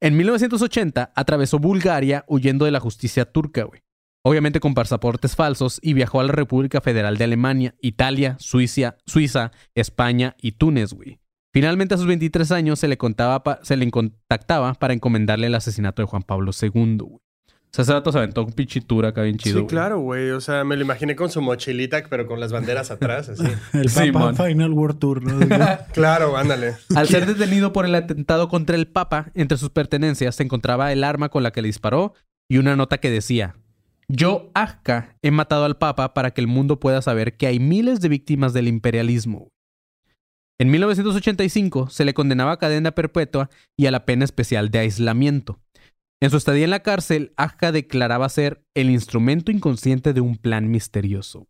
En 0.01 0.15
1980 0.15 1.11
atravesó 1.13 1.59
Bulgaria 1.59 2.23
huyendo 2.27 2.63
de 2.63 2.71
la 2.71 2.79
justicia 2.79 3.25
turca, 3.25 3.63
güey. 3.63 3.81
Obviamente 4.23 4.59
con 4.59 4.73
pasaportes 4.73 5.35
falsos 5.35 5.79
y 5.81 5.93
viajó 5.93 6.19
a 6.19 6.23
la 6.23 6.31
República 6.31 6.79
Federal 6.79 7.17
de 7.17 7.25
Alemania, 7.25 7.75
Italia, 7.81 8.37
Suiza, 8.39 8.97
Suiza, 9.05 9.51
España 9.75 10.35
y 10.41 10.53
Túnez, 10.53 10.93
güey. 10.93 11.19
Finalmente 11.51 11.95
a 11.95 11.97
sus 11.97 12.07
23 12.07 12.51
años 12.51 12.79
se 12.79 12.87
le, 12.87 12.97
contaba 12.97 13.59
se 13.63 13.75
le 13.75 13.89
contactaba 13.91 14.73
para 14.75 14.93
encomendarle 14.93 15.47
el 15.47 15.55
asesinato 15.55 16.01
de 16.01 16.07
Juan 16.07 16.23
Pablo 16.23 16.51
II, 16.59 16.97
güey. 16.97 17.19
O 17.71 17.75
sea, 17.75 17.83
ese 17.83 17.93
rato 17.93 18.11
se 18.11 18.17
aventó 18.17 18.43
un 18.43 18.51
pichitura 18.51 19.09
acá 19.09 19.21
bien 19.21 19.37
chido. 19.37 19.57
sí, 19.57 19.59
güey. 19.61 19.67
claro, 19.67 19.99
güey. 19.99 20.31
O 20.31 20.41
sea, 20.41 20.63
me 20.63 20.75
lo 20.75 20.81
imaginé 20.81 21.15
con 21.15 21.29
su 21.29 21.39
mochilita, 21.39 22.01
pero 22.09 22.25
con 22.25 22.39
las 22.39 22.51
banderas 22.51 22.89
atrás, 22.89 23.29
así. 23.29 23.43
El 23.73 24.11
Papa. 24.11 24.33
Final 24.33 24.73
World 24.73 24.97
Tour. 24.97 25.21
¿no? 25.21 25.47
claro, 25.93 26.35
ándale. 26.35 26.75
Al 26.95 27.07
ser 27.07 27.27
detenido 27.27 27.71
por 27.71 27.85
el 27.85 27.93
atentado 27.93 28.49
contra 28.49 28.75
el 28.75 28.87
Papa, 28.87 29.31
entre 29.35 29.59
sus 29.59 29.69
pertenencias 29.69 30.35
se 30.35 30.43
encontraba 30.43 30.91
el 30.91 31.03
arma 31.03 31.29
con 31.29 31.43
la 31.43 31.51
que 31.51 31.61
le 31.61 31.67
disparó 31.67 32.15
y 32.49 32.57
una 32.57 32.75
nota 32.75 32.97
que 32.97 33.11
decía: 33.11 33.55
Yo, 34.07 34.49
Azka, 34.55 35.15
he 35.21 35.29
matado 35.29 35.65
al 35.65 35.77
Papa 35.77 36.15
para 36.15 36.31
que 36.31 36.41
el 36.41 36.47
mundo 36.47 36.79
pueda 36.79 37.03
saber 37.03 37.37
que 37.37 37.45
hay 37.45 37.59
miles 37.59 38.01
de 38.01 38.09
víctimas 38.09 38.51
del 38.53 38.67
imperialismo. 38.67 39.49
En 40.57 40.71
1985 40.71 41.89
se 41.89 42.03
le 42.03 42.15
condenaba 42.15 42.53
a 42.53 42.57
cadena 42.57 42.91
perpetua 42.91 43.49
y 43.77 43.85
a 43.85 43.91
la 43.91 44.05
pena 44.05 44.25
especial 44.25 44.71
de 44.71 44.79
aislamiento. 44.79 45.59
En 46.21 46.29
su 46.29 46.37
estadía 46.37 46.65
en 46.65 46.69
la 46.71 46.81
cárcel, 46.81 47.33
Azka 47.37 47.71
declaraba 47.71 48.27
ser 48.29 48.63
el 48.73 48.89
instrumento 48.89 49.51
inconsciente 49.51 50.13
de 50.13 50.21
un 50.21 50.35
plan 50.37 50.69
misterioso. 50.69 51.47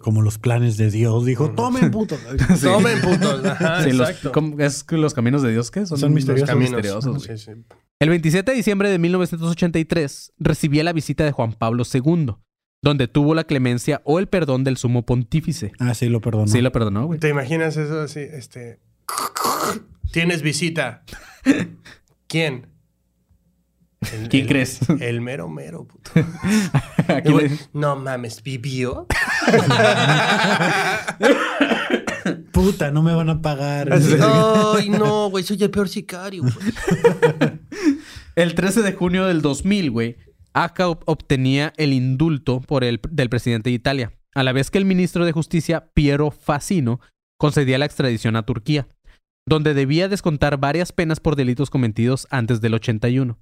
Como 0.00 0.22
los 0.22 0.38
planes 0.38 0.76
de 0.76 0.90
Dios. 0.90 1.24
Dijo, 1.24 1.50
tomen 1.50 1.90
puto. 1.90 2.16
Sí. 2.16 2.62
Tomen 2.62 3.00
putos. 3.00 3.44
Ajá, 3.44 3.82
Sí, 3.82 3.90
los, 3.92 4.08
exacto. 4.08 4.30
¿cómo- 4.32 4.60
es 4.60 4.84
que 4.84 4.96
los 4.96 5.14
caminos 5.14 5.42
de 5.42 5.50
Dios, 5.50 5.70
¿qué? 5.72 5.84
Son 5.86 6.00
los 6.00 6.10
misteriosos. 6.10 6.48
Caminos. 6.48 6.72
misteriosos, 6.72 7.22
sí. 7.24 7.50
El 7.98 8.10
27 8.10 8.50
de 8.52 8.56
diciembre 8.56 8.90
de 8.90 8.98
1983 8.98 10.32
recibía 10.38 10.84
la 10.84 10.92
visita 10.92 11.24
de 11.24 11.32
Juan 11.32 11.54
Pablo 11.54 11.82
II, 11.92 12.34
donde 12.82 13.08
tuvo 13.08 13.34
la 13.34 13.44
clemencia 13.44 14.02
o 14.04 14.18
el 14.20 14.28
perdón 14.28 14.62
del 14.62 14.76
sumo 14.76 15.04
pontífice. 15.06 15.72
Ah, 15.80 15.94
sí, 15.94 16.08
lo 16.08 16.20
perdonó. 16.20 16.46
Sí, 16.46 16.60
lo 16.60 16.70
perdonó, 16.70 17.06
güey. 17.06 17.18
¿Te 17.18 17.30
imaginas 17.30 17.76
eso 17.78 18.00
así? 18.02 18.20
Este. 18.20 18.78
Tienes 20.12 20.42
visita. 20.42 21.02
¿Quién? 22.28 22.66
El- 24.12 24.28
¿Quién 24.28 24.42
el- 24.42 24.48
crees? 24.48 24.78
El 25.00 25.20
mero 25.20 25.48
mero, 25.48 25.86
puto. 25.86 26.10
No 27.72 27.96
mames, 27.96 28.42
¿vivió? 28.42 29.06
Puta, 32.52 32.90
no 32.90 33.02
me 33.02 33.14
van 33.14 33.30
a 33.30 33.40
pagar. 33.42 33.92
Ay, 33.92 34.88
no, 34.90 35.30
güey, 35.30 35.44
soy 35.44 35.62
el 35.62 35.70
peor 35.70 35.88
sicario. 35.88 36.42
güey. 36.42 36.54
El 38.36 38.54
13 38.54 38.82
de 38.82 38.92
junio 38.92 39.24
del 39.26 39.40
2000, 39.40 39.90
güey, 39.90 40.16
Aca 40.52 40.88
ob- 40.88 41.02
obtenía 41.06 41.72
el 41.78 41.92
indulto 41.94 42.60
por 42.60 42.84
el, 42.84 43.00
del 43.10 43.30
presidente 43.30 43.70
de 43.70 43.74
Italia, 43.76 44.12
a 44.34 44.42
la 44.42 44.52
vez 44.52 44.70
que 44.70 44.76
el 44.78 44.84
ministro 44.84 45.24
de 45.24 45.32
Justicia, 45.32 45.88
Piero 45.94 46.30
Fascino, 46.30 47.00
concedía 47.38 47.78
la 47.78 47.86
extradición 47.86 48.36
a 48.36 48.42
Turquía, 48.44 48.88
donde 49.46 49.72
debía 49.72 50.08
descontar 50.08 50.58
varias 50.58 50.92
penas 50.92 51.18
por 51.20 51.36
delitos 51.36 51.70
cometidos 51.70 52.26
antes 52.30 52.60
del 52.60 52.74
81. 52.74 53.38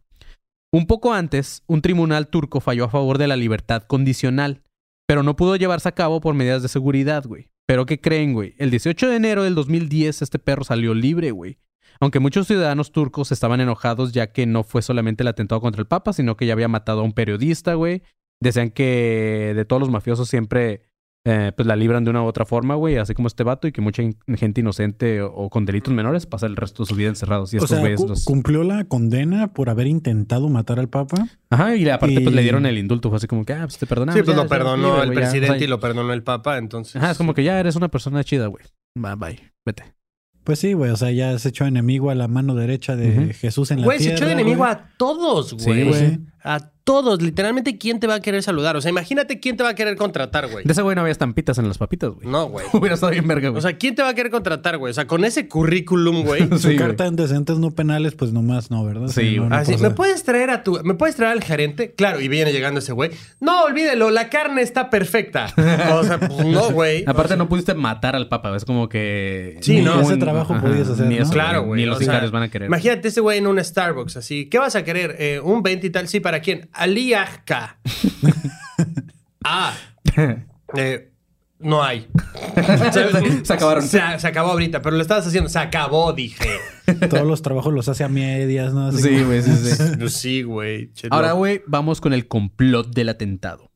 Un 0.74 0.86
poco 0.86 1.14
antes, 1.14 1.62
un 1.68 1.82
tribunal 1.82 2.26
turco 2.26 2.58
falló 2.58 2.86
a 2.86 2.88
favor 2.88 3.16
de 3.18 3.28
la 3.28 3.36
libertad 3.36 3.84
condicional, 3.84 4.64
pero 5.06 5.22
no 5.22 5.36
pudo 5.36 5.54
llevarse 5.54 5.88
a 5.88 5.94
cabo 5.94 6.20
por 6.20 6.34
medidas 6.34 6.62
de 6.62 6.68
seguridad, 6.68 7.24
güey. 7.24 7.48
Pero 7.64 7.86
¿qué 7.86 8.00
creen, 8.00 8.32
güey? 8.32 8.56
El 8.58 8.72
18 8.72 9.08
de 9.08 9.14
enero 9.14 9.44
del 9.44 9.54
2010 9.54 10.22
este 10.22 10.40
perro 10.40 10.64
salió 10.64 10.92
libre, 10.92 11.30
güey. 11.30 11.58
Aunque 12.00 12.18
muchos 12.18 12.48
ciudadanos 12.48 12.90
turcos 12.90 13.30
estaban 13.30 13.60
enojados 13.60 14.12
ya 14.12 14.32
que 14.32 14.46
no 14.46 14.64
fue 14.64 14.82
solamente 14.82 15.22
el 15.22 15.28
atentado 15.28 15.60
contra 15.60 15.80
el 15.80 15.86
Papa, 15.86 16.12
sino 16.12 16.36
que 16.36 16.44
ya 16.44 16.54
había 16.54 16.66
matado 16.66 17.02
a 17.02 17.04
un 17.04 17.12
periodista, 17.12 17.74
güey. 17.74 18.02
Decían 18.40 18.70
que 18.70 19.52
de 19.54 19.64
todos 19.64 19.78
los 19.78 19.90
mafiosos 19.90 20.28
siempre 20.28 20.82
eh, 21.26 21.52
pues 21.56 21.66
la 21.66 21.74
libran 21.74 22.04
de 22.04 22.10
una 22.10 22.22
u 22.22 22.26
otra 22.26 22.44
forma, 22.44 22.74
güey, 22.74 22.96
así 22.98 23.14
como 23.14 23.28
este 23.28 23.44
vato, 23.44 23.66
y 23.66 23.72
que 23.72 23.80
mucha 23.80 24.02
in- 24.02 24.16
gente 24.36 24.60
inocente 24.60 25.22
o, 25.22 25.32
o 25.32 25.48
con 25.50 25.64
delitos 25.64 25.92
menores 25.94 26.26
pasa 26.26 26.46
el 26.46 26.54
resto 26.56 26.82
de 26.82 26.88
su 26.88 26.94
vida 26.94 27.08
encerrados. 27.08 27.52
Y 27.54 27.56
O 27.56 27.58
estos 27.58 27.70
sea, 27.70 27.80
güeyes 27.80 28.00
cu- 28.00 28.08
los... 28.08 28.24
cumplió 28.24 28.62
la 28.62 28.84
condena 28.84 29.52
por 29.54 29.70
haber 29.70 29.86
intentado 29.86 30.48
matar 30.50 30.78
al 30.78 30.88
Papa. 30.88 31.26
Ajá, 31.50 31.74
y 31.76 31.88
aparte 31.88 32.20
pues 32.20 32.34
le 32.34 32.42
dieron 32.42 32.66
el 32.66 32.76
indulto, 32.76 33.08
fue 33.08 33.16
así 33.16 33.26
como 33.26 33.44
que, 33.44 33.54
ah, 33.54 33.62
pues 33.64 33.78
te 33.78 33.86
perdonamos. 33.86 34.18
Sí, 34.18 34.22
pues 34.24 34.36
ya, 34.36 34.42
lo 34.42 34.48
ya, 34.48 34.54
perdonó 34.56 34.86
libre, 34.88 35.00
el 35.00 35.06
güey, 35.06 35.16
presidente 35.18 35.50
O 35.50 35.54
sea, 35.58 35.64
y 35.64 35.66
lo 35.68 35.80
perdonó 35.80 36.12
el 36.12 36.22
papa, 36.22 36.58
entonces. 36.58 36.96
Ajá, 36.96 37.12
es 37.12 37.16
como 37.18 37.32
que 37.34 37.42
ya 37.42 37.58
eres 37.58 37.74
una 37.76 37.88
persona 37.88 38.22
chida, 38.22 38.46
güey. 38.48 38.64
Bye, 38.94 39.14
bye, 39.16 39.52
vete. 39.66 39.94
Pues 40.44 40.58
sí, 40.58 40.74
güey. 40.74 40.90
O 40.90 40.96
sea, 40.96 41.10
ya 41.10 41.38
se 41.38 41.48
echó 41.48 41.64
enemigo 41.64 42.10
a 42.10 42.14
la 42.14 42.28
mano 42.28 42.54
derecha 42.54 42.96
de. 42.96 43.32
Jesús 43.32 43.70
en 43.70 43.80
la 43.80 43.86
Güey, 43.86 43.96
se 43.98 44.04
tierra. 44.04 44.16
echó 44.18 44.26
de 44.26 44.32
enemigo 44.32 44.58
güey. 44.58 44.70
a 44.72 44.90
todos, 44.98 45.54
Sí, 45.58 45.84
güey. 45.84 46.20
Güey. 46.44 46.54
A 46.56 46.70
todos. 46.84 47.22
Literalmente, 47.22 47.78
¿quién 47.78 47.98
te 47.98 48.06
va 48.06 48.16
a 48.16 48.20
querer 48.20 48.42
saludar? 48.42 48.76
O 48.76 48.80
sea, 48.82 48.90
imagínate 48.90 49.40
quién 49.40 49.56
te 49.56 49.62
va 49.62 49.70
a 49.70 49.74
querer 49.74 49.96
contratar, 49.96 50.48
güey. 50.48 50.66
De 50.66 50.72
ese 50.72 50.82
güey 50.82 50.94
no 50.94 51.00
había 51.00 51.12
estampitas 51.12 51.56
en 51.56 51.66
las 51.66 51.78
papitas, 51.78 52.10
güey. 52.10 52.28
No, 52.28 52.46
güey. 52.48 52.66
Hubiera 52.74 52.94
estado 52.94 53.12
bien 53.12 53.26
verga, 53.26 53.48
güey. 53.48 53.58
O 53.58 53.62
sea, 53.62 53.78
¿quién 53.78 53.94
te 53.94 54.02
va 54.02 54.10
a 54.10 54.14
querer 54.14 54.30
contratar, 54.30 54.76
güey? 54.76 54.90
O 54.90 54.94
sea, 54.94 55.06
con 55.06 55.24
ese 55.24 55.48
currículum, 55.48 56.22
güey. 56.24 56.46
Su 56.50 56.58
Sí, 56.58 56.64
güey. 56.66 56.76
carta 56.76 57.04
de 57.04 57.08
antecedentes 57.08 57.58
no 57.58 57.70
penales, 57.70 58.14
pues 58.14 58.32
nomás 58.34 58.70
no, 58.70 58.84
¿verdad? 58.84 59.08
Sí, 59.08 59.36
no, 59.36 59.48
no 59.48 59.56
Así, 59.56 59.72
pasa. 59.72 59.88
¿me 59.88 59.94
puedes 59.94 60.24
traer 60.24 60.50
a 60.50 60.62
tu, 60.62 60.78
me 60.84 60.92
puedes 60.92 61.16
traer 61.16 61.32
al 61.32 61.42
gerente? 61.42 61.94
Claro, 61.94 62.20
y 62.20 62.28
viene 62.28 62.52
llegando 62.52 62.80
ese 62.80 62.92
güey. 62.92 63.10
No, 63.40 63.62
olvídelo, 63.64 64.10
la 64.10 64.28
carne 64.28 64.60
está 64.60 64.90
perfecta. 64.90 65.46
O 65.94 66.04
sea, 66.04 66.20
pues 66.20 66.44
no, 66.44 66.70
güey. 66.72 67.04
Aparte, 67.06 67.38
no 67.38 67.48
pudiste 67.48 67.72
matar 67.72 68.14
al 68.14 68.28
papa, 68.28 68.54
es 68.54 68.66
como 68.66 68.90
que. 68.90 69.56
Sí, 69.62 69.76
Ni 69.76 69.80
no. 69.82 70.02
ese 70.02 70.18
trabajo 70.18 70.54
podías 70.60 70.90
hacer, 70.90 71.06
Ni 71.06 71.16
¿no? 71.16 71.22
eso, 71.22 71.32
Claro, 71.32 71.62
güey. 71.62 71.80
Ni 71.80 71.86
los 71.86 71.96
o 71.96 72.00
sea, 72.04 72.20
van 72.28 72.42
a 72.42 72.50
querer. 72.50 72.66
Imagínate 72.66 73.08
ese 73.08 73.22
güey 73.22 73.38
en 73.38 73.46
un 73.46 73.62
Starbucks, 73.64 74.18
así. 74.18 74.50
¿Qué 74.50 74.58
vas 74.58 74.76
a 74.76 74.84
querer? 74.84 75.16
Eh, 75.18 75.40
un 75.42 75.62
20 75.62 75.86
y 75.86 75.90
tal. 75.90 76.08
Sí, 76.08 76.20
¿para 76.20 76.33
quién? 76.40 76.68
Ali 76.72 77.14
Ajka. 77.14 77.78
ah. 79.44 79.74
Eh, 80.76 81.12
no 81.60 81.84
hay. 81.84 82.08
Se 83.44 83.52
acabaron. 83.52 83.84
Se, 83.84 84.00
se 84.18 84.26
acabó 84.26 84.50
ahorita, 84.50 84.82
pero 84.82 84.96
lo 84.96 85.02
estabas 85.02 85.24
haciendo. 85.26 85.48
Se 85.48 85.58
acabó, 85.60 86.12
dije. 86.12 86.48
Todos 87.08 87.24
los 87.26 87.42
trabajos 87.42 87.72
los 87.72 87.88
hace 87.88 88.02
a 88.02 88.08
medias, 88.08 88.72
¿no? 88.74 88.88
Así 88.88 89.02
Sí, 89.02 89.22
güey, 89.22 89.40
sí, 89.40 89.54
sí. 89.56 89.82
Pues 89.98 90.14
sí, 90.14 90.42
güey. 90.42 90.90
Ahora, 91.10 91.28
no. 91.28 91.36
güey, 91.36 91.62
vamos 91.68 92.00
con 92.00 92.12
el 92.12 92.26
complot 92.26 92.92
del 92.92 93.08
atentado. 93.10 93.70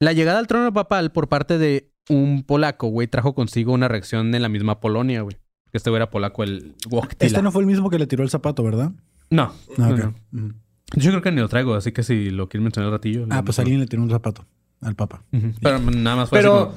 La 0.00 0.12
llegada 0.12 0.40
al 0.40 0.48
trono 0.48 0.72
papal 0.72 1.12
por 1.12 1.28
parte 1.28 1.58
de 1.58 1.92
un 2.08 2.42
polaco, 2.42 2.88
güey, 2.88 3.06
trajo 3.06 3.34
consigo 3.36 3.72
una 3.72 3.86
reacción 3.86 4.34
en 4.34 4.42
la 4.42 4.48
misma 4.48 4.80
Polonia, 4.80 5.22
güey. 5.22 5.36
Que 5.70 5.78
este 5.78 5.90
güey 5.90 5.98
era 5.98 6.10
polaco, 6.10 6.42
el 6.42 6.74
Wojtyla. 6.90 7.26
Este 7.28 7.42
no 7.42 7.52
fue 7.52 7.62
el 7.62 7.68
mismo 7.68 7.88
que 7.88 8.00
le 8.00 8.08
tiró 8.08 8.24
el 8.24 8.30
zapato, 8.30 8.64
¿verdad? 8.64 8.90
No, 9.30 9.44
Ah, 9.44 9.54
no, 9.78 9.88
ok. 9.90 9.98
no. 9.98 10.14
Mm. 10.32 10.54
Yo 10.94 11.10
creo 11.10 11.22
que 11.22 11.32
ni 11.32 11.40
lo 11.40 11.48
traigo, 11.48 11.74
así 11.74 11.92
que 11.92 12.02
si 12.02 12.30
lo 12.30 12.48
quieren 12.48 12.64
mencionar 12.64 12.88
un 12.88 12.94
ratillo. 12.94 13.26
Ah, 13.30 13.42
pues 13.44 13.58
alguien 13.58 13.80
le 13.80 13.86
tiró 13.86 14.02
un 14.02 14.10
zapato 14.10 14.44
al 14.80 14.94
Papa. 14.94 15.22
Pero 15.62 15.78
nada 15.78 16.16
más 16.16 16.28
fue 16.28 16.38
Pero 16.40 16.74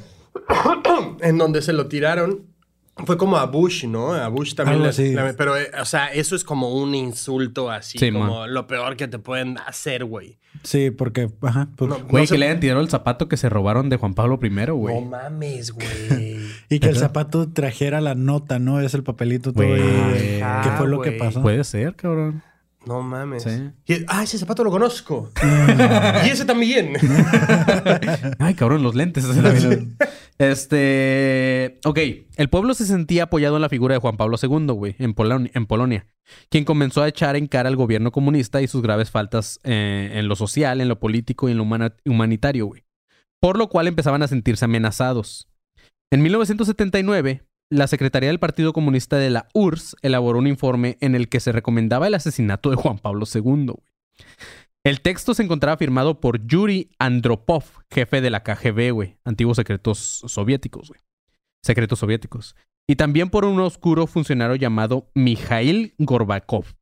así 0.48 1.18
en 1.22 1.38
donde 1.38 1.62
se 1.62 1.74
lo 1.74 1.88
tiraron 1.88 2.44
fue 3.06 3.18
como 3.18 3.36
a 3.38 3.46
Bush, 3.46 3.86
¿no? 3.86 4.14
A 4.14 4.30
Bush 4.30 4.54
también. 4.56 4.82
Le- 4.82 5.34
pero, 5.34 5.58
eh, 5.58 5.70
o 5.82 5.86
sea, 5.86 6.08
eso 6.14 6.34
es 6.34 6.46
como 6.46 6.74
un 6.74 6.96
insulto 6.96 7.70
así, 7.70 7.98
Sí, 7.98 8.10
como 8.10 8.48
lo 8.48 8.68
peor 8.68 8.96
que 8.96 9.10
te 9.10 9.20
pueden 9.20 9.58
hacer, 9.58 10.06
güey. 10.06 10.38
Sí, 10.64 10.92
porque, 10.92 11.30
ajá. 11.42 11.68
pues- 11.76 11.90
No, 11.90 11.96
como... 11.98 12.08
Güey, 12.10 12.24
no 12.24 12.30
que 12.30 12.38
le 12.38 12.46
hayan 12.46 12.62
tirado 12.62 12.80
el 12.80 12.88
zapato 12.90 13.28
que 13.28 13.36
se 13.36 13.50
robaron 13.50 13.90
de 13.90 13.98
Juan 13.98 14.14
Pablo 14.14 14.40
I, 14.42 14.50
güey. 14.72 14.96
No 14.96 15.10
mames, 15.10 15.72
güey. 15.72 15.86
Y 16.70 16.80
que 16.80 16.88
el 16.88 16.96
zapato 16.96 17.50
trajera 17.50 18.00
la 18.02 18.16
nota, 18.16 18.60
¿no? 18.60 18.80
Es 18.80 18.94
el 18.94 19.04
papelito 19.04 19.52
todo. 19.52 19.68
Güey. 19.68 19.82
ahí. 19.82 20.42
Ajá, 20.42 20.62
¿Qué 20.64 20.78
fue 20.78 20.88
lo 20.88 21.02
que 21.02 21.12
pasó? 21.12 21.42
Puede 21.42 21.64
ser, 21.66 21.96
cabrón. 21.96 22.42
No 22.86 23.02
mames. 23.02 23.44
Sí. 23.44 24.04
Ah, 24.08 24.24
ese 24.24 24.38
zapato 24.38 24.64
lo 24.64 24.70
conozco. 24.72 25.32
y 26.26 26.30
ese 26.30 26.46
también. 26.46 26.94
Ay, 28.40 28.54
cabrón, 28.54 28.84
los 28.84 28.94
lentes. 28.96 29.26
este. 30.38 31.80
Ok. 31.86 32.00
El 32.36 32.50
pueblo 32.50 32.74
se 32.74 32.86
sentía 32.86 33.24
apoyado 33.24 33.56
en 33.56 33.62
la 33.62 33.70
figura 33.70 33.94
de 33.96 34.00
Juan 34.00 34.18
Pablo 34.18 34.38
II, 34.42 34.68
güey, 34.74 34.96
en, 35.00 35.16
Polon- 35.16 35.50
en 35.54 35.66
Polonia, 35.66 36.06
quien 36.50 36.66
comenzó 36.66 37.02
a 37.02 37.08
echar 37.08 37.36
en 37.36 37.48
cara 37.48 37.70
al 37.70 37.76
gobierno 37.76 38.12
comunista 38.12 38.62
y 38.62 38.68
sus 38.68 38.82
graves 38.82 39.10
faltas 39.12 39.60
eh, 39.64 40.12
en 40.14 40.28
lo 40.28 40.36
social, 40.36 40.82
en 40.82 40.88
lo 40.90 41.00
político 41.00 41.48
y 41.50 41.54
en 41.54 41.58
lo 41.58 41.66
humanitario, 42.06 42.66
güey. 42.68 42.84
Por 43.42 43.58
lo 43.58 43.68
cual 43.70 43.88
empezaban 43.88 44.24
a 44.24 44.28
sentirse 44.28 44.66
amenazados. 44.66 45.48
En 46.12 46.22
1979, 46.22 47.44
la 47.70 47.88
Secretaría 47.88 48.30
del 48.30 48.40
Partido 48.40 48.74
Comunista 48.74 49.18
de 49.18 49.30
la 49.30 49.48
URSS 49.54 49.98
elaboró 50.02 50.40
un 50.40 50.48
informe 50.48 50.98
en 51.02 51.16
el 51.16 51.30
que 51.30 51.40
se 51.40 51.52
recomendaba 51.52 52.08
el 52.08 52.14
asesinato 52.14 52.70
de 52.70 52.76
Juan 52.76 53.00
Pablo 53.00 53.26
II. 53.34 53.74
El 54.84 55.02
texto 55.02 55.34
se 55.34 55.42
encontraba 55.42 55.78
firmado 55.78 56.20
por 56.20 56.46
Yuri 56.46 56.92
Andropov, 57.00 57.64
jefe 57.90 58.22
de 58.22 58.30
la 58.30 58.44
KGB, 58.44 58.92
güey. 58.92 59.18
Antiguos 59.26 59.58
secretos 59.58 60.22
soviéticos, 60.28 60.90
güey. 60.90 61.02
Secretos 61.64 62.00
soviéticos. 62.00 62.56
Y 62.88 62.98
también 62.98 63.32
por 63.32 63.46
un 63.46 63.60
oscuro 63.60 64.06
funcionario 64.06 64.56
llamado 64.56 65.10
Mikhail 65.16 65.96
Gorbakov. 65.98 66.76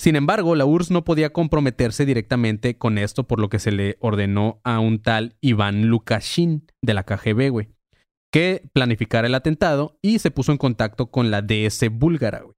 Sin 0.00 0.16
embargo, 0.16 0.54
la 0.54 0.64
URSS 0.64 0.92
no 0.92 1.04
podía 1.04 1.34
comprometerse 1.34 2.06
directamente 2.06 2.78
con 2.78 2.96
esto, 2.96 3.24
por 3.28 3.38
lo 3.38 3.50
que 3.50 3.58
se 3.58 3.70
le 3.70 3.98
ordenó 4.00 4.62
a 4.64 4.80
un 4.80 5.02
tal 5.02 5.36
Iván 5.42 5.88
Lukashin 5.88 6.66
de 6.80 6.94
la 6.94 7.02
KGB, 7.04 7.50
güey, 7.50 7.68
que 8.30 8.62
planificara 8.72 9.26
el 9.26 9.34
atentado 9.34 9.98
y 10.02 10.18
se 10.20 10.30
puso 10.30 10.52
en 10.52 10.58
contacto 10.58 11.10
con 11.10 11.30
la 11.30 11.42
DS 11.42 11.88
búlgara, 11.90 12.40
güey, 12.42 12.54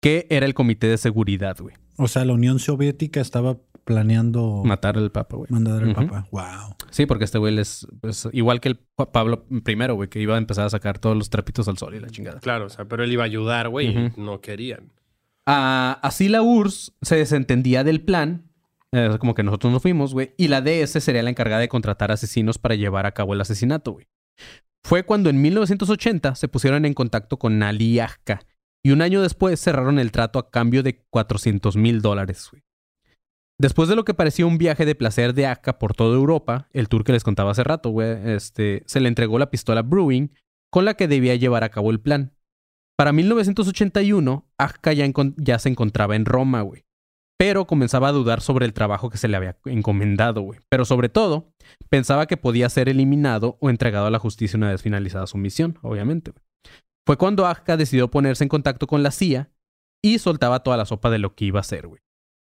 que 0.00 0.26
era 0.30 0.46
el 0.46 0.54
comité 0.54 0.86
de 0.88 0.98
seguridad, 0.98 1.56
güey. 1.60 1.74
O 1.96 2.08
sea, 2.08 2.24
la 2.24 2.32
Unión 2.32 2.58
Soviética 2.58 3.20
estaba 3.20 3.58
planeando 3.84 4.62
Matar 4.64 4.96
al 4.96 5.12
Papa, 5.12 5.36
güey. 5.36 5.50
mandar 5.50 5.82
al. 5.82 5.94
Papa. 5.94 6.26
Wow. 6.30 6.76
Sí, 6.90 7.06
porque 7.06 7.24
este 7.24 7.38
güey 7.38 7.58
es 7.58 7.86
pues, 8.00 8.28
igual 8.32 8.60
que 8.60 8.68
el 8.70 8.76
Pa- 8.96 9.12
Pablo 9.12 9.46
I, 9.50 9.74
güey, 9.92 10.08
que 10.08 10.20
iba 10.20 10.34
a 10.34 10.38
empezar 10.38 10.64
a 10.66 10.70
sacar 10.70 10.98
todos 10.98 11.16
los 11.16 11.28
trapitos 11.30 11.68
al 11.68 11.76
sol 11.78 11.94
y 11.94 12.00
la 12.00 12.08
chingada. 12.08 12.40
claro, 12.40 12.66
o 12.66 12.68
sea, 12.70 12.86
pero 12.86 13.04
él 13.04 13.12
iba 13.12 13.22
a 13.24 13.26
ayudar, 13.26 13.68
güey. 13.68 13.88
y. 13.88 14.12
No 14.16 14.40
querían. 14.40 14.92
Ah, 15.46 15.98
así 16.02 16.28
la 16.30 16.40
URSS 16.42 16.94
se 17.02 17.16
desentendía 17.16 17.84
del 17.84 18.00
plan, 18.00 18.50
eh, 18.92 19.16
como 19.20 19.34
que 19.34 19.42
nosotros 19.42 19.70
nos 19.72 19.82
fuimos, 19.82 20.14
güey, 20.14 20.32
y 20.38 20.48
la 20.48 20.62
DS 20.62 21.00
sería 21.02 21.22
la 21.22 21.28
encargada 21.30 21.60
de 21.60 21.68
contratar 21.68 22.10
asesinos 22.12 22.56
para 22.58 22.76
llevar 22.76 23.04
a 23.06 23.12
cabo 23.12 23.34
el 23.34 23.40
asesinato, 23.42 23.92
güey. 23.92 24.06
Fue 24.84 25.02
cuando 25.02 25.30
en 25.30 25.40
1980 25.40 26.34
se 26.34 26.48
pusieron 26.48 26.84
en 26.84 26.92
contacto 26.92 27.38
con 27.38 27.62
Ali 27.62 27.98
Ajka 28.00 28.42
y 28.84 28.90
un 28.90 29.00
año 29.00 29.22
después 29.22 29.58
cerraron 29.58 29.98
el 29.98 30.12
trato 30.12 30.38
a 30.38 30.50
cambio 30.50 30.82
de 30.82 31.02
400 31.08 31.76
mil 31.76 32.02
dólares. 32.02 32.50
Después 33.58 33.88
de 33.88 33.96
lo 33.96 34.04
que 34.04 34.12
parecía 34.12 34.44
un 34.44 34.58
viaje 34.58 34.84
de 34.84 34.94
placer 34.94 35.32
de 35.32 35.46
Ajka 35.46 35.78
por 35.78 35.94
toda 35.94 36.16
Europa, 36.16 36.68
el 36.72 36.88
tour 36.88 37.02
que 37.02 37.12
les 37.12 37.24
contaba 37.24 37.52
hace 37.52 37.64
rato, 37.64 38.02
este, 38.02 38.82
se 38.86 39.00
le 39.00 39.08
entregó 39.08 39.38
la 39.38 39.50
pistola 39.50 39.80
Brewing 39.80 40.32
con 40.70 40.84
la 40.84 40.94
que 40.94 41.08
debía 41.08 41.36
llevar 41.36 41.64
a 41.64 41.70
cabo 41.70 41.90
el 41.90 42.00
plan. 42.00 42.34
Para 42.96 43.12
1981, 43.12 44.46
Ajka 44.58 44.92
ya, 44.92 45.10
ya 45.36 45.58
se 45.58 45.68
encontraba 45.70 46.14
en 46.14 46.26
Roma. 46.26 46.66
Pero 47.38 47.66
comenzaba 47.66 48.08
a 48.08 48.12
dudar 48.12 48.40
sobre 48.40 48.66
el 48.66 48.74
trabajo 48.74 49.08
que 49.08 49.18
se 49.18 49.28
le 49.28 49.36
había 49.36 49.56
encomendado. 49.64 50.46
Pero 50.68 50.84
sobre 50.84 51.08
todo, 51.08 51.53
pensaba 51.88 52.26
que 52.26 52.36
podía 52.36 52.68
ser 52.68 52.88
eliminado 52.88 53.56
o 53.60 53.70
entregado 53.70 54.06
a 54.06 54.10
la 54.10 54.18
justicia 54.18 54.56
una 54.56 54.70
vez 54.70 54.82
finalizada 54.82 55.26
su 55.26 55.36
misión, 55.38 55.78
obviamente. 55.82 56.32
Fue 57.06 57.16
cuando 57.18 57.46
Ajka 57.46 57.76
decidió 57.76 58.10
ponerse 58.10 58.44
en 58.44 58.48
contacto 58.48 58.86
con 58.86 59.02
la 59.02 59.10
CIA 59.10 59.50
y 60.02 60.18
soltaba 60.18 60.62
toda 60.62 60.76
la 60.76 60.86
sopa 60.86 61.10
de 61.10 61.18
lo 61.18 61.34
que 61.34 61.44
iba 61.46 61.58
a 61.58 61.60
hacer, 61.60 61.86
güey. 61.86 62.00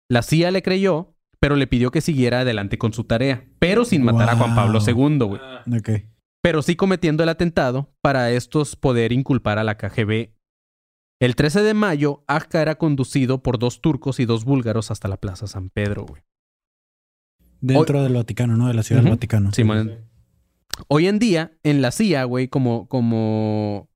La 0.09 0.21
CIA 0.23 0.51
le 0.51 0.61
creyó, 0.63 1.15
pero 1.39 1.55
le 1.55 1.67
pidió 1.67 1.91
que 1.91 2.01
siguiera 2.01 2.39
adelante 2.41 2.77
con 2.77 2.93
su 2.93 3.03
tarea, 3.03 3.45
pero 3.59 3.85
sin 3.85 4.03
matar 4.03 4.29
a 4.29 4.35
Juan 4.35 4.55
Pablo. 4.55 4.79
II, 4.85 5.17
güey 5.19 5.41
Ok. 5.77 5.89
pero 6.41 6.61
sí 6.61 6.75
cometiendo 6.75 7.23
el 7.23 7.29
atentado 7.29 7.93
para 8.01 8.31
estos 8.31 8.75
poder 8.75 9.11
inculpar 9.11 9.59
a 9.59 9.63
la 9.63 9.77
KGB. 9.77 10.31
El 11.19 11.35
13 11.35 11.61
de 11.63 11.73
mayo, 11.73 12.23
Ajka 12.27 12.61
era 12.61 12.75
conducido 12.75 13.41
por 13.43 13.57
dos 13.59 13.81
turcos 13.81 14.19
y 14.19 14.25
dos 14.25 14.45
búlgaros 14.45 14.91
hasta 14.91 15.07
la 15.07 15.17
Plaza 15.17 15.47
San 15.47 15.69
Pedro, 15.69 16.05
güey. 16.05 16.21
Dentro 17.61 18.03
del 18.03 18.13
Vaticano, 18.13 18.55
¿no? 18.57 18.67
De 18.67 18.73
la 18.73 18.83
ciudad 18.83 19.01
del. 19.01 19.11
Vaticano. 19.11 19.51
Simón. 19.51 20.07
Hoy 20.87 21.07
en 21.07 21.19
día, 21.19 21.51
en 21.63 21.81
la 21.81 21.91
CIA, 21.91 22.23
güey, 22.25 22.47
como, 22.47 22.87
como... 22.87 23.89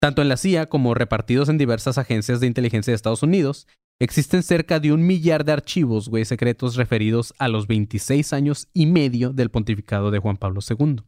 Tanto 0.00 0.22
en 0.22 0.28
la 0.28 0.36
CIA 0.36 0.68
como 0.68 0.94
repartidos 0.94 1.48
en 1.48 1.58
diversas 1.58 1.98
agencias 1.98 2.40
de 2.40 2.46
inteligencia 2.46 2.90
de 2.90 2.96
Estados 2.96 3.22
Unidos, 3.22 3.68
existen 4.00 4.42
cerca 4.42 4.80
de 4.80 4.92
un 4.92 5.06
millar 5.06 5.44
de 5.44 5.52
archivos, 5.52 6.08
güey, 6.08 6.24
secretos 6.24 6.74
referidos 6.76 7.34
a 7.38 7.48
los 7.48 7.66
26 7.66 8.32
años 8.32 8.68
y 8.72 8.86
medio 8.86 9.32
del 9.32 9.50
pontificado 9.50 10.10
de 10.10 10.18
Juan 10.18 10.38
Pablo 10.38 10.60
II. 10.68 11.02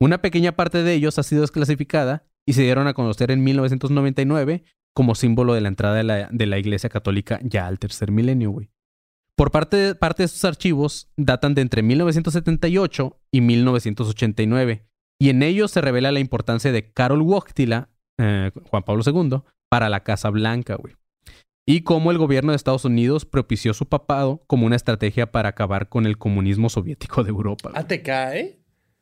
Una 0.00 0.22
pequeña 0.22 0.52
parte 0.52 0.82
de 0.82 0.94
ellos 0.94 1.18
ha 1.18 1.22
sido 1.22 1.42
desclasificada 1.42 2.26
y 2.44 2.54
se 2.54 2.62
dieron 2.62 2.86
a 2.88 2.94
conocer 2.94 3.30
en 3.30 3.44
1999 3.44 4.64
como 4.92 5.14
símbolo 5.14 5.54
de 5.54 5.60
la 5.60 5.68
entrada 5.68 5.94
de 5.94 6.04
la, 6.04 6.28
de 6.30 6.46
la 6.46 6.58
Iglesia 6.58 6.88
Católica 6.88 7.38
ya 7.42 7.66
al 7.66 7.78
tercer 7.78 8.10
milenio, 8.10 8.50
güey. 8.50 8.70
Por 9.36 9.50
parte 9.50 9.76
de, 9.76 9.94
parte 9.94 10.22
de 10.22 10.26
estos 10.26 10.44
archivos 10.44 11.10
datan 11.16 11.54
de 11.54 11.60
entre 11.62 11.82
1978 11.82 13.20
y 13.30 13.40
1989, 13.42 14.86
y 15.20 15.28
en 15.28 15.42
ellos 15.42 15.70
se 15.70 15.80
revela 15.80 16.10
la 16.10 16.20
importancia 16.20 16.72
de 16.72 16.92
Karol 16.92 17.22
Wojtyla, 17.22 17.90
eh, 18.18 18.50
Juan 18.70 18.82
Pablo 18.82 19.02
II, 19.04 19.42
para 19.68 19.88
la 19.88 20.04
Casa 20.04 20.30
Blanca, 20.30 20.76
güey. 20.76 20.94
Y 21.68 21.82
cómo 21.82 22.12
el 22.12 22.18
gobierno 22.18 22.52
de 22.52 22.56
Estados 22.56 22.84
Unidos 22.84 23.26
propició 23.26 23.74
su 23.74 23.86
papado 23.86 24.42
como 24.46 24.66
una 24.66 24.76
estrategia 24.76 25.32
para 25.32 25.48
acabar 25.50 25.88
con 25.88 26.06
el 26.06 26.16
comunismo 26.16 26.68
soviético 26.68 27.24
de 27.24 27.30
Europa. 27.30 27.70
güey. 27.70 27.82
ATK, 27.82 28.08
¿eh? 28.34 28.60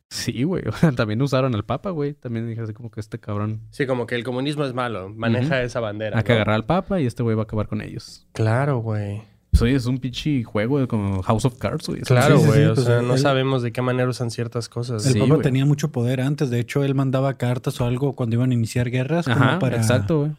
Sí, 0.09 0.45
güey. 0.45 0.67
o 0.67 0.73
sea, 0.73 0.93
También 0.93 1.21
usaron 1.21 1.55
al 1.55 1.65
Papa, 1.65 1.91
güey. 1.91 2.15
También 2.15 2.49
dije 2.49 2.63
así 2.63 2.73
como 2.73 2.91
que 2.91 3.01
este 3.01 3.21
cabrón 3.21 3.69
Sí, 3.71 3.87
como 3.87 4.07
que 4.07 4.15
el 4.15 4.25
comunismo 4.25 4.65
es 4.65 4.73
malo. 4.73 5.11
Maneja 5.11 5.63
esa 5.63 5.81
bandera. 5.81 6.17
hay 6.17 6.25
que 6.25 6.33
agarrar 6.33 6.55
al 6.55 6.65
Papa 6.65 7.01
y 7.01 7.07
este 7.07 7.23
güey 7.23 7.37
va 7.37 7.43
a 7.43 7.45
acabar 7.45 7.69
con 7.69 7.83
ellos. 7.83 8.27
Claro, 8.33 8.79
güey. 8.79 9.23
Sí, 9.59 9.67
es 9.69 9.87
un 9.87 9.99
pinche 9.99 10.43
juego 10.45 10.81
de 10.81 10.87
como 10.87 11.23
House 11.23 11.45
of 11.45 11.57
Cards, 11.59 11.87
güey. 11.89 12.01
Claro, 12.03 12.39
sí, 12.39 12.47
güey. 12.47 12.59
sí, 12.61 12.65
o 12.67 12.75
pues, 12.75 12.87
sea, 12.87 13.03
no 13.03 13.15
él- 13.15 13.21
sabemos 13.21 13.63
de 13.63 13.73
qué 13.73 13.83
manera 13.83 14.09
usan 14.09 14.31
ciertas 14.31 14.69
cosas. 14.69 15.07
El 15.07 15.13
Sí, 15.15 15.19
Papa 15.21 15.41
tenía 15.43 15.65
mucho 15.65 15.91
poder 15.93 16.21
antes. 16.21 16.51
De 16.51 16.59
hecho, 16.61 16.83
él 16.85 16.95
mandaba 16.95 17.35
cartas 17.35 17.81
o 17.81 17.87
algo 17.87 18.15
cuando 18.15 18.37
iban 18.37 18.51
a 18.51 18.55
iniciar 18.55 18.91
guerras 18.91 19.25
como 19.27 19.37
Ajá, 19.45 19.59
para, 19.59 19.77
exacto, 19.77 20.19
güey. 20.21 20.33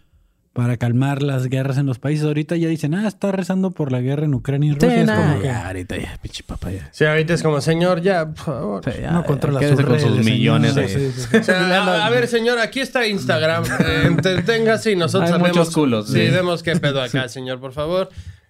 para 0.53 0.77
calmar 0.77 1.21
las 1.21 1.47
guerras 1.47 1.77
en 1.77 1.85
los 1.85 1.99
países. 1.99 2.25
Ahorita 2.25 2.55
ya 2.57 2.67
dicen, 2.69 2.93
ah, 2.93 3.07
está 3.07 3.31
rezando 3.31 3.71
por 3.71 3.91
la 3.91 3.99
guerra 4.01 4.25
en 4.25 4.33
Ucrania 4.33 4.71
y 4.71 4.73
Rusia. 4.73 4.89
Sí, 4.89 4.95
Es 5.01 5.05
nah, 5.07 5.15
como 5.15 5.39
que, 5.39 5.45
ya, 5.47 5.67
ahorita 5.67 5.97
ya, 5.97 6.17
pinche 6.21 6.43
Papa 6.43 6.71
ya. 6.71 6.89
Sí, 6.91 7.05
ahorita 7.05 7.33
es 7.33 7.43
como, 7.43 7.61
señor, 7.61 8.01
ya, 8.01 8.25
por 8.27 8.37
favor. 8.45 8.83
Sí, 8.85 8.91
ya, 9.01 9.11
no 9.11 9.23
controla 9.23 9.59
sus 9.61 9.81
con 9.81 9.99
sus 9.99 10.11
redes, 10.11 10.25
millones 10.25 10.73
señor. 10.73 10.89
de... 10.89 11.11
Sí, 11.11 11.21
sí, 11.21 11.27
sí. 11.31 11.37
O 11.37 11.43
sea, 11.43 11.83
a, 11.83 12.05
a 12.05 12.09
ver, 12.09 12.27
señor, 12.27 12.59
aquí 12.59 12.79
está 12.81 13.07
Instagram. 13.07 13.63
Eh, 13.79 14.03
Entreténgase 14.07 14.91
y 14.91 14.95
nosotros 14.95 15.31
Hay 15.31 15.39
muchos 15.39 15.71
culos, 15.71 16.07
Sí, 16.07 16.13
sí. 16.25 16.31
vemos 16.31 16.63
qué 16.63 16.75
pedo 16.77 17.01
acá, 17.01 17.27
señor, 17.29 17.59
por 17.59 17.71
favor. 17.73 18.09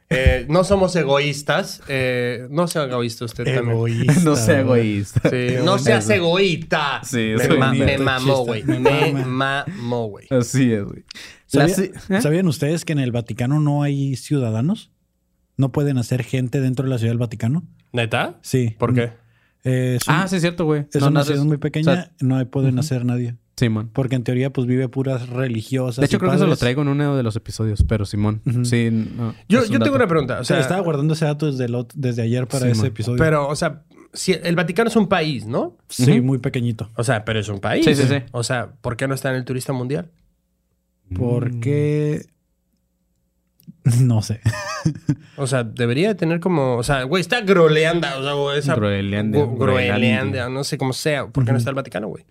Eh, 0.10 0.46
no 0.50 0.64
somos 0.64 0.96
egoístas. 0.96 1.82
Eh, 1.88 2.48
no 2.52 2.68
sea 2.68 2.84
egoísta 2.84 3.26
usted 3.26 3.44
también. 3.44 3.70
Egoísta, 3.72 4.14
no 4.24 4.36
sea 4.36 4.60
egoísta. 4.60 5.30
Sí, 5.30 5.48
no 5.64 5.80
seas 5.80 6.10
egoísta. 6.10 7.02
Sí, 7.04 7.34
me, 7.38 7.58
ma- 7.58 7.74
mamó, 8.04 8.46
güey. 8.46 8.64
Me 8.64 9.14
mamó, 9.26 10.08
güey. 10.10 10.28
Así 10.30 10.72
es, 10.72 10.84
güey. 10.84 11.04
La 11.52 11.68
¿Sabía- 11.68 11.76
ci- 11.76 12.16
¿eh? 12.18 12.22
¿Sabían 12.22 12.48
ustedes 12.48 12.86
que 12.86 12.94
en 12.94 13.00
el 13.00 13.12
Vaticano 13.12 13.60
no 13.60 13.82
hay 13.84 14.16
ciudadanos? 14.16 14.92
¿No 15.58 15.72
pueden 15.72 15.98
hacer 15.98 16.24
gente 16.24 16.60
dentro 16.62 16.84
de 16.84 16.90
la 16.92 16.98
ciudad 16.98 17.12
del 17.12 17.18
Vaticano? 17.20 17.64
¿Neta? 17.94 18.38
Sí. 18.42 18.76
¿Por 18.78 18.94
qué? 18.94 19.12
Eh, 19.64 19.98
es 20.00 20.08
un- 20.08 20.14
Ah, 20.14 20.28
sí, 20.28 20.36
es 20.36 20.42
cierto, 20.42 20.66
güey. 20.66 20.86
es 20.94 21.02
No 21.02 21.08
una 21.08 21.24
ciudad 21.24 21.44
muy 21.46 21.58
pequeña, 21.58 21.92
o 21.92 21.96
sea, 21.96 22.12
no 22.20 22.38
hay- 22.38 22.46
pueden 22.46 22.72
ujú. 22.72 22.82
hacer 22.82 23.06
nadie. 23.06 23.36
Simón. 23.58 23.90
Porque 23.94 24.16
en 24.16 24.24
teoría, 24.24 24.50
pues 24.52 24.68
vive 24.68 24.90
puras 24.90 25.30
religiosas. 25.30 26.02
De 26.02 26.06
hecho, 26.08 26.18
y 26.18 26.20
creo 26.20 26.32
que 26.32 26.38
eso 26.38 26.48
lo 26.48 26.58
traigo 26.58 26.82
en 26.82 26.90
uno 26.90 27.16
de 27.16 27.24
los 27.24 27.36
episodios, 27.36 27.84
pero 27.88 28.06
Simón. 28.06 28.42
Sí, 28.64 28.90
no, 28.92 29.34
Yo, 29.48 29.62
un 29.62 29.68
yo 29.70 29.80
tengo 29.80 29.96
una 29.96 30.08
pregunta. 30.08 30.40
O 30.40 30.42
O 30.42 30.44
sea, 30.44 30.60
estaba 30.60 30.82
guardando 30.82 31.14
ese 31.14 31.26
dato 31.26 31.46
desde, 31.46 31.66
el 31.66 31.86
desde 31.94 32.22
ayer 32.22 32.48
para 32.48 32.68
ese 32.70 32.88
episodio. 32.88 33.18
pero, 33.18 33.48
o 33.48 33.56
sea, 33.56 33.84
si 34.14 34.34
el 34.34 34.56
Vaticano 34.56 34.90
es 34.90 34.96
un 34.96 35.08
país, 35.08 35.46
¿no? 35.46 35.78
sí, 35.88 36.22
muy 36.22 36.40
pequeñito. 36.40 36.90
O 36.96 37.04
sea, 37.04 37.24
pero 37.24 37.40
es 37.40 37.48
un 37.48 37.60
país. 37.60 37.86
Sí, 37.86 37.96
sí, 37.96 38.04
sí. 38.08 38.18
O 38.32 38.44
sea, 38.44 38.74
¿por 38.82 38.98
qué 38.98 39.08
no 39.08 39.14
está 39.16 39.30
en 39.30 39.38
el 39.38 39.46
turista 39.46 39.74
mundial? 39.74 40.10
Porque. 41.16 42.26
No 44.02 44.24
sé. 44.24 44.42
O 45.38 45.46
sea, 45.46 45.64
debería 45.64 46.08
de 46.08 46.16
tener 46.16 46.40
como. 46.40 46.76
O 46.78 46.84
sea, 46.84 47.04
güey, 47.04 47.22
está 47.22 47.42
Groenlandia. 47.42 48.18
O 48.18 48.24
sea, 48.24 48.58
esa. 48.58 50.50
No 50.50 50.64
sé 50.64 50.78
cómo 50.80 50.92
sea. 50.92 51.28
¿Por 51.28 51.46
qué 51.46 51.52
no 51.52 51.60
está 51.60 51.70
el 51.70 51.76
Vaticano, 51.76 52.08
güey? 52.08 52.26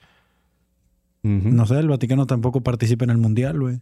No 1.25 1.65
sé, 1.65 1.79
el 1.79 1.89
Vaticano 1.89 2.27
tampoco 2.27 2.61
participa 2.61 3.05
en 3.05 3.11
el 3.11 3.19
mundial. 3.19 3.81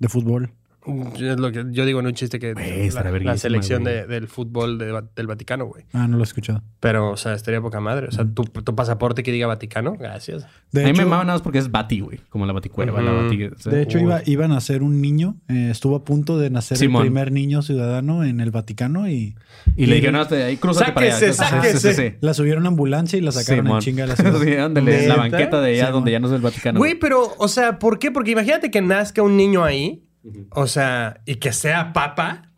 De 0.00 0.08
fútbol. 0.08 0.50
Es 0.86 1.38
lo 1.40 1.50
que 1.50 1.64
yo 1.70 1.86
digo 1.86 2.00
en 2.00 2.06
un 2.06 2.12
chiste 2.14 2.38
que 2.38 2.52
Güey, 2.52 2.90
la, 3.22 3.38
selección 3.38 3.84
de- 3.84 4.06
del 4.06 4.28
fútbol 4.28 4.76
de- 4.78 5.02
del 5.16 5.26
Vaticano, 5.26 5.64
güey. 5.66 5.84
Ah, 5.92 6.06
no 6.06 6.16
lo 6.18 6.22
he 6.22 6.26
escuchado. 6.26 6.62
Pero, 6.80 7.10
o 7.10 7.16
sea, 7.16 7.32
estaría 7.34 7.60
poca 7.62 7.80
madre. 7.80 8.08
O 8.08 8.12
sea, 8.12 8.26
tu, 8.26 8.44
tu 8.44 8.74
pasaporte 8.74 9.22
que 9.22 9.32
diga 9.32 9.46
Vaticano, 9.46 9.94
gracias. 9.96 10.46
De 10.72 10.82
a 10.84 10.86
mí 10.86 10.92
me 10.92 11.04
mama 11.04 11.24
nada 11.24 11.34
más 11.36 11.42
porque 11.42 11.58
es 11.58 11.70
Bati, 11.70 12.00
güey. 12.00 12.20
Como 12.28 12.44
la 12.46 12.52
Baticueva, 12.52 13.00
la. 13.00 13.12
Bati... 13.12 13.36
de 13.70 13.82
hecho 13.82 13.98
iba, 13.98 14.20
iban 14.26 14.52
a 14.52 14.60
ser 14.60 14.82
un 14.82 15.00
niño. 15.00 15.36
eh, 15.48 15.68
estuvo 15.70 15.96
a 15.96 16.04
punto 16.04 16.38
de 16.38 16.50
nacer 16.50 16.76
Simón. 16.76 17.02
el 17.02 17.08
primer 17.08 17.32
niño 17.32 17.62
ciudadano 17.62 18.22
en 18.24 18.40
el 18.40 18.50
Vaticano 18.50 19.08
y 19.08 19.34
Y 19.76 19.86
le 19.86 19.96
dijeron, 19.96 20.16
hasta 20.16 20.34
ahí, 20.36 20.56
cruzate 20.58 20.92
para 20.92 21.06
allá. 21.06 21.16
Sáquese, 21.18 21.42
Ajá, 21.42 21.56
sáquese. 21.62 21.78
sí, 21.78 21.94
sí, 22.02 22.08
sí. 22.10 22.16
la 22.20 22.34
subieron 22.34 22.64
a 22.66 22.68
ambulancia 22.68 23.18
y 23.18 23.22
la 23.22 23.32
sacaron 23.32 23.64
Simón. 23.64 23.78
en 23.78 23.82
chinga 23.82 24.06
la 24.06 24.16
ciudad. 24.16 24.38
Sí, 24.42 24.54
ándale, 24.56 24.92
¿Neta? 25.00 25.08
la 25.08 25.16
banqueta 25.16 25.60
de 25.62 25.70
allá 25.72 25.90
donde 25.90 26.12
ya 26.12 26.20
no 26.20 26.26
es 26.28 26.32
el 26.34 26.42
Vaticano. 26.42 26.78
Güey, 26.78 26.96
pero, 26.98 27.32
o 27.38 27.48
sea, 27.48 27.78
¿por 27.78 27.98
qué? 27.98 28.10
Porque 28.10 28.32
imagínate 28.32 28.70
que 28.70 28.82
nazca 28.82 29.22
un 29.22 29.36
niño 29.36 29.64
ahí, 29.64 30.03
o 30.50 30.66
sea, 30.66 31.20
y 31.26 31.36
que 31.36 31.52
sea 31.52 31.92
papa. 31.92 32.50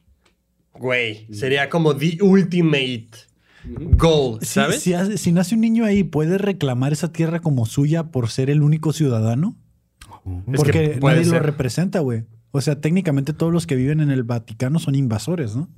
Güey, 0.75 1.27
sería 1.33 1.71
como 1.71 1.97
the 1.97 2.19
ultimate 2.21 3.09
goal, 3.65 4.39
Si, 4.43 4.47
¿sabes? 4.47 5.21
si 5.21 5.33
nace 5.33 5.55
un 5.55 5.61
niño 5.63 5.85
ahí, 5.85 6.05
¿puede 6.05 6.39
reclamar 6.39 6.93
esa 6.93 7.13
tierra 7.13 7.41
como 7.41 7.67
suya 7.67 8.05
por 8.05 8.29
ser 8.29 8.51
el 8.51 8.63
único 8.63 8.93
ciudadano? 8.93 9.57
Es 10.53 10.57
Porque 10.57 10.99
nadie 11.03 11.25
lo 11.25 11.39
representa, 11.39 12.01
güey. 12.01 12.25
O 12.51 12.61
sea, 12.61 12.81
técnicamente 12.81 13.33
todos 13.33 13.53
los 13.53 13.67
que 13.67 13.77
viven 13.77 14.01
en 14.01 14.11
el 14.11 14.23
Vaticano 14.23 14.79
son 14.79 14.95
invasores, 14.95 15.57
¿no? 15.57 15.69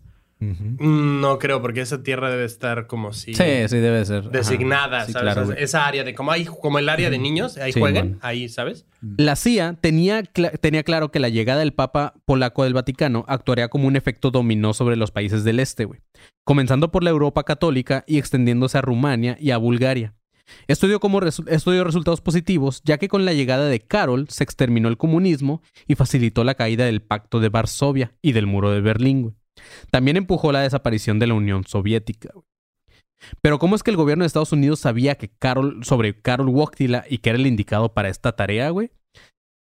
Mm, 0.40 1.20
No 1.20 1.38
creo, 1.38 1.61
porque 1.61 1.81
esa 1.81 2.03
tierra 2.03 2.31
debe 2.31 2.44
estar 2.44 2.87
como 2.87 3.12
si 3.12 3.35
Sí, 3.35 3.44
sí, 3.68 3.77
debe 3.79 4.05
ser. 4.05 4.31
Designada, 4.31 5.05
Sí, 5.07 5.12
¿sabes? 5.12 5.35
claro, 5.35 5.53
esa 5.53 5.87
área 5.87 6.05
de 6.05 6.14
como 6.14 6.31
hay, 6.33 6.44
como 6.44 6.79
el 6.79 6.88
área 6.88 7.11
de 7.11 7.18
niños, 7.18 7.57
ahí 7.59 7.72
Sí, 7.72 7.81
mon. 7.81 8.18
ahí, 8.22 8.48
¿sabes? 8.48 8.87
La 9.16 9.37
CIA 9.37 9.74
tenía, 9.81 10.22
tenía 10.22 10.83
claro 10.85 11.11
que 11.11 11.18
la 11.20 11.29
llegada 11.29 11.61
del 11.61 11.72
Papa 11.72 12.14
polaco 12.24 12.64
del 12.64 12.74
Vaticano 12.74 13.24
actuaría 13.29 13.68
como 13.68 13.87
un 13.88 13.96
efecto 13.96 14.31
dominó 14.31 14.74
sobre 14.74 14.96
los 14.96 15.11
países 15.11 15.44
del 15.44 15.61
este, 15.61 15.85
güey. 15.85 16.01
Comenzando 16.44 16.90
por 16.90 17.03
la 17.05 17.11
Europa 17.11 17.44
católica 17.44 18.05
y 18.07 18.18
extendiéndose 18.18 18.79
a 18.79 18.83
Rumania 18.83 19.37
y 19.40 19.51
a 19.51 19.59
Bulgaria. 19.59 20.14
Esto 20.66 20.87
dio, 20.87 20.98
como 20.98 21.20
resu- 21.20 21.44
esto 21.48 21.72
dio 21.72 21.85
resultados 21.85 22.22
positivos, 22.22 22.81
ya 22.85 22.96
que 22.96 23.09
con 23.09 23.27
la 23.27 23.35
llegada 23.35 23.68
de 23.68 23.81
Karol 23.81 24.29
se 24.31 24.44
exterminó 24.44 24.88
el 24.88 24.96
comunismo 24.96 25.61
y 25.87 25.94
facilitó 25.94 26.42
la 26.42 26.55
caída 26.55 26.87
del 26.87 27.03
Pacto 27.03 27.38
de 27.40 27.51
Varsovia 27.51 28.12
y 28.22 28.33
del 28.33 28.46
Muro 28.46 28.70
de 28.70 28.81
Berlín, 28.81 29.22
güey. 29.22 29.35
También 29.90 30.16
empujó 30.16 30.52
la 30.52 30.60
desaparición 30.60 31.18
de 31.18 31.26
la 31.26 31.34
Unión 31.34 31.64
Soviética. 31.66 32.30
Pero 33.42 33.58
¿cómo 33.58 33.74
es 33.74 33.82
que 33.82 33.90
el 33.90 33.96
gobierno 33.96 34.22
de 34.22 34.26
Estados 34.28 34.52
Unidos 34.52 34.80
sabía 34.80 35.16
que 35.16 35.28
Karol, 35.28 35.84
sobre 35.84 36.20
Karol 36.20 36.48
Wojtyla 36.48 37.04
y 37.08 37.18
que 37.18 37.30
era 37.30 37.38
el 37.38 37.46
indicado 37.46 37.92
para 37.92 38.08
esta 38.08 38.32
tarea, 38.32 38.70
güey? 38.70 38.90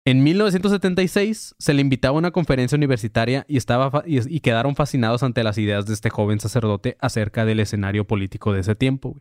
En 0.05 0.25
1976 0.25 1.55
se 1.59 1.75
le 1.75 1.81
invitaba 1.81 2.17
a 2.17 2.19
una 2.19 2.33
conferencia 2.33 2.77
universitaria 2.77 3.45
y, 3.49 3.57
estaba 3.57 4.03
y, 4.05 4.41
quedaron 4.41 4.75
fascinados 4.75 5.23
ante 5.23 5.45
las 5.45 5.59
ideas 5.59 5.87
de 5.87 5.95
este 5.95 6.11
joven 6.11 6.41
sacerdote 6.41 6.97
acerca 7.01 7.45
del 7.45 7.61
escenario 7.61 8.05
político 8.07 8.53
de 8.53 8.61
ese 8.61 8.75
tiempo. 8.75 9.21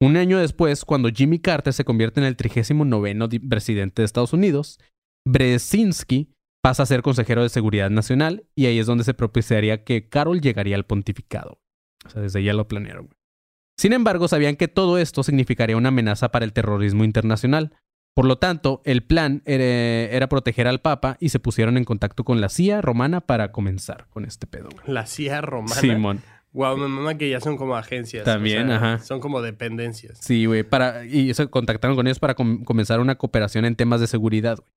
Un 0.00 0.16
año 0.16 0.38
después, 0.38 0.84
cuando 0.84 1.08
Jimmy 1.10 1.38
Carter 1.38 1.72
se 1.72 1.84
convierte 1.84 2.18
en 2.18 2.26
el 2.26 2.34
39 2.36 3.28
di- 3.28 3.38
presidente 3.38 4.02
de 4.02 4.06
Estados 4.06 4.32
Unidos, 4.32 4.80
Brzezinski 5.24 6.34
pasa 6.62 6.84
a 6.84 6.86
ser 6.86 7.02
consejero 7.02 7.42
de 7.42 7.48
Seguridad 7.48 7.90
Nacional 7.90 8.44
y 8.54 8.66
ahí 8.66 8.78
es 8.78 8.86
donde 8.86 9.04
se 9.04 9.14
propiciaría 9.14 9.84
que 9.84 10.08
Carol 10.08 10.40
llegaría 10.40 10.76
al 10.76 10.84
pontificado. 10.86 11.60
O 12.06 12.10
sea, 12.10 12.22
desde 12.22 12.42
ya 12.42 12.54
lo 12.54 12.66
planearon. 12.68 13.10
Sin 13.76 13.92
embargo, 13.92 14.28
sabían 14.28 14.56
que 14.56 14.68
todo 14.68 14.98
esto 14.98 15.22
significaría 15.22 15.76
una 15.76 15.88
amenaza 15.88 16.30
para 16.30 16.44
el 16.44 16.52
terrorismo 16.52 17.04
internacional. 17.04 17.74
Por 18.14 18.26
lo 18.26 18.36
tanto, 18.38 18.82
el 18.84 19.02
plan 19.02 19.42
era, 19.46 19.64
era 19.64 20.28
proteger 20.28 20.68
al 20.68 20.80
Papa 20.80 21.16
y 21.18 21.30
se 21.30 21.40
pusieron 21.40 21.76
en 21.78 21.84
contacto 21.84 22.24
con 22.24 22.40
la 22.40 22.48
CIA 22.48 22.80
romana 22.82 23.22
para 23.22 23.50
comenzar 23.52 24.06
con 24.10 24.24
este 24.24 24.46
pedo. 24.46 24.68
La 24.86 25.06
CIA 25.06 25.40
romana. 25.40 25.74
Simón. 25.80 26.20
Wow, 26.52 26.76
me 26.76 26.86
mama 26.86 27.16
que 27.16 27.30
ya 27.30 27.40
son 27.40 27.56
como 27.56 27.74
agencias. 27.76 28.24
También, 28.24 28.64
o 28.64 28.68
sea, 28.68 28.76
ajá. 28.76 28.98
Son 28.98 29.20
como 29.20 29.40
dependencias. 29.40 30.18
Sí, 30.20 30.44
güey. 30.44 30.62
Para, 30.64 31.06
y 31.06 31.32
se 31.32 31.46
contactaron 31.48 31.96
con 31.96 32.06
ellos 32.06 32.18
para 32.18 32.34
com- 32.34 32.62
comenzar 32.64 33.00
una 33.00 33.16
cooperación 33.16 33.64
en 33.64 33.74
temas 33.74 34.00
de 34.02 34.06
seguridad. 34.06 34.58
güey. 34.58 34.68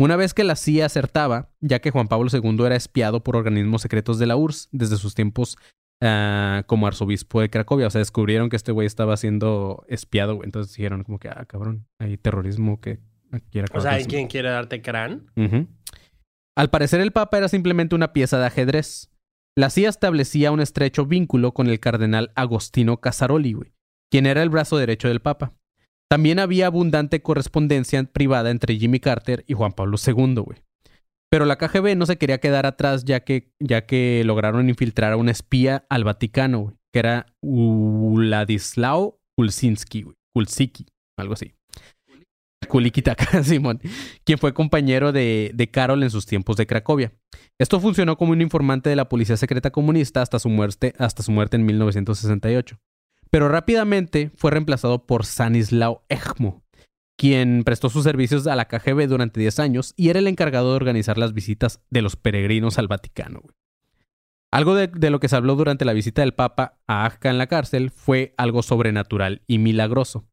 Una 0.00 0.16
vez 0.16 0.32
que 0.32 0.44
la 0.44 0.56
CIA 0.56 0.86
acertaba, 0.86 1.50
ya 1.60 1.80
que 1.80 1.90
Juan 1.90 2.08
Pablo 2.08 2.30
II 2.32 2.64
era 2.64 2.74
espiado 2.74 3.22
por 3.22 3.36
organismos 3.36 3.82
secretos 3.82 4.18
de 4.18 4.24
la 4.24 4.34
URSS 4.34 4.70
desde 4.72 4.96
sus 4.96 5.14
tiempos 5.14 5.58
ah, 6.00 6.62
como 6.66 6.86
arzobispo 6.86 7.42
de 7.42 7.50
Cracovia. 7.50 7.86
O 7.86 7.90
sea, 7.90 7.98
descubrieron 7.98 8.48
que 8.48 8.56
este 8.56 8.72
güey 8.72 8.86
estaba 8.86 9.14
siendo 9.18 9.84
espiado, 9.88 10.36
güey. 10.36 10.46
Entonces 10.46 10.74
dijeron 10.74 11.04
como 11.04 11.18
que, 11.18 11.28
ah, 11.28 11.44
cabrón, 11.46 11.86
hay 11.98 12.16
terrorismo 12.16 12.80
que 12.80 12.98
quiera 13.50 13.68
O 13.74 13.80
sea, 13.82 13.92
hay 13.92 14.06
quien 14.06 14.26
quiere 14.26 14.48
darte 14.48 14.80
crán. 14.80 15.26
Al 16.56 16.70
parecer 16.70 17.02
el 17.02 17.12
Papa 17.12 17.36
era 17.36 17.48
simplemente 17.48 17.94
una 17.94 18.14
pieza 18.14 18.38
de 18.38 18.46
ajedrez. 18.46 19.10
La 19.54 19.68
CIA 19.68 19.90
establecía 19.90 20.50
un 20.50 20.60
estrecho 20.60 21.04
vínculo 21.04 21.52
con 21.52 21.66
el 21.66 21.78
cardenal 21.78 22.32
Agostino 22.36 23.02
Casaroli, 23.02 23.52
güey, 23.52 23.74
quien 24.10 24.24
era 24.24 24.42
el 24.42 24.48
brazo 24.48 24.78
derecho 24.78 25.08
del 25.08 25.20
Papa. 25.20 25.52
También 26.10 26.40
había 26.40 26.66
abundante 26.66 27.22
correspondencia 27.22 28.02
privada 28.02 28.50
entre 28.50 28.76
Jimmy 28.76 28.98
Carter 28.98 29.44
y 29.46 29.54
Juan 29.54 29.72
Pablo 29.72 29.96
II, 30.04 30.34
güey. 30.44 30.58
Pero 31.30 31.44
la 31.44 31.56
KGB 31.56 31.96
no 31.96 32.04
se 32.04 32.18
quería 32.18 32.38
quedar 32.38 32.66
atrás 32.66 33.04
ya 33.04 33.20
que, 33.20 33.52
ya 33.60 33.86
que 33.86 34.24
lograron 34.24 34.68
infiltrar 34.68 35.12
a 35.12 35.16
un 35.16 35.28
espía 35.28 35.86
al 35.88 36.02
Vaticano, 36.02 36.58
güey, 36.58 36.76
que 36.92 36.98
era 36.98 37.26
Uladislao 37.40 39.20
Kulsinski, 39.36 40.02
güey. 40.02 40.16
Kulsiki, 40.34 40.86
algo 41.16 41.34
así. 41.34 41.54
Kulikitaka, 42.68 43.42
Simón, 43.44 43.80
quien 44.24 44.38
fue 44.38 44.52
compañero 44.52 45.12
de, 45.12 45.52
de 45.54 45.70
Carol 45.70 46.02
en 46.02 46.10
sus 46.10 46.26
tiempos 46.26 46.56
de 46.56 46.66
Cracovia. 46.66 47.12
Esto 47.58 47.78
funcionó 47.78 48.16
como 48.16 48.32
un 48.32 48.42
informante 48.42 48.90
de 48.90 48.96
la 48.96 49.08
policía 49.08 49.36
secreta 49.36 49.70
comunista 49.70 50.22
hasta 50.22 50.40
su 50.40 50.48
muerte, 50.48 50.92
hasta 50.98 51.22
su 51.22 51.30
muerte 51.30 51.56
en 51.56 51.66
1968. 51.66 52.78
Pero 53.30 53.48
rápidamente 53.48 54.30
fue 54.34 54.50
reemplazado 54.50 55.06
por 55.06 55.24
Stanislao 55.24 56.04
Echmo, 56.08 56.64
quien 57.16 57.62
prestó 57.64 57.88
sus 57.88 58.02
servicios 58.02 58.46
a 58.46 58.56
la 58.56 58.66
KGB 58.66 59.06
durante 59.06 59.40
10 59.40 59.60
años 59.60 59.94
y 59.96 60.10
era 60.10 60.18
el 60.18 60.26
encargado 60.26 60.70
de 60.70 60.76
organizar 60.76 61.16
las 61.16 61.32
visitas 61.32 61.80
de 61.90 62.02
los 62.02 62.16
peregrinos 62.16 62.78
al 62.78 62.88
Vaticano. 62.88 63.42
Algo 64.52 64.74
de, 64.74 65.10
lo 65.10 65.20
que 65.20 65.28
se 65.28 65.36
habló 65.36 65.54
durante 65.54 65.84
la 65.84 65.92
visita 65.92 66.22
del 66.22 66.34
Papa 66.34 66.80
a 66.88 67.06
Ajka 67.06 67.30
en 67.30 67.38
la 67.38 67.46
cárcel 67.46 67.90
fue 67.90 68.34
algo 68.36 68.62
sobrenatural 68.62 69.42
y 69.46 69.58
milagroso. 69.58 70.26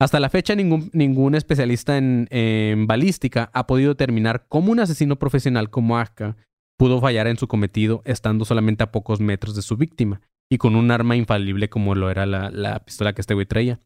Hasta 0.00 0.18
la 0.18 0.30
fecha, 0.30 0.56
ningún, 0.56 0.90
ningún 0.92 1.36
especialista 1.36 1.96
en, 1.96 2.26
en 2.30 2.88
balística 2.88 3.50
ha 3.54 3.68
podido 3.68 3.90
determinar 3.90 4.46
cómo 4.48 4.72
un 4.72 4.80
asesino 4.80 5.16
profesional 5.16 5.70
como 5.70 5.96
Ajka 5.96 6.36
pudo 6.76 7.00
fallar 7.00 7.28
en 7.28 7.36
su 7.36 7.46
cometido 7.46 8.02
estando 8.04 8.44
solamente 8.44 8.82
a 8.82 8.90
pocos 8.90 9.20
metros 9.20 9.54
de 9.54 9.62
su 9.62 9.76
víctima 9.76 10.22
y 10.52 10.58
con 10.58 10.74
un 10.76 10.90
arma 10.90 11.14
infalible 11.16 11.68
como 11.70 11.94
lo 11.94 12.10
era 12.10 12.26
la, 12.26 12.50
la 12.50 12.80
pistola 12.80 13.12
que 13.12 13.20
este 13.20 13.34
güey 13.34 13.46
traía. 13.46 13.78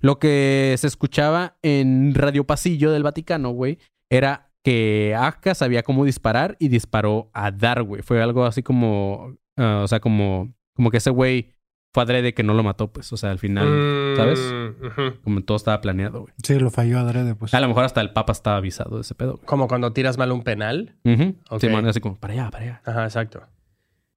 Lo 0.00 0.18
que 0.18 0.74
se 0.76 0.86
escuchaba 0.88 1.56
en 1.62 2.14
Radio 2.14 2.44
Pasillo 2.44 2.90
del 2.90 3.04
Vaticano, 3.04 3.50
güey, 3.50 3.78
era 4.10 4.50
que 4.64 5.14
Ajka 5.16 5.54
sabía 5.54 5.82
cómo 5.84 6.04
disparar 6.04 6.56
y 6.58 6.68
disparó 6.68 7.30
a 7.32 7.52
dar, 7.52 7.84
güey. 7.84 8.02
Fue 8.02 8.20
algo 8.20 8.44
así 8.44 8.62
como, 8.62 9.36
ah, 9.56 9.82
o 9.84 9.88
sea, 9.88 10.00
como, 10.00 10.52
como 10.74 10.90
que 10.90 10.96
ese 10.96 11.10
güey 11.10 11.54
fue 11.94 12.02
adrede 12.02 12.34
que 12.34 12.42
no 12.42 12.52
lo 12.52 12.62
mató, 12.64 12.92
pues, 12.92 13.10
o 13.12 13.16
sea, 13.16 13.30
al 13.30 13.38
final, 13.38 14.14
¿sabes? 14.16 14.40
Mm. 14.52 15.22
Como 15.24 15.40
todo 15.42 15.56
estaba 15.56 15.80
planeado, 15.80 16.22
güey. 16.22 16.34
Sí, 16.42 16.58
lo 16.58 16.70
falló 16.70 16.98
adrede, 16.98 17.34
pues. 17.34 17.54
A 17.54 17.60
lo 17.60 17.68
mejor 17.68 17.84
hasta 17.84 18.00
el 18.00 18.10
Papa 18.10 18.32
estaba 18.32 18.56
avisado 18.56 18.96
de 18.96 19.02
ese 19.02 19.14
pedo, 19.14 19.38
Como 19.44 19.68
cuando 19.68 19.92
tiras 19.92 20.18
mal 20.18 20.32
un 20.32 20.42
penal. 20.42 20.96
güey. 21.04 21.14
Ujú. 21.14 21.36
Ok. 21.48 21.60
Simón, 21.60 21.86
así 21.86 22.00
como, 22.00 22.16
para 22.16 22.34
allá, 22.34 22.50
para 22.50 22.64
allá. 22.64 22.82
Ajá, 22.84 23.04
exacto. 23.04 23.42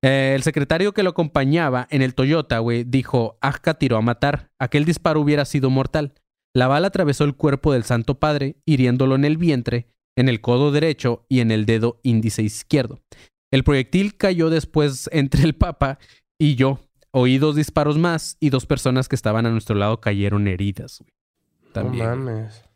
Eh, 0.03 0.33
el 0.35 0.43
secretario 0.43 0.93
que 0.93 1.03
lo 1.03 1.11
acompañaba 1.11 1.87
en 1.91 2.01
el 2.01 2.15
Toyota, 2.15 2.59
güey, 2.59 2.83
dijo, 2.83 3.37
Ajka 3.41 3.75
tiró 3.75 3.97
a 3.97 4.01
matar. 4.01 4.49
Aquel 4.59 4.85
disparo 4.85 5.21
hubiera 5.21 5.45
sido 5.45 5.69
mortal. 5.69 6.13
La 6.53 6.67
bala 6.67 6.87
atravesó 6.87 7.23
el 7.23 7.35
cuerpo 7.35 7.71
del 7.71 7.83
Santo 7.83 8.19
Padre, 8.19 8.57
hiriéndolo 8.65 9.15
en 9.15 9.25
el 9.25 9.37
vientre, 9.37 9.87
en 10.17 10.27
el 10.27 10.41
codo 10.41 10.71
derecho 10.71 11.25
y 11.29 11.39
en 11.39 11.51
el 11.51 11.65
dedo 11.65 11.99
índice 12.03 12.41
izquierdo. 12.41 12.99
El 13.51 13.63
proyectil 13.63 14.17
cayó 14.17 14.49
después 14.49 15.09
entre 15.13 15.43
el 15.43 15.55
Papa 15.55 15.99
y 16.39 16.55
yo. 16.55 16.79
Oí 17.11 17.37
dos 17.37 17.55
disparos 17.55 17.97
más 17.97 18.37
y 18.39 18.49
dos 18.49 18.65
personas 18.65 19.09
que 19.09 19.15
estaban 19.15 19.45
a 19.45 19.51
nuestro 19.51 19.75
lado 19.75 19.99
cayeron 19.99 20.47
heridas, 20.47 20.99
güey. 20.99 21.13
También. 21.73 22.05
No 22.05 22.15
güey. 22.15 22.35
mames. 22.35 22.70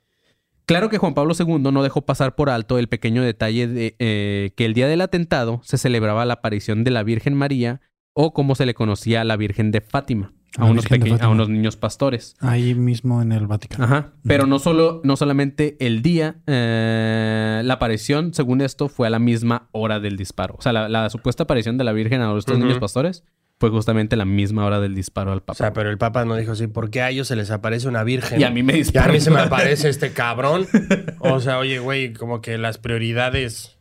Claro 0.66 0.90
que 0.90 0.98
Juan 0.98 1.14
Pablo 1.14 1.34
II 1.38 1.60
no 1.60 1.84
dejó 1.84 2.06
pasar 2.06 2.36
por 2.36 2.50
alto 2.50 2.80
el 2.80 2.88
pequeño 2.88 3.22
detalle 3.22 3.68
de 3.68 3.96
eh, 4.00 4.52
que 4.56 4.66
el 4.66 4.74
día 4.74 4.88
del 4.88 5.02
atentado 5.02 5.62
se 5.64 5.78
celebraba 5.78 6.26
la 6.26 6.36
aparición 6.36 6.84
de 6.84 6.92
la 6.92 7.04
Virgen 7.04 7.36
María 7.36 7.82
o 8.14 8.34
como 8.34 8.56
se 8.56 8.66
le 8.66 8.74
conocía 8.74 9.22
a 9.22 9.24
la 9.24 9.36
Virgen 9.38 9.72
de 9.72 9.82
Fátima, 9.82 10.34
a, 10.58 10.66
unos, 10.66 10.86
de 10.86 11.18
a 11.20 11.28
unos 11.28 11.50
niños 11.50 11.76
pastores. 11.76 12.36
Ahí 12.40 12.74
mismo 12.74 13.22
en 13.22 13.32
el 13.32 13.46
Vaticano. 13.46 13.84
Ajá. 13.84 14.14
Pero 14.24 14.48
no 14.48 14.58
solo, 14.58 15.02
no 15.04 15.18
solamente 15.18 15.76
el 15.80 16.02
día, 16.02 16.38
eh, 16.48 17.62
la 17.64 17.74
aparición, 17.74 18.34
según 18.34 18.62
esto, 18.62 18.88
fue 18.88 19.08
a 19.08 19.10
la 19.10 19.20
misma 19.20 19.68
hora 19.74 20.00
del 20.00 20.16
disparo. 20.16 20.56
O 20.58 20.62
sea, 20.62 20.72
la, 20.72 20.88
la 20.88 21.10
supuesta 21.10 21.44
aparición 21.44 21.78
de 21.78 21.84
la 21.84 21.92
Virgen 21.92 22.22
a 22.22 22.36
estos 22.38 22.56
Ujú. 22.56 22.64
niños 22.64 22.80
pastores 22.80 23.24
fue 23.60 23.70
justamente 23.70 24.16
la 24.18 24.26
misma 24.26 24.66
hora 24.66 24.80
del 24.82 24.96
disparo 24.96 25.32
al 25.32 25.40
O 25.40 25.42
Papa. 25.46 25.58
sea, 25.58 25.74
pero 25.74 25.90
el 25.90 25.98
Papa 25.98 26.26
no 26.26 26.36
dijo 26.36 26.52
así, 26.52 26.68
¿por 26.68 26.90
qué 26.90 27.02
a 27.02 27.10
ellos 27.10 27.28
se 27.28 27.36
les 27.36 27.52
aparece 27.52 27.88
una 27.88 28.04
virgen? 28.04 28.40
y 28.40 28.44
a 28.44 28.50
mí 28.50 28.64
me 28.64 28.78
Y 28.80 28.98
a 28.98 29.08
mí 29.08 29.20
se 29.22 29.32
me 29.32 29.40
aparece 29.42 29.90
este 29.90 30.12
cabrón. 30.12 30.68
O 31.20 31.40
sea, 31.40 31.58
oye, 31.60 31.80
güey, 31.80 32.14
como 32.14 32.42
que 32.42 32.58
las 32.58 32.78
prioridades 32.78 33.78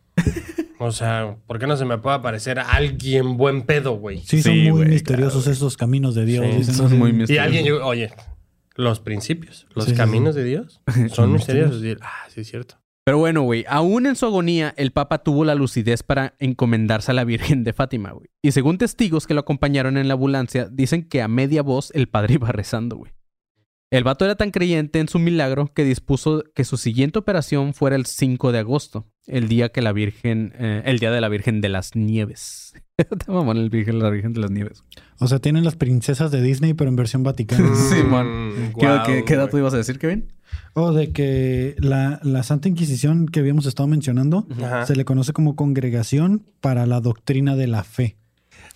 O 0.79 0.93
sea, 0.93 1.37
¿por 1.47 1.59
qué 1.59 1.67
no 1.67 1.77
se 1.77 1.85
me 1.85 1.99
puede 1.99 2.17
aparecer 2.17 2.59
alguien 2.61 3.37
buen 3.37 3.63
pedo, 3.63 3.93
güey? 3.93 4.21
Sí, 4.21 4.43
son 4.43 4.53
Sí, 4.53 4.61
muy 4.63 4.71
güey, 4.71 4.89
misteriosos 4.91 5.47
esos 5.47 5.77
caminos 5.77 6.15
de 6.15 6.25
Dios. 6.25 6.47
Sí, 6.51 6.57
dicen, 6.59 6.75
Son 6.75 6.99
muy 6.99 7.11
Y 7.11 7.13
misteriosos. 7.15 7.47
alguien 7.47 7.65
llegó, 7.65 7.85
oye, 7.87 8.13
los 8.77 9.01
principios, 9.01 9.67
los 9.75 9.85
Sí, 9.87 9.91
sí, 9.93 9.97
caminos 9.97 10.35
de 10.35 10.45
Dios 10.45 10.81
son 10.95 11.09
Son 11.11 11.33
misteriosos. 11.33 11.83
Y- 11.83 11.97
ah, 12.01 12.27
sí, 12.29 12.43
es 12.43 12.49
cierto. 12.49 12.77
Pero 13.07 13.19
bueno, 13.19 13.43
güey, 13.43 13.65
aún 13.69 14.07
en 14.07 14.17
su 14.17 14.25
agonía, 14.25 14.73
el 14.79 14.91
Papa 14.91 15.19
tuvo 15.23 15.45
la 15.45 15.55
lucidez 15.55 16.03
para 16.03 16.35
encomendarse 16.39 17.11
a 17.11 17.15
la 17.15 17.25
Virgen 17.25 17.63
de 17.63 17.75
Fátima, 17.75 18.13
güey. 18.13 18.29
Y 18.43 18.53
según 18.53 18.79
testigos 18.79 19.27
que 19.27 19.35
lo 19.35 19.41
acompañaron 19.41 19.99
en 19.99 20.09
la 20.09 20.15
ambulancia, 20.15 20.69
dicen 20.71 21.07
que 21.07 21.21
a 21.21 21.29
media 21.29 21.63
voz 21.63 21.91
el 21.95 22.09
padre 22.09 22.35
iba 22.35 22.51
rezando, 22.51 22.97
güey. 22.97 23.13
El 23.91 24.05
vato 24.05 24.25
era 24.25 24.35
tan 24.37 24.51
creyente 24.51 24.99
en 24.99 25.09
su 25.09 25.19
milagro 25.19 25.71
que 25.73 25.85
dispuso 25.85 26.43
que 26.55 26.65
su 26.65 26.79
siguiente 26.79 27.19
operación 27.19 27.75
fuera 27.75 27.95
el 27.95 28.07
5 28.07 28.51
de 28.51 28.59
agosto, 28.61 29.07
el 29.27 29.47
día 29.49 29.69
que 29.69 29.83
la 29.83 29.93
Virgen, 29.93 30.53
eh, 30.59 30.83
el 30.87 30.99
día 30.99 31.13
de 31.13 31.21
la 31.21 31.29
Virgen 31.29 31.61
de 31.61 31.69
las 31.69 31.95
Nieves. 31.95 32.73
Te 32.97 33.31
mamón 33.31 33.59
el 33.59 33.69
Virgen, 33.71 33.99
la 34.01 34.09
Virgen 34.11 34.33
de 34.33 34.41
las 34.41 34.51
Nieves. 34.51 34.83
O 35.21 35.29
sea, 35.29 35.39
tienen 35.39 35.63
las 35.65 35.77
princesas 35.77 36.31
de 36.33 36.41
Disney, 36.43 36.73
pero 36.73 36.89
en 36.89 36.97
versión 36.97 37.23
vaticana. 37.23 37.71
Sí, 37.91 38.03
man. 38.03 38.49
Mm, 38.49 38.73
¿Qué, 38.81 38.99
qué- 39.07 39.25
qué 39.25 39.37
dato 39.37 39.59
ibas 39.59 39.75
a 39.75 39.77
decir, 39.77 39.99
Kevin? 39.99 40.33
O 40.75 40.93
de 40.93 41.13
que 41.13 41.77
la, 41.79 42.21
la 42.23 42.43
Santa 42.43 42.69
Inquisición 42.69 43.27
que 43.27 43.41
habíamos 43.41 43.67
estado 43.67 43.87
mencionando 43.87 44.47
Ajá. 44.63 44.87
se 44.87 44.97
le 44.97 45.05
conoce 45.05 45.33
como 45.33 45.55
Congregación 45.57 46.43
para 46.61 46.87
la 46.87 47.01
Doctrina 47.01 47.55
de 47.57 47.67
la 47.69 47.85
Fe. 47.85 48.17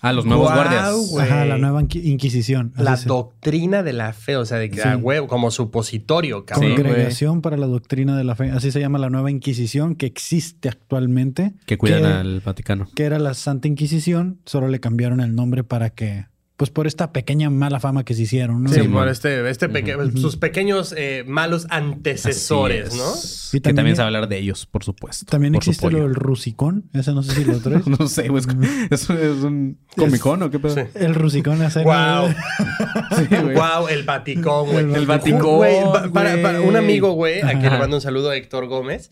Ah, 0.01 0.13
los 0.13 0.25
nuevos 0.25 0.49
guardias. 0.53 0.93
Ajá, 1.19 1.43
la 1.43 1.57
nueva 1.57 1.81
Inqui- 1.81 2.01
Inquisición. 2.05 2.71
La 2.77 2.95
doctrina 2.95 3.83
de 3.83 3.91
la 3.91 4.13
fe, 4.13 4.37
o 4.37 4.45
sea, 4.45 4.57
de 4.57 4.69
que 4.69 4.81
Sí. 4.81 4.87
a 4.87 4.95
huevo, 4.95 5.27
como 5.27 5.51
supositorio, 5.51 6.45
cabrón. 6.45 6.69
Sí, 6.71 6.75
Congregación 6.81 7.41
para 7.41 7.57
la 7.57 7.67
Doctrina 7.67 8.15
de 8.17 8.23
la 8.23 8.35
Fe. 8.35 8.51
Así 8.51 8.71
se 8.71 8.79
llama 8.79 8.97
la 8.97 9.09
nueva 9.09 9.29
Inquisición 9.29 9.95
que 9.95 10.05
existe 10.05 10.69
actualmente. 10.69 11.51
Que 11.65 11.77
cuidan 11.77 12.01
que- 12.03 12.07
al 12.07 12.39
Vaticano. 12.39 12.87
que 12.95 13.03
era 13.03 13.19
la 13.19 13.33
Santa 13.33 13.67
Inquisición, 13.67 14.39
solo 14.45 14.69
le 14.69 14.79
cambiaron 14.79 15.19
el 15.19 15.35
nombre 15.35 15.65
para 15.65 15.89
que, 15.89 16.27
pues 16.59 16.71
por 16.71 16.87
esta 16.87 17.13
pequeña 17.13 17.49
mala 17.49 17.79
fama 17.79 18.03
que 18.03 18.13
se 18.13 18.23
hicieron, 18.23 18.63
¿no? 18.63 18.69
Sí, 18.69 18.81
Sí, 18.81 18.87
por 18.89 19.07
este, 19.07 19.49
este 19.49 19.69
peque- 19.69 19.95
sus 20.19 20.35
pequeños 20.35 20.93
eh, 20.97 21.23
malos 21.25 21.65
antecesores, 21.69 22.93
¿no? 22.95 23.13
Y 23.53 23.61
que 23.61 23.61
también- 23.61 23.75
también 23.77 23.95
se 23.95 24.01
va 24.01 24.03
a 24.03 24.07
hablar 24.07 24.27
de 24.27 24.37
ellos, 24.39 24.65
por 24.65 24.83
supuesto. 24.83 25.25
También 25.29 25.53
por 25.53 25.59
existe 25.63 25.89
lo 25.89 25.99
del 26.03 26.15
rusicón, 26.15 26.89
ese 26.93 27.13
no 27.13 27.23
sé 27.23 27.31
si 27.33 27.45
lo 27.45 27.59
traes. 27.61 27.87
No 27.87 28.07
sé, 28.09 28.27
güey. 28.27 28.43
Es, 28.89 29.09
un 29.09 29.79
comicón 29.95 30.43
o 30.43 30.51
qué 30.51 30.59
pedo. 30.59 30.75
Sí. 30.75 30.81
El 30.95 31.15
rusicón 31.15 31.61
hace 31.61 31.81
Wow. 31.83 32.27
Sí, 33.15 33.35
wow, 33.55 33.87
el 33.89 34.03
Vaticón, 34.03 34.65
güey. 34.69 34.79
El 34.93 35.05
Güey, 35.05 35.83
pa- 35.93 36.09
para, 36.11 36.41
para 36.41 36.59
un 36.61 36.75
amigo, 36.75 37.13
güey, 37.13 37.39
a 37.41 37.57
quien 37.57 37.71
le 37.71 37.79
mando 37.79 37.95
un 37.95 38.01
saludo 38.01 38.31
a 38.31 38.35
Héctor 38.35 38.67
Gómez. 38.67 39.11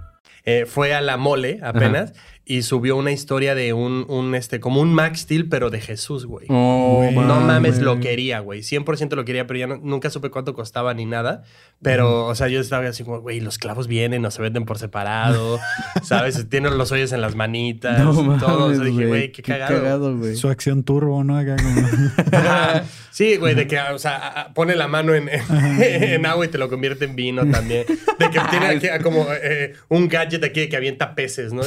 Eh, 0.51 0.65
fue 0.65 0.93
a 0.93 1.01
la 1.01 1.17
mole 1.17 1.59
apenas 1.63 2.13
y 2.43 2.63
subió 2.63 2.97
una 2.97 3.11
historia 3.11 3.55
de 3.55 3.71
un, 3.73 4.05
un, 4.09 4.33
este, 4.35 4.59
como 4.59 4.81
un 4.81 4.93
Max 4.93 5.21
Steel, 5.21 5.47
pero 5.47 5.69
de 5.69 5.79
Jesús, 5.79 6.25
güey. 6.25 6.47
Oh. 6.49 7.09
No 7.13 7.39
mames, 7.39 7.79
lo 7.79 7.99
quería, 7.99 8.39
güey. 8.39 8.61
100% 8.61 9.15
lo 9.15 9.23
quería, 9.25 9.45
pero 9.47 9.59
ya 9.59 9.67
no- 9.67 9.77
nunca 9.81 10.09
supe 10.09 10.29
cuánto 10.31 10.53
costaba 10.53 10.93
ni 10.93 11.05
nada. 11.05 11.43
Pero, 11.83 12.25
o 12.25 12.35
sea, 12.35 12.47
yo 12.47 12.59
estaba 12.59 12.87
así 12.87 13.03
como, 13.03 13.21
güey, 13.21 13.39
los 13.39 13.57
clavos 13.57 13.87
vienen, 13.87 14.21
no 14.21 14.31
se 14.31 14.41
venden 14.41 14.65
por 14.65 14.77
separado, 14.79 15.59
¿sabes? 16.03 16.47
Tienen 16.49 16.77
los 16.77 16.91
hoyos 16.91 17.11
en 17.11 17.21
las 17.21 17.35
manitas, 17.35 17.99
No 18.03 18.37
todo. 18.39 18.65
O 18.65 18.75
sea, 18.75 18.83
dije, 18.83 19.05
güey, 19.05 19.31
qué 19.31 19.41
cagado. 19.43 20.17
güey. 20.17 20.35
Su 20.35 20.49
acción 20.49 20.83
turbo, 20.83 21.23
¿no? 21.23 21.37
Acá 21.37 21.55
como- 21.57 22.37
Ajá. 22.37 22.83
Sí, 23.11 23.35
güey, 23.35 23.55
de 23.55 23.67
que, 23.67 23.77
o 23.77 23.99
sea, 23.99 24.51
pone 24.55 24.73
la 24.73 24.87
mano 24.87 25.13
en, 25.13 25.29
en 25.29 26.25
agua 26.25 26.45
y 26.45 26.47
te 26.47 26.57
lo 26.57 26.69
convierte 26.69 27.03
en 27.03 27.17
vino 27.17 27.45
también. 27.45 27.83
De 27.85 28.29
que 28.29 28.39
tiene 28.49 28.65
aquí 28.67 28.87
como 29.03 29.27
eh, 29.33 29.73
un 29.89 30.07
gadget 30.07 30.41
aquí 30.45 30.69
que 30.69 30.77
avienta 30.77 31.13
peces, 31.13 31.51
¿no? 31.51 31.61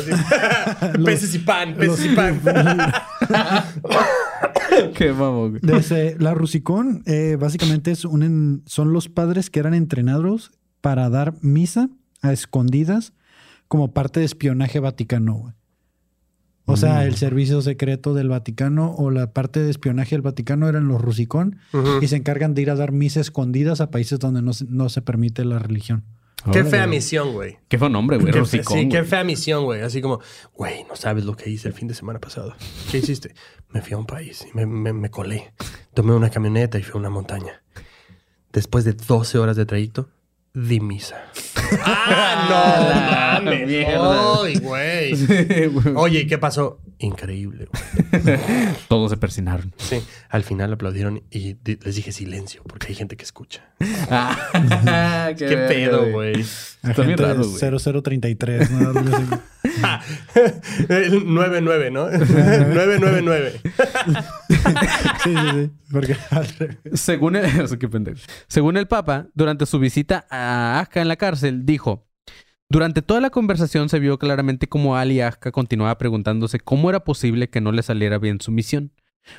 Así, 0.80 0.98
peces 1.04 1.34
y 1.34 1.38
pan, 1.40 1.74
peces 1.74 2.06
y 2.06 2.14
pan. 2.14 2.40
Qué 4.94 5.12
mamón, 5.12 5.50
güey. 5.50 5.60
Desde 5.62 6.16
la 6.18 6.34
Rusicón, 6.34 7.02
eh, 7.06 7.36
básicamente 7.38 7.90
es 7.90 8.04
un 8.04 8.22
en- 8.22 8.62
son 8.66 8.92
los 8.92 9.08
padres 9.08 9.50
que 9.50 9.60
eran 9.60 9.74
entrenados 9.74 10.52
para 10.80 11.08
dar 11.10 11.34
misa 11.42 11.88
a 12.22 12.32
escondidas 12.32 13.12
como 13.68 13.92
parte 13.92 14.20
de 14.20 14.26
espionaje 14.26 14.80
vaticano. 14.80 15.34
güey. 15.34 15.54
O 16.66 16.78
sea, 16.78 17.04
el 17.04 17.16
servicio 17.16 17.60
secreto 17.60 18.14
del 18.14 18.30
Vaticano 18.30 18.94
o 18.96 19.10
la 19.10 19.34
parte 19.34 19.60
de 19.60 19.70
espionaje 19.70 20.14
del 20.14 20.22
Vaticano 20.22 20.66
eran 20.66 20.88
los 20.88 20.98
Rusicón 20.98 21.58
y 22.00 22.08
se 22.08 22.16
encargan 22.16 22.54
de 22.54 22.62
ir 22.62 22.70
a 22.70 22.74
dar 22.74 22.90
misa 22.90 23.20
escondidas 23.20 23.82
a 23.82 23.90
países 23.90 24.18
donde 24.18 24.40
no 24.40 24.54
se, 24.54 24.64
no 24.70 24.88
se 24.88 25.02
permite 25.02 25.44
la 25.44 25.58
religión. 25.58 26.04
Qué 26.52 26.64
fea 26.64 26.86
güey. 26.86 26.96
misión, 26.96 27.32
güey. 27.32 27.58
Qué 27.68 27.78
fue 27.78 27.88
nombre, 27.90 28.18
güey. 28.18 28.32
Qué 28.32 28.38
Rusicón, 28.38 28.78
sí, 28.78 28.88
qué 28.88 29.02
fea 29.04 29.24
misión, 29.24 29.64
güey. 29.64 29.82
Así 29.82 30.00
como, 30.00 30.20
güey, 30.54 30.84
no 30.84 30.96
sabes 30.96 31.24
lo 31.24 31.36
que 31.36 31.48
hice 31.50 31.68
el 31.68 31.74
fin 31.74 31.88
de 31.88 31.94
semana 31.94 32.18
pasado. 32.20 32.54
¿Qué 32.90 32.98
hiciste? 32.98 33.34
Me 33.70 33.80
fui 33.82 33.94
a 33.94 33.98
un 33.98 34.06
país 34.06 34.46
y 34.52 34.56
me, 34.56 34.66
me- 34.66 34.92
me 34.92 35.10
colé. 35.10 35.52
Tomé 35.94 36.12
una 36.14 36.30
camioneta 36.30 36.78
y 36.78 36.82
fui 36.82 36.92
a 36.94 36.98
una 37.00 37.10
montaña. 37.10 37.62
Después 38.52 38.84
de 38.84 38.92
12 38.92 39.38
horas 39.38 39.56
de 39.56 39.66
trayecto, 39.66 40.10
di 40.52 40.78
misa. 40.78 41.16
¡Ah, 41.84 43.36
no! 43.40 43.40
mames! 43.40 43.66
mierda. 43.66 44.42
¡Ay, 44.42 44.58
güey! 44.58 45.16
Sí, 45.24 45.66
güey. 45.66 45.94
Oye, 45.96 46.20
¿y 46.20 46.26
qué 46.26 46.38
pasó? 46.38 46.80
Increíble, 46.98 47.66
güey. 47.66 48.38
Todos 48.88 49.10
se 49.10 49.16
persinaron. 49.16 49.72
Sí, 49.76 50.02
al 50.28 50.42
final 50.44 50.72
aplaudieron 50.72 51.22
y 51.30 51.56
les 51.64 51.94
dije 51.96 52.12
silencio 52.12 52.62
porque 52.64 52.88
hay 52.88 52.94
gente 52.94 53.16
que 53.16 53.24
escucha. 53.24 53.64
Ah, 54.10 55.32
¿Qué, 55.38 55.56
pedo, 55.56 56.10
güey? 56.10 56.40
Está 56.40 57.02
bien 57.02 57.18
raro, 57.18 57.44
güey. 57.44 57.78
0033, 57.78 58.70
¿no? 58.70 58.92
El 60.88 61.34
99, 61.34 61.90
¿no? 61.90 62.10
999. 62.10 63.60
Sí, 65.24 65.34
sí, 65.34 65.46
sí. 65.52 65.70
Porque 65.90 66.16
al 66.30 66.46
revés. 66.46 66.78
Según 66.94 67.36
el, 67.36 67.44
eso, 67.44 67.78
qué 67.78 67.88
pendejo. 67.88 68.18
Según 68.46 68.76
el 68.76 68.86
Papa, 68.86 69.28
durante 69.34 69.64
su 69.64 69.78
visita 69.78 70.26
a 70.30 70.80
Aska 70.80 71.00
en 71.00 71.08
la 71.08 71.16
cárcel, 71.16 71.64
dijo: 71.64 72.06
Durante 72.68 73.00
toda 73.00 73.20
la 73.20 73.30
conversación 73.30 73.88
se 73.88 73.98
vio 73.98 74.18
claramente 74.18 74.68
cómo 74.68 74.96
Ali 74.96 75.20
Aska 75.20 75.50
continuaba 75.50 75.96
preguntándose 75.96 76.60
cómo 76.60 76.90
era 76.90 77.04
posible 77.04 77.48
que 77.48 77.60
no 77.62 77.72
le 77.72 77.82
saliera 77.82 78.18
bien 78.18 78.40
su 78.40 78.52
misión. 78.52 78.92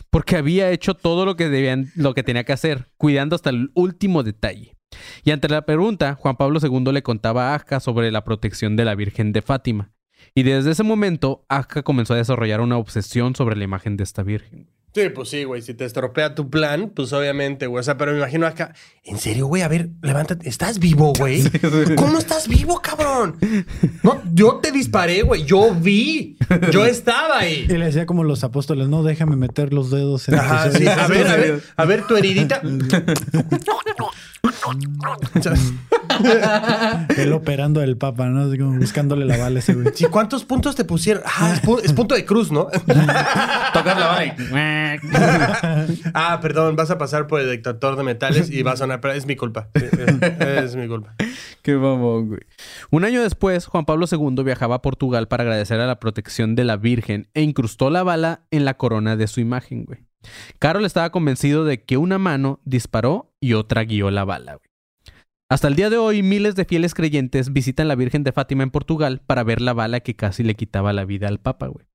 Porque 0.09 0.37
había 0.37 0.71
hecho 0.71 0.95
todo 0.95 1.25
lo 1.25 1.35
que, 1.35 1.49
debían, 1.49 1.91
lo 1.95 2.15
que 2.15 2.23
tenía 2.23 2.43
que 2.43 2.53
hacer, 2.53 2.89
cuidando 2.97 3.35
hasta 3.35 3.51
el 3.51 3.69
último 3.75 4.23
detalle. 4.23 4.75
Y 5.23 5.31
ante 5.31 5.49
la 5.49 5.65
pregunta, 5.65 6.15
Juan 6.15 6.37
Pablo 6.37 6.59
II 6.61 6.91
le 6.91 7.03
contaba 7.03 7.51
a 7.51 7.55
Aska 7.55 7.79
sobre 7.79 8.11
la 8.11 8.23
protección 8.23 8.75
de 8.75 8.85
la 8.85 8.95
Virgen 8.95 9.31
de 9.31 9.41
Fátima. 9.41 9.91
Y 10.33 10.43
desde 10.43 10.71
ese 10.71 10.83
momento, 10.83 11.45
Aska 11.49 11.83
comenzó 11.83 12.13
a 12.13 12.17
desarrollar 12.17 12.61
una 12.61 12.77
obsesión 12.77 13.35
sobre 13.35 13.55
la 13.55 13.63
imagen 13.63 13.97
de 13.97 14.03
esta 14.03 14.23
Virgen. 14.23 14.69
Sí, 14.95 15.10
pues 15.13 15.27
sí, 15.27 15.43
güey. 15.43 15.62
Si 15.62 15.73
te 15.73 15.84
estropea 15.84 16.36
tu 16.36 16.49
plan, 16.49 16.89
pues 16.95 17.12
obviamente, 17.12 17.67
güey. 17.67 17.81
O 17.81 17.84
sea, 17.84 17.97
pero 17.97 18.13
me 18.13 18.17
imagino 18.19 18.47
acá. 18.47 18.73
¿En 19.03 19.17
serio, 19.19 19.45
güey? 19.47 19.62
A 19.62 19.67
ver, 19.67 19.89
levántate. 20.01 20.47
¿Estás 20.47 20.79
vivo, 20.79 21.12
güey? 21.19 21.43
¿Cómo 21.97 22.17
estás 22.17 22.47
vivo, 22.47 22.81
cabrón? 22.81 23.36
No, 24.03 24.21
yo 24.34 24.55
te 24.63 24.71
disparé, 24.71 25.23
güey. 25.23 25.43
Yo 25.43 25.75
vi. 25.75 26.38
Yo 26.71 26.86
estaba 26.86 27.39
ahí. 27.39 27.65
Y 27.69 27.73
le 27.77 27.88
decía 27.88 28.05
como 28.05 28.23
los 28.23 28.45
apóstoles, 28.45 28.88
no, 28.88 29.03
déjame 29.03 29.36
meter 29.36 29.73
los 29.73 29.91
dedos 29.91 30.29
en 30.29 30.36
Ajá, 30.36 30.71
sí. 30.71 30.77
oídos". 30.77 30.97
A 30.97 31.08
ver, 31.08 31.27
a 31.27 31.36
ver, 31.36 31.62
a 31.75 31.86
ver 31.86 32.08
tu 32.08 32.15
heridita. 32.15 32.62
Él 37.17 37.34
operando 37.34 37.81
al 37.81 37.97
Papa, 37.97 38.27
¿no? 38.27 38.43
Así 38.47 38.58
como 38.58 38.77
buscándole 38.77 39.25
la 39.25 39.38
bala 39.38 39.60
ese 39.60 39.73
güey. 39.73 39.88
Sí, 39.93 40.05
¿cuántos 40.05 40.45
puntos 40.45 40.75
te 40.75 40.86
pusieron? 40.86 41.23
Ah, 41.25 41.51
es, 41.53 41.62
pu- 41.62 41.81
es 41.84 41.93
punto 41.93 42.15
de 42.15 42.25
cruz, 42.25 42.51
¿no? 42.51 42.65
Tocar 42.65 43.97
la 43.97 44.08
bala 44.08 44.36
ah, 46.13 46.39
perdón, 46.41 46.75
vas 46.75 46.91
a 46.91 46.97
pasar 46.97 47.27
por 47.27 47.39
el 47.39 47.47
detector 47.47 47.95
de 47.95 48.03
metales 48.03 48.49
y 48.49 48.63
vas 48.63 48.75
a 48.75 48.77
sonar, 48.77 49.01
pero 49.01 49.13
es 49.13 49.25
mi 49.25 49.35
culpa. 49.35 49.69
Es, 49.73 49.93
es 50.39 50.75
mi 50.75 50.87
culpa. 50.87 51.15
Qué 51.61 51.75
mamón, 51.75 52.27
güey. 52.27 52.41
Un 52.91 53.05
año 53.05 53.21
después, 53.21 53.65
Juan 53.65 53.85
Pablo 53.85 54.05
II 54.11 54.43
viajaba 54.43 54.75
a 54.75 54.81
Portugal 54.81 55.27
para 55.27 55.43
agradecer 55.43 55.79
a 55.79 55.87
la 55.87 55.99
protección 55.99 56.55
de 56.55 56.63
la 56.63 56.77
Virgen 56.77 57.27
e 57.33 57.41
incrustó 57.41 57.89
la 57.89 58.03
bala 58.03 58.45
en 58.51 58.65
la 58.65 58.75
corona 58.75 59.15
de 59.15 59.27
su 59.27 59.39
imagen, 59.39 59.85
güey. 59.85 60.05
Carol 60.59 60.85
estaba 60.85 61.11
convencido 61.11 61.65
de 61.65 61.83
que 61.83 61.97
una 61.97 62.17
mano 62.17 62.59
disparó 62.65 63.33
y 63.39 63.53
otra 63.53 63.83
guió 63.83 64.11
la 64.11 64.25
bala, 64.25 64.55
güey. 64.55 64.69
Hasta 65.47 65.67
el 65.67 65.75
día 65.75 65.91
de 65.91 65.97
hoy, 65.97 66.23
miles 66.23 66.55
de 66.55 66.65
fieles 66.65 66.95
creyentes 66.95 67.53
visitan 67.53 67.87
la 67.87 67.95
Virgen 67.95 68.23
de 68.23 68.31
Fátima 68.31 68.63
en 68.63 68.71
Portugal 68.71 69.21
para 69.25 69.43
ver 69.43 69.61
la 69.61 69.73
bala 69.73 69.99
que 69.99 70.15
casi 70.15 70.43
le 70.43 70.55
quitaba 70.55 70.91
la 70.91 71.05
vida 71.05 71.27
al 71.27 71.39
Papa, 71.39 71.67
güey. 71.67 71.86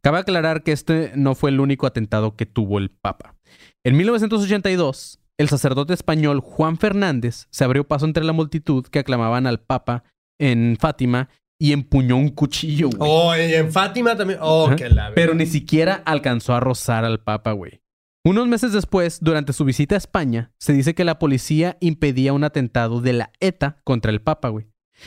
Cabe 0.00 0.18
aclarar 0.18 0.62
que 0.62 0.72
este 0.72 1.12
no 1.16 1.34
fue 1.34 1.50
el 1.50 1.60
único 1.60 1.86
atentado 1.86 2.36
que 2.36 2.46
tuvo 2.46 2.78
el 2.78 2.90
Papa. 2.90 3.36
En 3.84 3.96
1982, 3.96 5.20
el 5.38 5.48
sacerdote 5.48 5.94
español 5.94 6.40
Juan 6.40 6.78
Fernández 6.78 7.46
se 7.50 7.64
abrió 7.64 7.86
paso 7.86 8.06
entre 8.06 8.24
la 8.24 8.32
multitud 8.32 8.86
que 8.86 9.00
aclamaban 9.00 9.46
al 9.46 9.60
Papa 9.60 10.04
en 10.38 10.76
Fátima 10.78 11.28
y 11.58 11.72
empuñó 11.72 12.16
un 12.16 12.30
cuchillo, 12.30 12.88
güey. 12.90 13.10
Oh, 13.10 13.36
y 13.36 13.54
en 13.54 13.72
Fátima 13.72 14.16
también. 14.16 14.38
Oh, 14.42 14.66
Ajá. 14.66 14.76
que 14.76 14.88
la 14.90 15.12
Pero 15.14 15.34
ni 15.34 15.46
siquiera 15.46 16.02
alcanzó 16.04 16.54
a 16.54 16.60
rozar 16.60 17.04
al 17.04 17.20
Papa, 17.20 17.52
güey. 17.52 17.80
Unos 18.26 18.48
meses 18.48 18.72
después, 18.72 19.18
durante 19.20 19.52
su 19.52 19.64
visita 19.64 19.94
a 19.94 19.98
España, 19.98 20.50
se 20.58 20.72
dice 20.72 20.94
que 20.94 21.04
la 21.04 21.18
policía 21.18 21.76
impedía 21.80 22.32
un 22.32 22.42
atentado 22.44 23.00
de 23.00 23.12
la 23.12 23.32
ETA 23.40 23.76
contra 23.84 24.10
el 24.10 24.22
Papa, 24.22 24.48
güey. 24.48 24.66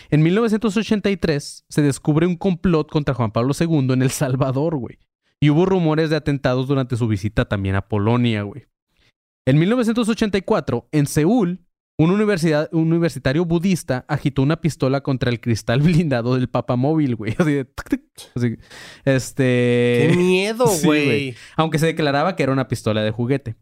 En 0.09 0.23
1983 0.23 1.65
se 1.67 1.81
descubre 1.81 2.27
un 2.27 2.35
complot 2.35 2.89
contra 2.89 3.13
Juan 3.13 3.31
Pablo 3.31 3.53
II 3.57 3.93
en 3.93 4.01
El 4.01 4.11
Salvador, 4.11 4.77
güey. 4.77 4.99
Y 5.39 5.49
hubo 5.49 5.65
rumores 5.65 6.09
de 6.09 6.15
atentados 6.15 6.67
durante 6.67 6.97
su 6.97 7.07
visita 7.07 7.45
también 7.45 7.75
a 7.75 7.87
Polonia, 7.87 8.41
güey. 8.41 8.65
En 9.45 9.59
1984, 9.59 10.89
en 10.91 11.05
Seúl, 11.05 11.67
un, 11.97 12.11
universidad, 12.11 12.69
un 12.73 12.91
universitario 12.91 13.45
budista 13.45 14.05
agitó 14.07 14.41
una 14.41 14.61
pistola 14.61 15.01
contra 15.01 15.29
el 15.29 15.39
cristal 15.39 15.81
blindado 15.83 16.35
del 16.35 16.49
Papa 16.49 16.75
móvil, 16.75 17.15
güey. 17.15 17.35
Así 17.37 17.53
de... 17.53 17.67
Así, 18.35 18.57
este... 19.05 20.07
Qué 20.09 20.15
miedo, 20.17 20.67
Sí, 20.75 20.85
güey. 20.85 21.35
Aunque 21.55 21.79
se 21.79 21.87
declaraba 21.87 22.35
que 22.35 22.43
era 22.43 22.51
una 22.51 22.67
pistola 22.67 23.03
de 23.03 23.11
juguete. 23.11 23.55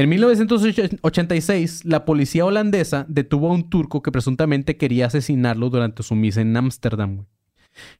En 0.00 0.08
1986, 0.08 1.84
la 1.84 2.06
policía 2.06 2.46
holandesa 2.46 3.04
detuvo 3.06 3.50
a 3.50 3.52
un 3.52 3.68
turco 3.68 4.00
que 4.00 4.10
presuntamente 4.10 4.78
quería 4.78 5.04
asesinarlo 5.04 5.68
durante 5.68 6.02
su 6.02 6.14
misa 6.14 6.40
en 6.40 6.56
Ámsterdam. 6.56 7.26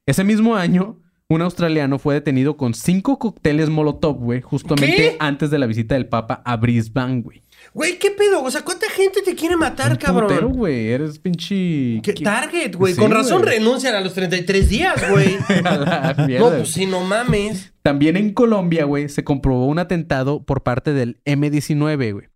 Ese 0.06 0.24
mismo 0.24 0.56
año, 0.56 0.96
un 1.28 1.42
australiano 1.42 1.98
fue 1.98 2.14
detenido 2.14 2.56
con 2.56 2.72
cinco 2.72 3.18
cócteles 3.18 3.68
Molotov, 3.68 4.16
güey, 4.16 4.40
justamente 4.40 4.96
¿Qué? 4.96 5.16
antes 5.18 5.50
de 5.50 5.58
la 5.58 5.66
visita 5.66 5.94
del 5.94 6.06
Papa 6.06 6.40
a 6.42 6.56
Brisbane, 6.56 7.20
güey. 7.20 7.42
Güey, 7.72 7.98
¿qué 7.98 8.10
pedo? 8.10 8.42
O 8.42 8.50
sea, 8.50 8.62
¿cuánta 8.62 8.88
gente 8.90 9.22
te 9.22 9.34
quiere 9.36 9.56
matar, 9.56 9.92
Un 9.92 9.96
putero, 9.98 10.26
cabrón? 10.28 10.52
güey. 10.54 10.88
Eres 10.88 11.18
pinche... 11.18 12.00
¿Qué 12.02 12.14
¿Qué- 12.14 12.24
target, 12.24 12.74
güey? 12.74 12.94
Sí, 12.94 13.00
Con 13.00 13.10
razón 13.12 13.42
güey. 13.42 13.58
renuncian 13.58 13.94
a 13.94 14.00
los 14.00 14.12
33 14.14 14.68
días, 14.68 15.10
güey. 15.10 15.36
A 15.64 15.76
la 15.76 16.26
no, 16.38 16.50
pues 16.50 16.70
sí, 16.72 16.86
no 16.86 17.00
mames. 17.00 17.72
También 17.82 18.16
en 18.16 18.32
Colombia, 18.34 18.84
güey, 18.84 19.08
se 19.08 19.22
comprobó 19.24 19.66
un 19.66 19.78
atentado 19.78 20.44
por 20.44 20.62
parte 20.62 20.92
del 20.92 21.20
M-19, 21.24 22.12
güey. 22.12 22.26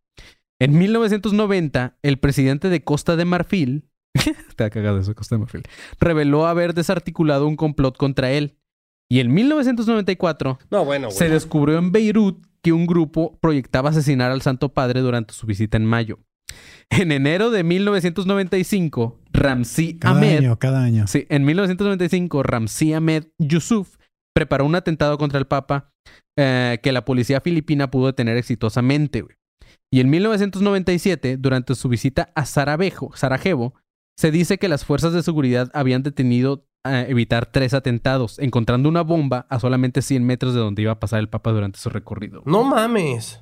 En 0.60 0.78
1990, 0.78 1.98
el 2.02 2.18
presidente 2.18 2.68
de 2.68 2.84
Costa 2.84 3.16
de 3.16 3.24
Marfil, 3.24 3.88
te 4.56 4.64
ha 4.64 4.70
cagado 4.70 5.00
eso, 5.00 5.14
Costa 5.14 5.34
de 5.34 5.40
Marfil, 5.40 5.62
reveló 6.00 6.46
haber 6.46 6.74
desarticulado 6.74 7.46
un 7.48 7.56
complot 7.56 7.96
contra 7.96 8.30
él. 8.30 8.56
Y 9.10 9.20
en 9.20 9.34
1994, 9.34 10.58
No, 10.70 10.84
bueno, 10.84 11.10
se 11.10 11.28
descubrió 11.28 11.76
en 11.78 11.92
Beirut 11.92 12.42
que 12.64 12.72
un 12.72 12.86
grupo 12.86 13.38
proyectaba 13.40 13.90
asesinar 13.90 14.32
al 14.32 14.40
Santo 14.40 14.70
Padre 14.70 15.02
durante 15.02 15.34
su 15.34 15.46
visita 15.46 15.76
en 15.76 15.84
mayo. 15.84 16.18
En 16.88 17.12
enero 17.12 17.50
de 17.50 17.62
1995, 17.62 19.20
Ramzi 19.32 19.98
Cada 19.98 20.16
Ahmed 20.16 20.38
año, 20.38 20.58
cada 20.58 20.82
año. 20.82 21.06
Sí, 21.06 21.26
en 21.28 21.44
1995, 21.44 22.42
Ramzi 22.42 22.94
Ahmed 22.94 23.26
Yusuf 23.38 23.96
preparó 24.34 24.64
un 24.64 24.74
atentado 24.74 25.18
contra 25.18 25.38
el 25.38 25.46
Papa 25.46 25.92
eh, 26.38 26.78
que 26.82 26.92
la 26.92 27.04
policía 27.04 27.40
filipina 27.40 27.90
pudo 27.90 28.06
detener 28.06 28.38
exitosamente. 28.38 29.20
güey. 29.20 29.36
Y 29.92 30.00
en 30.00 30.08
1997, 30.08 31.36
durante 31.36 31.74
su 31.74 31.88
visita 31.88 32.32
a 32.34 32.46
Sarajevo, 32.46 33.74
se 34.18 34.30
dice 34.30 34.56
que 34.58 34.68
las 34.68 34.84
fuerzas 34.86 35.12
de 35.12 35.22
seguridad 35.22 35.70
habían 35.74 36.02
detenido 36.02 36.66
a 36.84 37.00
evitar 37.02 37.46
tres 37.46 37.74
atentados, 37.74 38.38
encontrando 38.38 38.88
una 38.88 39.02
bomba 39.02 39.46
a 39.48 39.58
solamente 39.58 40.02
100 40.02 40.24
metros 40.24 40.54
de 40.54 40.60
donde 40.60 40.82
iba 40.82 40.92
a 40.92 41.00
pasar 41.00 41.18
el 41.20 41.28
Papa 41.28 41.50
durante 41.50 41.78
su 41.78 41.88
recorrido. 41.88 42.42
No 42.44 42.62
mames. 42.62 43.40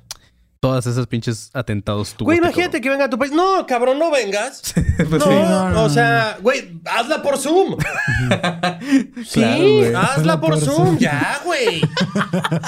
Todas 0.61 0.87
esas 0.87 1.07
pinches 1.07 1.51
atentados 1.53 2.13
tuvo 2.13 2.27
Güey, 2.27 2.37
este 2.37 2.47
imagínate 2.47 2.79
que 2.79 2.89
venga 2.89 3.03
a 3.03 3.09
tu 3.09 3.17
país. 3.17 3.33
No, 3.33 3.65
cabrón, 3.67 3.99
no 3.99 4.09
vengas. 4.09 4.73
Pues 4.95 5.09
no, 5.09 5.19
sí. 5.25 5.29
no, 5.29 5.69
no, 5.71 5.83
o 5.83 5.89
sea, 5.89 6.37
güey, 6.41 6.79
hazla 6.85 7.21
por 7.21 7.37
Zoom. 7.37 7.75
sí, 9.25 9.39
Claro, 9.41 9.63
güey. 9.63 9.85
hazla 9.87 10.01
Hazla 10.13 10.39
por 10.39 10.49
por 10.51 10.59
Zoom, 10.59 10.75
Zoom. 10.85 10.97
ya, 10.99 11.41
güey. 11.43 11.81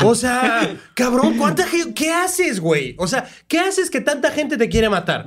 O 0.04 0.14
sea, 0.16 0.76
cabrón, 0.94 1.38
¿cuánta 1.38 1.66
gente? 1.68 1.94
¿Qué 1.94 2.12
haces, 2.12 2.60
güey? 2.60 2.96
O 2.98 3.08
sea, 3.08 3.26
¿qué 3.48 3.60
haces 3.60 3.90
que 3.90 4.02
tanta 4.02 4.32
gente 4.32 4.58
te 4.58 4.68
quiere 4.68 4.90
matar? 4.90 5.26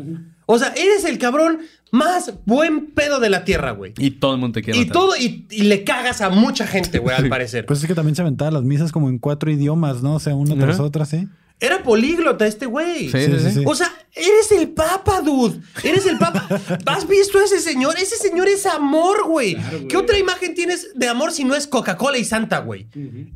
O 0.50 0.58
sea, 0.58 0.72
eres 0.76 1.04
el 1.04 1.18
cabrón 1.18 1.58
más 1.90 2.32
buen 2.46 2.86
pedo 2.92 3.20
de 3.20 3.28
la 3.28 3.44
tierra, 3.44 3.72
güey. 3.72 3.92
Y 3.98 4.12
todo 4.12 4.32
el 4.32 4.38
mundo 4.40 4.54
te 4.54 4.62
quiere 4.62 4.78
Y 4.78 4.82
matar. 4.86 4.92
todo, 4.94 5.16
y, 5.16 5.46
y 5.50 5.64
le 5.64 5.84
cagas 5.84 6.22
a 6.22 6.30
mucha 6.30 6.66
gente, 6.66 6.98
güey, 6.98 7.14
al 7.14 7.28
parecer. 7.28 7.66
Pues 7.66 7.80
es 7.80 7.86
que 7.86 7.94
también 7.94 8.16
se 8.16 8.22
aventaba 8.22 8.50
las 8.50 8.62
misas 8.62 8.90
como 8.90 9.10
en 9.10 9.18
cuatro 9.18 9.50
idiomas, 9.50 10.02
¿no? 10.02 10.14
O 10.14 10.20
sea, 10.20 10.34
una 10.34 10.56
tras 10.56 10.80
otra, 10.80 11.04
sí. 11.04 11.28
Era 11.60 11.82
políglota 11.82 12.46
este 12.46 12.64
güey. 12.66 13.10
Sí, 13.10 13.18
Sí, 13.18 13.24
sí, 13.26 13.38
sí, 13.40 13.44
sí. 13.50 13.50
sí. 13.58 13.64
O 13.66 13.74
sea, 13.74 13.92
eres 14.14 14.50
el 14.52 14.68
papa, 14.70 15.20
dude. 15.20 15.60
Eres 15.82 16.06
el 16.06 16.16
papa. 16.16 16.46
¿Has 16.86 17.06
visto 17.06 17.38
a 17.38 17.44
ese 17.44 17.60
señor? 17.60 17.96
Ese 17.98 18.16
señor 18.16 18.48
es 18.48 18.64
amor, 18.64 19.26
güey. 19.26 19.56
¿Qué 19.88 19.96
otra 19.98 20.16
imagen 20.16 20.54
tienes 20.54 20.92
de 20.94 21.08
amor 21.08 21.32
si 21.32 21.44
no 21.44 21.54
es 21.54 21.66
Coca-Cola 21.66 22.16
y 22.16 22.24
Santa, 22.24 22.60
güey? 22.60 22.86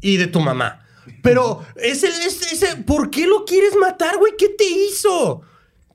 Y 0.00 0.16
de 0.16 0.28
tu 0.28 0.40
mamá. 0.40 0.80
Pero 1.20 1.62
ese, 1.76 2.06
ese, 2.08 2.54
ese, 2.54 2.76
¿por 2.76 3.10
qué 3.10 3.26
lo 3.26 3.44
quieres 3.44 3.74
matar, 3.78 4.16
güey? 4.18 4.32
¿Qué 4.38 4.48
te 4.50 4.64
hizo? 4.68 5.42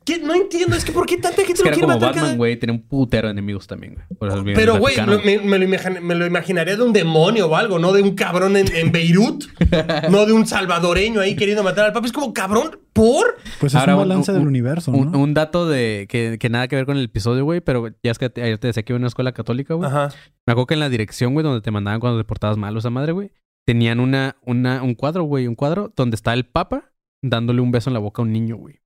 ¿Qué? 0.07 0.19
No 0.19 0.33
entiendo, 0.33 0.73
es 0.77 0.85
que 0.85 0.93
¿por 0.93 1.05
qué 1.05 1.17
tanta 1.17 1.35
gente 1.41 1.51
Es 1.51 1.57
que 1.61 1.65
lo 1.69 1.73
quiere 1.73 1.81
como 1.81 1.93
matar 1.95 2.11
cada- 2.13 2.21
Batman, 2.21 2.37
güey. 2.37 2.55
Tenía 2.57 2.73
un 2.75 2.81
putero 2.81 3.27
de 3.27 3.33
enemigos 3.33 3.67
también, 3.67 3.95
güey. 3.95 4.55
Pero, 4.55 4.77
güey, 4.77 4.95
me, 5.25 5.39
me 5.39 5.59
lo 5.59 5.65
imagin- 5.65 5.99
me 5.99 6.15
lo 6.15 6.25
imaginaría 6.25 6.77
de 6.77 6.81
un 6.81 6.93
demonio 6.93 7.47
o 7.49 7.55
algo, 7.57 7.77
no 7.77 7.91
de 7.91 8.01
un 8.01 8.15
cabrón 8.15 8.55
en, 8.55 8.73
en 8.73 8.93
Beirut, 8.93 9.43
no 10.09 10.25
de 10.25 10.31
un 10.31 10.47
salvadoreño 10.47 11.19
ahí 11.19 11.35
queriendo 11.35 11.61
matar 11.61 11.85
al 11.87 11.91
papa. 11.91 12.05
Es 12.05 12.13
como, 12.13 12.33
cabrón, 12.33 12.79
¿por? 12.93 13.35
Pues 13.59 13.73
es 13.73 13.79
Ahora, 13.79 13.95
un 13.97 14.03
balance 14.07 14.31
un- 14.31 14.37
del 14.37 14.47
universo, 14.47 14.91
¿no? 14.93 14.97
Un, 14.99 15.13
un 15.15 15.33
dato 15.33 15.67
de 15.67 16.07
que, 16.09 16.37
que 16.39 16.49
nada 16.49 16.69
que 16.69 16.77
ver 16.77 16.85
con 16.85 16.95
el 16.95 17.03
episodio, 17.03 17.43
güey, 17.43 17.59
pero 17.59 17.89
ya 18.01 18.11
es 18.11 18.17
que 18.17 18.31
ayer 18.37 18.57
te 18.59 18.67
decía 18.67 18.83
que 18.83 18.93
iba 18.93 18.97
a 18.97 19.01
una 19.01 19.07
escuela 19.07 19.33
católica, 19.33 19.73
güey. 19.73 19.89
Ajá. 19.89 20.09
Me 20.45 20.51
acuerdo 20.53 20.67
que 20.67 20.73
en 20.75 20.79
la 20.79 20.89
dirección, 20.89 21.33
güey, 21.33 21.43
donde 21.43 21.59
te 21.59 21.71
mandaban 21.71 21.99
cuando 21.99 22.17
te 22.17 22.23
portabas 22.23 22.55
mal 22.57 22.73
o 22.75 22.79
esa 22.79 22.89
madre, 22.89 23.11
güey, 23.11 23.31
tenían 23.65 23.99
una, 23.99 24.37
una, 24.45 24.81
un 24.83 24.95
cuadro, 24.95 25.23
güey, 25.23 25.47
un 25.47 25.55
cuadro 25.55 25.91
donde 25.97 26.15
está 26.15 26.33
el 26.33 26.45
Papa 26.45 26.93
dándole 27.21 27.59
un 27.59 27.71
beso 27.71 27.89
en 27.89 27.95
la 27.95 27.99
boca 27.99 28.21
a 28.21 28.25
un 28.25 28.31
niño, 28.31 28.55
güey. 28.55 28.79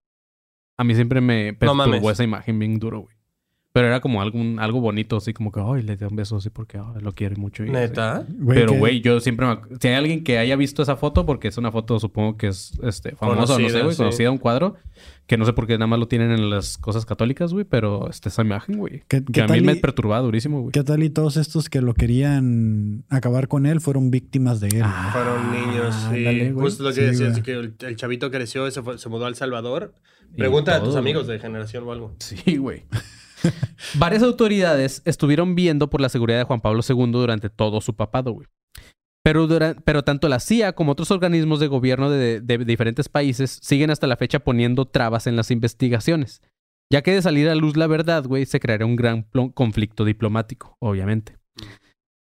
A 0.82 0.84
mí 0.84 0.95
siempre 0.95 1.21
me 1.21 1.53
perturbó 1.53 2.09
esa 2.09 2.23
imagen 2.23 2.57
bien 2.57 2.79
duro, 2.79 3.01
güey. 3.01 3.15
Pero 3.74 3.88
era 3.88 4.01
como 4.01 4.22
algo, 4.22 4.38
un- 4.38 4.59
algo 4.59 4.82
bonito, 4.82 5.15
así 5.15 5.32
como 5.34 5.49
que, 5.49 5.61
ay, 5.65 5.82
le 5.84 5.95
da 5.95 6.09
un 6.09 6.15
beso 6.17 6.36
así 6.36 6.49
porque 6.49 6.78
ay, 6.78 7.01
lo 7.01 7.13
quiere 7.13 7.38
mucho. 7.38 7.63
y. 7.63 7.69
¿Neta? 7.69 8.28
Pero, 8.45 8.74
güey, 8.74 8.99
yo 8.99 9.22
siempre 9.22 9.47
me... 9.47 9.57
Si 9.80 9.88
hay 9.88 9.93
alguien 9.93 10.26
que 10.26 10.38
haya 10.39 10.57
visto 10.57 10.84
esa 10.84 10.97
foto, 10.97 11.26
porque 11.26 11.47
es 11.47 11.57
una 11.57 11.72
foto, 11.72 11.97
supongo 11.97 12.36
que 12.36 12.47
es 12.47 12.74
este, 12.84 13.15
famosa, 13.15 13.39
no 13.39 13.47
sé, 13.47 13.53
Conocida, 13.53 13.82
güey, 13.84 13.91
sí. 13.93 13.97
conocida, 13.97 14.30
un 14.32 14.39
cuadro, 14.39 14.76
que 15.26 15.38
no 15.38 15.45
sé 15.45 15.53
por 15.53 15.67
qué 15.67 15.76
nada 15.78 15.88
más 15.88 15.99
lo 15.99 16.09
tienen 16.09 16.32
en 16.32 16.49
las 16.49 16.78
cosas 16.78 17.05
católicas, 17.05 17.53
güey, 17.53 17.63
pero 17.63 18.09
este, 18.09 18.28
esa 18.28 18.41
imagen, 18.41 18.78
güey, 18.78 19.03
¿Qué- 19.07 19.24
que 19.24 19.32
qué 19.32 19.41
a 19.41 19.45
mí 19.45 19.53
tal 19.53 19.61
me 19.63 19.72
y- 19.72 19.80
perturbaba 19.80 20.22
durísimo, 20.22 20.59
güey. 20.63 20.74
¿Qué 20.74 20.84
tal 20.84 21.01
y 21.03 21.09
todos 21.09 21.38
estos 21.38 21.69
que 21.69 21.80
lo 21.80 21.93
querían 21.93 23.05
acabar 23.07 23.47
con 23.47 23.65
él 23.65 23.80
fueron 23.80 24.11
víctimas 24.11 24.59
de 24.59 24.67
él? 24.67 24.82
Ah, 24.84 25.11
Fueron 25.13 25.49
niños, 25.49 25.95
sí. 26.11 26.24
güey. 26.26 26.51
Justo 26.51 26.84
lo 26.84 26.89
que 26.89 26.95
Sí, 26.95 27.01
decías, 27.24 27.39
que 27.39 27.53
el, 27.53 27.74
el 27.80 27.95
chavito 27.95 28.32
creció, 28.32 28.69
se, 28.69 28.82
fue- 28.84 28.97
se 28.97 29.07
mudó 29.07 29.26
a 29.28 29.30
El 29.30 29.36
Salvador. 29.36 29.93
Y 30.34 30.39
Pregunta 30.39 30.72
a 30.74 30.76
todo, 30.80 30.88
tus 30.88 30.93
güey. 30.95 31.03
amigos 31.03 31.28
de 31.28 31.39
generación 31.39 31.86
o 31.86 31.91
algo. 31.93 32.15
Sí, 32.19 32.57
güey. 32.57 32.84
Varias 33.95 34.23
autoridades 34.23 35.01
estuvieron 35.05 35.55
viendo 35.55 35.89
por 35.89 36.01
la 36.01 36.09
seguridad 36.09 36.37
de 36.37 36.45
Juan 36.45 36.61
Pablo 36.61 36.81
II 36.87 37.11
durante 37.11 37.49
todo 37.49 37.81
su 37.81 37.95
papado, 37.95 38.31
güey. 38.31 38.47
Pero, 39.23 40.03
tanto 40.03 40.29
la 40.29 40.39
CIA 40.39 40.73
como 40.73 40.93
otros 40.93 41.11
organismos 41.11 41.59
de 41.59 41.67
gobierno 41.67 42.09
de, 42.09 42.41
diferentes 42.65 43.07
países 43.07 43.59
siguen 43.61 43.91
hasta 43.91 44.07
la 44.07 44.17
fecha 44.17 44.39
poniendo 44.39 44.85
trabas 44.85 45.27
en 45.27 45.35
las 45.35 45.51
investigaciones. 45.51 46.41
Ya 46.91 47.03
que 47.03 47.13
de 47.13 47.21
salir 47.21 47.47
a 47.47 47.55
luz 47.55 47.77
la 47.77 47.87
verdad, 47.87 48.25
güey, 48.25 48.45
se 48.45 48.59
creará 48.59 48.85
un 48.85 48.95
gran 48.95 49.23
conflicto 49.53 50.05
diplomático, 50.05 50.75
obviamente. 50.79 51.37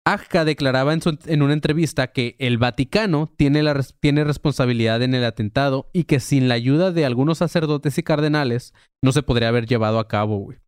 Agca 0.06 0.44
declaraba 0.44 0.94
en, 0.94 1.02
en 1.26 1.42
una 1.42 1.54
entrevista 1.54 2.08
que 2.08 2.36
el 2.40 2.58
Vaticano 2.58 3.32
tiene, 3.38 3.62
la 3.62 3.80
tiene 4.00 4.24
responsabilidad 4.24 5.02
en 5.04 5.14
el 5.14 5.24
atentado 5.24 5.90
y 5.94 6.06
que 6.06 6.20
sin 6.20 6.48
la 6.48 6.56
ayuda 6.56 6.92
de 6.92 7.06
algunos 7.06 7.38
sacerdotes 7.38 7.98
y 7.98 8.04
cardenales 8.04 8.74
no 9.04 9.12
se 9.12 9.22
podría 9.22 9.50
haber 9.50 9.68
llevado 9.68 10.00
a 10.00 10.08
cabo, 10.08 10.38
güey. 10.38 10.60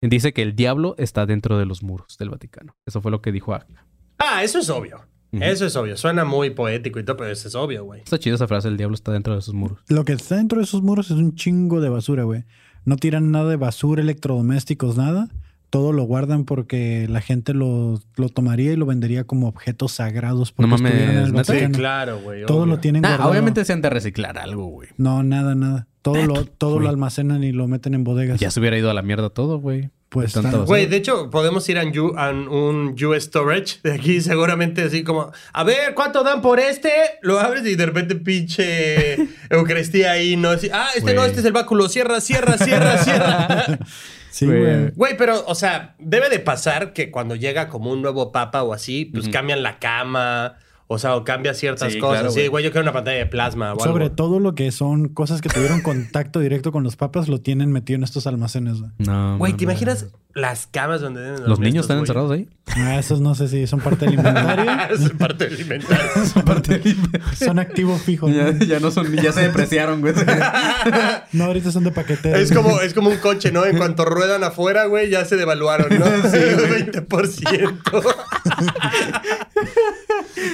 Dice 0.00 0.32
que 0.32 0.42
el 0.42 0.54
diablo 0.54 0.94
está 0.98 1.26
dentro 1.26 1.58
de 1.58 1.66
los 1.66 1.82
muros 1.82 2.16
del 2.18 2.30
Vaticano. 2.30 2.76
Eso 2.86 3.00
fue 3.00 3.10
lo 3.10 3.20
que 3.20 3.32
dijo 3.32 3.52
Agca. 3.54 3.86
Ah, 4.18 4.44
eso 4.44 4.58
es 4.58 4.70
obvio. 4.70 5.00
Eso 5.32 5.66
es 5.66 5.76
obvio. 5.76 5.96
Suena 5.96 6.24
muy 6.24 6.50
poético 6.50 6.98
y 6.98 7.04
todo, 7.04 7.16
pero 7.16 7.30
eso 7.30 7.48
es 7.48 7.54
obvio, 7.54 7.84
güey. 7.84 8.00
Está 8.00 8.18
chida 8.18 8.36
esa 8.36 8.48
frase, 8.48 8.68
el 8.68 8.76
diablo 8.76 8.94
está 8.94 9.12
dentro 9.12 9.34
de 9.34 9.40
esos 9.40 9.54
muros. 9.54 9.80
Lo 9.88 10.04
que 10.04 10.12
está 10.12 10.36
dentro 10.36 10.58
de 10.58 10.64
esos 10.64 10.82
muros 10.82 11.10
es 11.10 11.16
un 11.18 11.34
chingo 11.34 11.80
de 11.80 11.88
basura, 11.88 12.22
güey. 12.24 12.44
No 12.84 12.96
tiran 12.96 13.30
nada 13.30 13.50
de 13.50 13.56
basura, 13.56 14.00
electrodomésticos, 14.00 14.96
nada. 14.96 15.28
Todo 15.70 15.92
lo 15.92 16.04
guardan 16.04 16.44
porque 16.44 17.06
la 17.08 17.20
gente 17.20 17.54
lo, 17.54 18.00
lo 18.16 18.28
tomaría 18.28 18.72
y 18.72 18.76
lo 18.76 18.86
vendería 18.86 19.24
como 19.24 19.48
objetos 19.48 19.92
sagrados 19.92 20.52
porque 20.52 20.70
No 20.70 20.76
mames, 20.76 20.92
estuvieron 20.92 21.48
en 21.48 21.70
el 21.70 21.72
claro, 21.72 22.20
güey. 22.20 22.46
Todo 22.46 22.62
obvio. 22.62 22.74
lo 22.74 22.80
tienen 22.80 23.02
Nah, 23.02 23.08
guardado. 23.10 23.30
obviamente 23.30 23.64
se 23.64 23.72
han 23.72 23.82
de 23.82 23.90
reciclar 23.90 24.38
algo, 24.38 24.66
güey. 24.66 24.88
No, 24.96 25.22
nada, 25.22 25.54
nada. 25.54 25.86
Todo 26.02 26.24
lo, 26.24 26.44
todo 26.46 26.78
lo 26.78 26.88
almacenan 26.88 27.44
y 27.44 27.52
lo 27.52 27.68
meten 27.68 27.94
en 27.94 28.04
bodegas. 28.04 28.40
Ya 28.40 28.50
se 28.50 28.60
hubiera 28.60 28.78
ido 28.78 28.90
a 28.90 28.94
la 28.94 29.02
mierda 29.02 29.30
todo, 29.30 29.58
güey. 29.58 29.90
Pues. 30.08 30.34
Güey, 30.64 30.86
de 30.86 30.96
hecho, 30.96 31.28
podemos 31.28 31.68
ir 31.68 31.78
a 31.78 31.82
un, 31.84 32.96
US 33.04 33.24
Storage 33.24 33.80
de 33.82 33.92
aquí, 33.92 34.20
seguramente 34.22 34.82
así 34.82 35.04
como, 35.04 35.30
a 35.52 35.64
ver, 35.64 35.92
¿cuánto 35.94 36.24
dan 36.24 36.40
por 36.40 36.60
este? 36.60 36.90
Lo 37.20 37.38
abres 37.38 37.66
y 37.66 37.74
de 37.74 37.84
repente 37.84 38.14
pinche 38.14 39.16
Eucaristía 39.50 40.12
ahí, 40.12 40.36
¿no? 40.36 40.48
Así, 40.48 40.70
ah, 40.72 40.88
este 40.96 41.12
no, 41.12 41.24
este 41.26 41.40
es 41.40 41.46
el 41.46 41.52
báculo, 41.52 41.90
cierra, 41.90 42.22
cierra, 42.22 42.56
cierra, 42.56 42.96
cierra. 42.98 43.78
Sí, 44.30 44.46
Güey. 44.46 44.58
güey. 44.60 44.90
Güey, 44.94 45.16
pero, 45.16 45.44
o 45.46 45.54
sea, 45.54 45.94
debe 45.98 46.28
de 46.28 46.38
pasar 46.38 46.92
que 46.92 47.10
cuando 47.10 47.34
llega 47.34 47.68
como 47.68 47.90
un 47.90 48.02
nuevo 48.02 48.32
papa 48.32 48.62
o 48.62 48.72
así, 48.72 49.06
pues 49.06 49.28
cambian 49.28 49.62
la 49.62 49.78
cama, 49.78 50.56
o 50.90 50.98
sea, 50.98 51.16
o 51.16 51.22
cambia 51.24 51.52
ciertas 51.54 51.92
Sí, 51.92 51.98
cosas. 52.00 52.20
claro, 52.20 52.32
sí, 52.34 52.46
güey. 52.48 52.64
yo 52.64 52.70
quiero 52.70 52.82
una 52.82 52.92
pantalla 52.94 53.18
de 53.18 53.26
plasma 53.26 53.74
o 53.74 53.78
Sobre 53.80 54.04
algo. 54.04 54.16
todo 54.16 54.40
lo 54.40 54.54
que 54.54 54.72
son 54.72 55.08
cosas 55.10 55.40
que 55.42 55.48
tuvieron 55.50 55.82
contacto 55.82 56.40
directo 56.40 56.72
con 56.72 56.82
los 56.82 56.96
papas, 56.96 57.28
lo 57.28 57.40
tienen 57.40 57.70
metido 57.72 57.96
en 57.98 58.04
estos 58.04 58.26
almacenes. 58.26 58.80
güey. 58.80 58.90
No, 58.98 59.36
Güey, 59.38 59.52
¿te 59.52 59.64
imaginas 59.64 60.06
las 60.34 60.66
camas 60.68 61.00
donde 61.00 61.20
deben 61.20 61.48
Los 61.48 61.58
niños 61.58 61.84
estos 61.84 61.84
están 61.84 61.98
encerrados 61.98 62.30
ahí. 62.32 62.48
Ah, 62.76 62.98
esos 62.98 63.20
no 63.20 63.34
sé 63.34 63.48
si 63.48 63.66
son 63.66 63.80
parte 63.80 64.04
del 64.06 64.14
inventario. 64.14 64.64
es 64.94 65.10
parte 65.10 65.48
del 65.48 65.60
inventario. 65.60 66.06
son 67.38 67.58
activos 67.58 68.00
fijos. 68.02 68.32
ya, 68.32 68.52
¿no? 68.52 68.64
ya 68.64 68.78
no 68.80 68.90
son, 68.90 69.12
ya 69.14 69.32
se 69.32 69.42
depreciaron, 69.42 70.00
güey. 70.00 70.14
No, 71.32 71.44
ahorita 71.44 71.70
son 71.70 71.84
de 71.84 71.90
paquetera. 71.90 72.38
Es 72.38 72.50
como, 72.52 72.80
es 72.80 72.94
como 72.94 73.10
un 73.10 73.16
coche, 73.18 73.52
¿no? 73.52 73.66
En 73.66 73.76
cuanto 73.76 74.04
ruedan 74.06 74.42
afuera, 74.44 74.86
güey, 74.86 75.10
ya 75.10 75.24
se 75.26 75.36
devaluaron, 75.36 75.88
¿no? 75.98 76.06
Sí, 76.30 76.38
20%. 76.38 78.14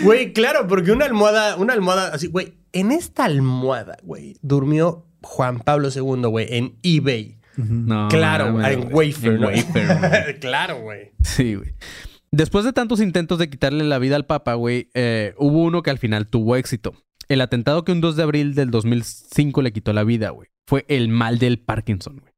Güey, 0.03 0.33
claro, 0.33 0.67
porque 0.67 0.93
una 0.93 1.05
almohada, 1.05 1.57
una 1.57 1.73
almohada 1.73 2.09
así, 2.15 2.29
güey, 2.29 2.55
en 2.73 2.93
esta 2.93 3.25
almohada, 3.25 3.97
güey, 4.03 4.37
durmió 4.43 5.07
Juan 5.23 5.61
Pablo 5.61 5.89
II, 5.95 6.29
güey, 6.29 6.47
en 6.51 6.77
eBay. 6.83 7.39
No, 7.57 8.09
claro, 8.09 8.53
mames, 8.53 8.73
en 8.73 8.91
güey. 8.91 9.11
wafer. 9.13 9.33
En 9.33 9.41
¿no? 9.41 9.47
wafer, 9.49 10.39
claro, 10.41 10.81
güey. 10.81 11.13
Sí, 11.23 11.55
güey. 11.55 11.75
Después 12.33 12.65
de 12.65 12.73
tantos 12.73 13.01
intentos 13.01 13.39
de 13.39 13.49
quitarle 13.49 13.85
la 13.85 13.99
vida 14.01 14.17
al 14.17 14.27
Papa, 14.27 14.55
güey, 14.55 14.89
eh, 14.95 15.35
hubo 15.39 15.63
uno 15.63 15.83
que 15.83 15.91
al 15.91 15.99
final 15.99 16.27
tuvo 16.27 16.57
éxito. 16.57 16.95
El 17.29 17.41
atentado 17.41 17.85
que 17.85 17.93
un 17.93 18.01
2 18.01 18.17
de 18.17 18.23
abril 18.25 18.55
del 18.55 18.71
2005 18.71 19.63
le 19.63 19.73
quitó 19.73 19.93
la 19.93 20.03
vida, 20.05 20.31
güey. 20.31 20.49
Fue 20.67 20.85
el 20.89 21.09
mal 21.09 21.39
del 21.39 21.59
Parkinson, 21.61 22.19
güey. 22.19 22.33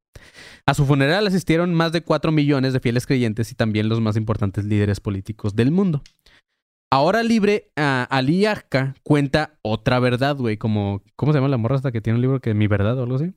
A 0.67 0.75
su 0.75 0.85
funeral 0.85 1.27
asistieron 1.27 1.73
más 1.73 1.93
de 1.93 2.03
4 2.03 2.33
millones 2.33 2.73
de 2.73 2.81
fieles 2.81 3.07
creyentes 3.07 3.53
y 3.53 3.55
también 3.55 3.89
los 3.89 4.01
más 4.01 4.17
importantes 4.17 4.65
líderes 4.65 5.01
políticos 5.01 5.55
del 5.55 5.71
mundo. 5.71 6.03
Ahora 6.97 7.23
libre, 7.23 7.71
ah, 7.77 8.07
Ali 8.09 8.47
Akka 8.47 8.95
cuenta 9.03 9.59
otra 9.61 9.99
verdad, 10.01 10.35
güey, 10.35 10.57
como... 10.57 11.03
¿Cómo 11.15 11.31
se 11.31 11.37
llama 11.37 11.49
la 11.49 11.59
morra 11.59 11.77
hasta 11.77 11.93
que 11.93 12.01
tiene 12.01 12.17
un 12.17 12.23
libro 12.23 12.41
que 12.41 12.55
Mi 12.55 12.69
Verdad 12.69 12.99
o 12.99 13.03
algo 13.03 13.17
así? 13.17 13.35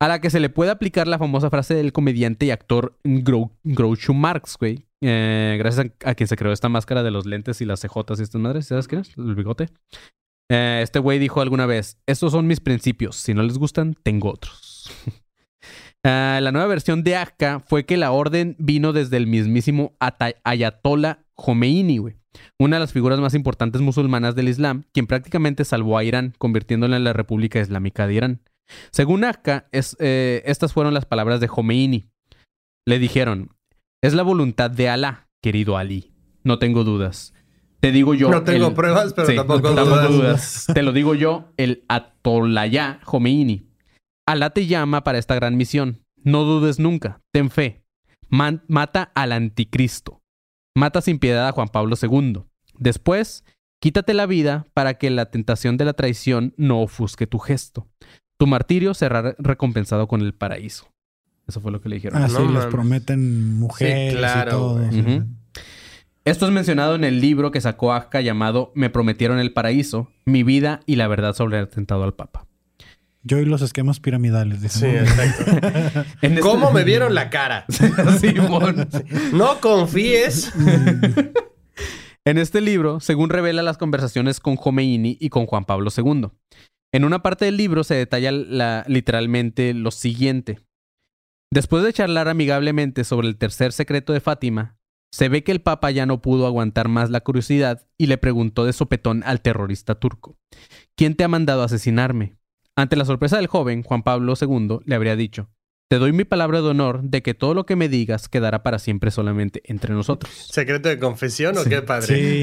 A 0.00 0.08
la 0.08 0.20
que 0.20 0.30
se 0.30 0.40
le 0.40 0.48
puede 0.48 0.72
aplicar 0.72 1.06
la 1.06 1.16
famosa 1.20 1.48
frase 1.48 1.74
del 1.74 1.92
comediante 1.92 2.46
y 2.46 2.50
actor 2.50 2.98
Gro 3.04 3.52
Groucho 3.62 4.14
Marx, 4.14 4.56
güey. 4.58 4.84
Eh, 5.00 5.54
gracias 5.60 5.86
a, 6.04 6.10
a 6.10 6.14
quien 6.16 6.26
se 6.26 6.34
creó 6.34 6.50
esta 6.50 6.68
máscara 6.68 7.04
de 7.04 7.12
los 7.12 7.24
lentes 7.24 7.60
y 7.60 7.66
las 7.66 7.78
cejotas 7.78 8.18
y 8.18 8.24
estas 8.24 8.40
madres. 8.40 8.66
¿Sabes 8.66 8.88
quién 8.88 9.02
es? 9.02 9.16
El 9.16 9.36
bigote. 9.36 9.68
Eh, 10.50 10.80
este 10.82 10.98
güey 10.98 11.20
dijo 11.20 11.40
alguna 11.40 11.66
vez, 11.66 11.98
estos 12.04 12.32
son 12.32 12.48
mis 12.48 12.58
principios. 12.58 13.14
Si 13.14 13.32
no 13.32 13.44
les 13.44 13.58
gustan, 13.58 13.94
tengo 14.02 14.30
otros. 14.30 14.90
Ah, 16.06 16.38
la 16.42 16.52
nueva 16.52 16.66
versión 16.66 17.02
de 17.02 17.16
Akka 17.16 17.60
fue 17.60 17.86
que 17.86 17.96
la 17.96 18.12
orden 18.12 18.56
vino 18.58 18.92
desde 18.92 19.16
el 19.16 19.26
mismísimo 19.26 19.96
Ayatollah 20.44 21.24
Khomeini, 21.34 21.96
güey. 21.96 22.16
Una 22.58 22.76
de 22.76 22.80
las 22.80 22.92
figuras 22.92 23.20
más 23.20 23.34
importantes 23.34 23.80
musulmanas 23.80 24.34
del 24.34 24.48
Islam, 24.48 24.84
quien 24.92 25.06
prácticamente 25.06 25.64
salvó 25.64 25.98
a 25.98 26.04
Irán, 26.04 26.34
convirtiéndola 26.38 26.96
en 26.96 27.04
la 27.04 27.12
República 27.12 27.60
Islámica 27.60 28.06
de 28.06 28.14
Irán. 28.14 28.40
Según 28.90 29.24
Akka, 29.24 29.68
es, 29.72 29.96
eh, 30.00 30.42
estas 30.46 30.72
fueron 30.72 30.94
las 30.94 31.04
palabras 31.06 31.40
de 31.40 31.48
Khomeini. 31.48 32.06
Le 32.86 32.98
dijeron, 32.98 33.50
es 34.02 34.14
la 34.14 34.22
voluntad 34.22 34.70
de 34.70 34.88
Alá, 34.88 35.28
querido 35.42 35.76
Ali. 35.76 36.12
No 36.42 36.58
tengo 36.58 36.84
dudas. 36.84 37.34
Te 37.80 37.92
digo 37.92 38.14
yo... 38.14 38.30
No 38.30 38.42
tengo 38.44 38.68
el- 38.68 38.74
pruebas, 38.74 39.12
pero 39.12 39.28
Sí, 39.28 39.36
tampoco, 39.36 39.74
tampoco 39.74 39.90
dudas. 39.96 40.10
dudas. 40.12 40.66
Te 40.72 40.82
lo 40.82 40.92
digo 40.92 41.14
yo, 41.14 41.52
el 41.58 41.84
Atolayá 41.88 43.00
Khomeini. 43.04 43.68
Alá 44.26 44.50
te 44.50 44.66
llama 44.66 45.04
para 45.04 45.18
esta 45.18 45.34
gran 45.34 45.56
misión. 45.56 46.00
No 46.22 46.44
dudes 46.44 46.78
nunca. 46.78 47.20
Ten 47.32 47.50
fe. 47.50 47.82
Man- 48.30 48.62
mata 48.68 49.12
al 49.14 49.32
anticristo. 49.32 50.22
Mata 50.76 51.00
sin 51.00 51.18
piedad 51.18 51.46
a 51.46 51.52
Juan 51.52 51.68
Pablo 51.68 51.96
II. 52.00 52.42
Después, 52.78 53.44
quítate 53.80 54.12
la 54.12 54.26
vida 54.26 54.66
para 54.74 54.94
que 54.94 55.08
la 55.10 55.26
tentación 55.26 55.76
de 55.76 55.84
la 55.84 55.92
traición 55.92 56.52
no 56.56 56.80
ofusque 56.82 57.28
tu 57.28 57.38
gesto. 57.38 57.86
Tu 58.36 58.48
martirio 58.48 58.92
será 58.94 59.36
recompensado 59.38 60.08
con 60.08 60.20
el 60.20 60.34
paraíso. 60.34 60.88
Eso 61.46 61.60
fue 61.60 61.70
lo 61.70 61.80
que 61.80 61.88
le 61.88 61.96
dijeron. 61.96 62.20
Ah, 62.20 62.28
sí, 62.28 62.34
No 62.34 62.50
les 62.50 62.66
prometen 62.66 63.54
mujeres 63.58 64.12
Sí, 64.12 64.18
claro, 64.18 64.80
y 64.90 65.02
todo. 65.02 65.24
Esto 66.24 66.46
es 66.46 66.52
mencionado 66.52 66.94
en 66.94 67.04
el 67.04 67.20
libro 67.20 67.50
que 67.50 67.60
sacó 67.60 67.92
Akka 67.92 68.22
llamado 68.22 68.72
Me 68.74 68.88
prometieron 68.90 69.38
el 69.38 69.52
paraíso, 69.52 70.10
mi 70.24 70.42
vida 70.42 70.80
y 70.86 70.96
la 70.96 71.06
verdad 71.06 71.34
sobre 71.34 71.58
el 71.58 71.64
atentado 71.64 72.02
al 72.02 72.14
Papa. 72.14 72.46
Yo 73.26 73.38
y 73.38 73.46
los 73.46 73.62
esquemas 73.62 74.00
piramidales. 74.00 74.60
dicen, 74.60 74.80
Sí, 74.90 74.96
exacto. 74.96 76.04
En 76.22 76.32
este- 76.32 76.40
¿Cómo 76.40 76.70
me 76.72 76.84
vieron 76.84 77.14
la 77.14 77.30
cara? 77.30 77.64
Simón. 78.20 78.88
No 79.32 79.60
confíes. 79.60 80.52
En 82.26 82.38
este 82.38 82.62
libro, 82.62 83.00
según 83.00 83.28
revela 83.28 83.62
las 83.62 83.76
conversaciones 83.76 84.40
con 84.40 84.56
Khomeini 84.56 85.18
y 85.20 85.28
con 85.28 85.44
Juan 85.44 85.66
Pablo 85.66 85.90
II. 85.94 86.28
En 86.90 87.04
una 87.04 87.22
parte 87.22 87.44
del 87.44 87.58
libro 87.58 87.84
se 87.84 87.94
detalla 87.96 88.32
la- 88.32 88.82
literalmente 88.88 89.74
lo 89.74 89.90
siguiente. 89.90 90.60
Después 91.52 91.84
de 91.84 91.92
charlar 91.92 92.28
amigablemente 92.28 93.04
sobre 93.04 93.28
el 93.28 93.36
tercer 93.36 93.72
secreto 93.72 94.14
de 94.14 94.20
Fátima, 94.20 94.78
se 95.12 95.28
ve 95.28 95.44
que 95.44 95.52
el 95.52 95.60
Papa 95.60 95.90
ya 95.90 96.06
no 96.06 96.22
pudo 96.22 96.46
aguantar 96.46 96.88
más 96.88 97.10
la 97.10 97.20
curiosidad 97.20 97.86
y 97.98 98.06
le 98.06 98.16
preguntó 98.16 98.64
de 98.64 98.72
sopetón 98.72 99.22
al 99.26 99.42
terrorista 99.42 99.94
turco, 99.96 100.38
¿quién 100.96 101.14
te 101.16 101.24
ha 101.24 101.28
mandado 101.28 101.60
a 101.60 101.66
asesinarme? 101.66 102.36
Ante 102.76 102.96
la 102.96 103.04
sorpresa 103.04 103.36
del 103.36 103.46
joven, 103.46 103.82
Juan 103.82 104.02
Pablo 104.02 104.34
II 104.40 104.78
le 104.84 104.94
habría 104.94 105.14
dicho, 105.16 105.48
te 105.88 105.98
doy 105.98 106.12
mi 106.12 106.24
palabra 106.24 106.60
de 106.60 106.68
honor 106.68 107.02
de 107.04 107.22
que 107.22 107.34
todo 107.34 107.54
lo 107.54 107.66
que 107.66 107.76
me 107.76 107.88
digas 107.88 108.28
quedará 108.28 108.62
para 108.62 108.78
siempre 108.78 109.10
solamente 109.10 109.62
entre 109.66 109.94
nosotros. 109.94 110.32
¿Secreto 110.50 110.88
de 110.88 110.98
confesión 110.98 111.56
o 111.58 111.64
qué 111.64 111.82
padre? 111.82 112.42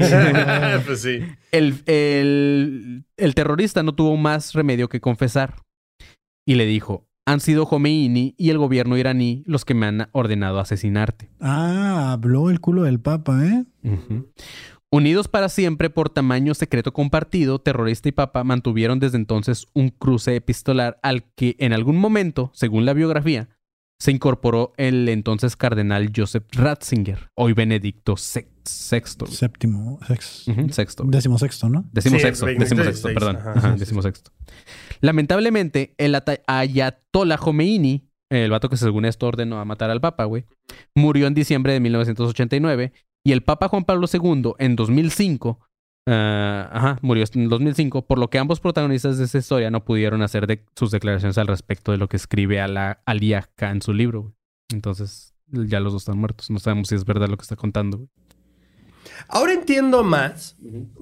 pues 0.86 1.02
sí. 1.02 1.18
El, 1.50 1.82
el- 1.86 3.04
el 3.16 3.34
terrorista 3.34 3.82
no 3.82 3.94
tuvo 3.94 4.16
más 4.16 4.54
remedio 4.54 4.88
que 4.88 5.00
confesar. 5.00 5.56
Y 6.46 6.54
le 6.54 6.66
dijo, 6.66 7.06
han 7.26 7.40
sido 7.40 7.66
Khomeini 7.66 8.34
y 8.38 8.50
el 8.50 8.58
gobierno 8.58 8.96
iraní 8.96 9.42
los 9.46 9.64
que 9.64 9.74
me 9.74 9.86
han 9.86 10.08
ordenado 10.12 10.58
asesinarte. 10.58 11.30
Ah, 11.40 12.12
habló 12.12 12.48
el 12.50 12.60
culo 12.60 12.82
del 12.84 13.00
Papa, 13.00 13.44
¿eh? 13.46 13.64
Ujú. 13.84 14.32
Unidos 14.94 15.26
para 15.26 15.48
siempre 15.48 15.88
por 15.88 16.10
tamaño 16.10 16.52
secreto 16.52 16.92
compartido, 16.92 17.58
terrorista 17.58 18.10
y 18.10 18.12
papa 18.12 18.44
mantuvieron 18.44 18.98
desde 19.00 19.16
entonces 19.16 19.66
un 19.72 19.88
cruce 19.88 20.36
epistolar 20.36 20.98
al 21.02 21.24
que 21.34 21.56
en 21.60 21.72
algún 21.72 21.96
momento, 21.96 22.50
según 22.54 22.84
la 22.84 22.92
biografía, 22.92 23.48
se 23.98 24.10
incorporó 24.10 24.74
el 24.76 25.08
entonces 25.08 25.56
cardenal 25.56 26.12
Joseph 26.14 26.44
Ratzinger, 26.52 27.30
hoy 27.34 27.54
Benedicto 27.54 28.16
VI. 28.16 28.48
Sexto. 28.64 29.26
Séptimo, 29.26 29.98
sex, 30.06 30.46
Ujú, 30.46 30.68
sexto. 30.68 31.04
décimo 31.06 31.38
sexto, 31.38 31.68
¿no? 31.68 31.84
Decimos 31.90 32.20
Sí, 32.20 32.26
sexto, 32.28 32.46
decimos 32.46 32.84
sexto, 32.84 33.08
perdón. 33.14 33.36
ajá, 33.36 33.50
Ajá, 33.52 33.68
sí, 33.68 33.74
sí, 33.74 33.80
decimos 33.80 34.04
sexto. 34.04 34.30
Lamentablemente, 35.00 35.94
el 35.98 36.16
Ayatollah 36.46 37.38
Khomeini, 37.38 38.08
el 38.30 38.50
vato 38.50 38.68
que 38.68 38.76
según 38.76 39.04
esto 39.04 39.26
ordenó 39.26 39.58
a 39.58 39.64
matar 39.64 39.90
al 39.90 40.00
Papa, 40.00 40.24
güey, 40.26 40.44
murió 40.94 41.26
en 41.26 41.34
diciembre 41.34 41.72
de 41.72 41.80
1989 41.80 42.92
y 43.24 43.32
el 43.32 43.42
Papa 43.42 43.68
Juan 43.68 43.84
Pablo 43.84 44.06
II 44.12 44.52
en 44.58 44.76
2005, 44.76 45.60
ah, 46.08 46.68
ajá, 46.72 46.98
murió 47.02 47.24
en 47.34 47.48
2005, 47.48 48.06
por 48.06 48.18
lo 48.18 48.28
que 48.30 48.38
ambos 48.38 48.60
protagonistas 48.60 49.18
de 49.18 49.24
esta 49.24 49.38
historia 49.38 49.70
no 49.70 49.84
pudieron 49.84 50.22
hacer 50.22 50.46
de- 50.46 50.64
sus 50.76 50.90
declaraciones 50.90 51.38
al 51.38 51.46
respecto 51.46 51.92
de 51.92 51.98
lo 51.98 52.08
que 52.08 52.16
escribe 52.16 52.60
Ali 52.60 53.34
Akka 53.34 53.70
en 53.70 53.82
su 53.82 53.92
libro, 53.92 54.22
güey. 54.22 54.34
Entonces, 54.72 55.34
ya 55.48 55.80
los 55.80 55.92
dos 55.92 56.02
están 56.02 56.18
muertos. 56.18 56.50
No 56.50 56.58
sabemos 56.58 56.88
si 56.88 56.94
es 56.94 57.04
verdad 57.04 57.28
lo 57.28 57.36
que 57.36 57.42
está 57.42 57.56
contando, 57.56 57.98
güey. 57.98 58.08
Ahora 59.28 59.52
entiendo 59.52 60.02
más 60.04 60.56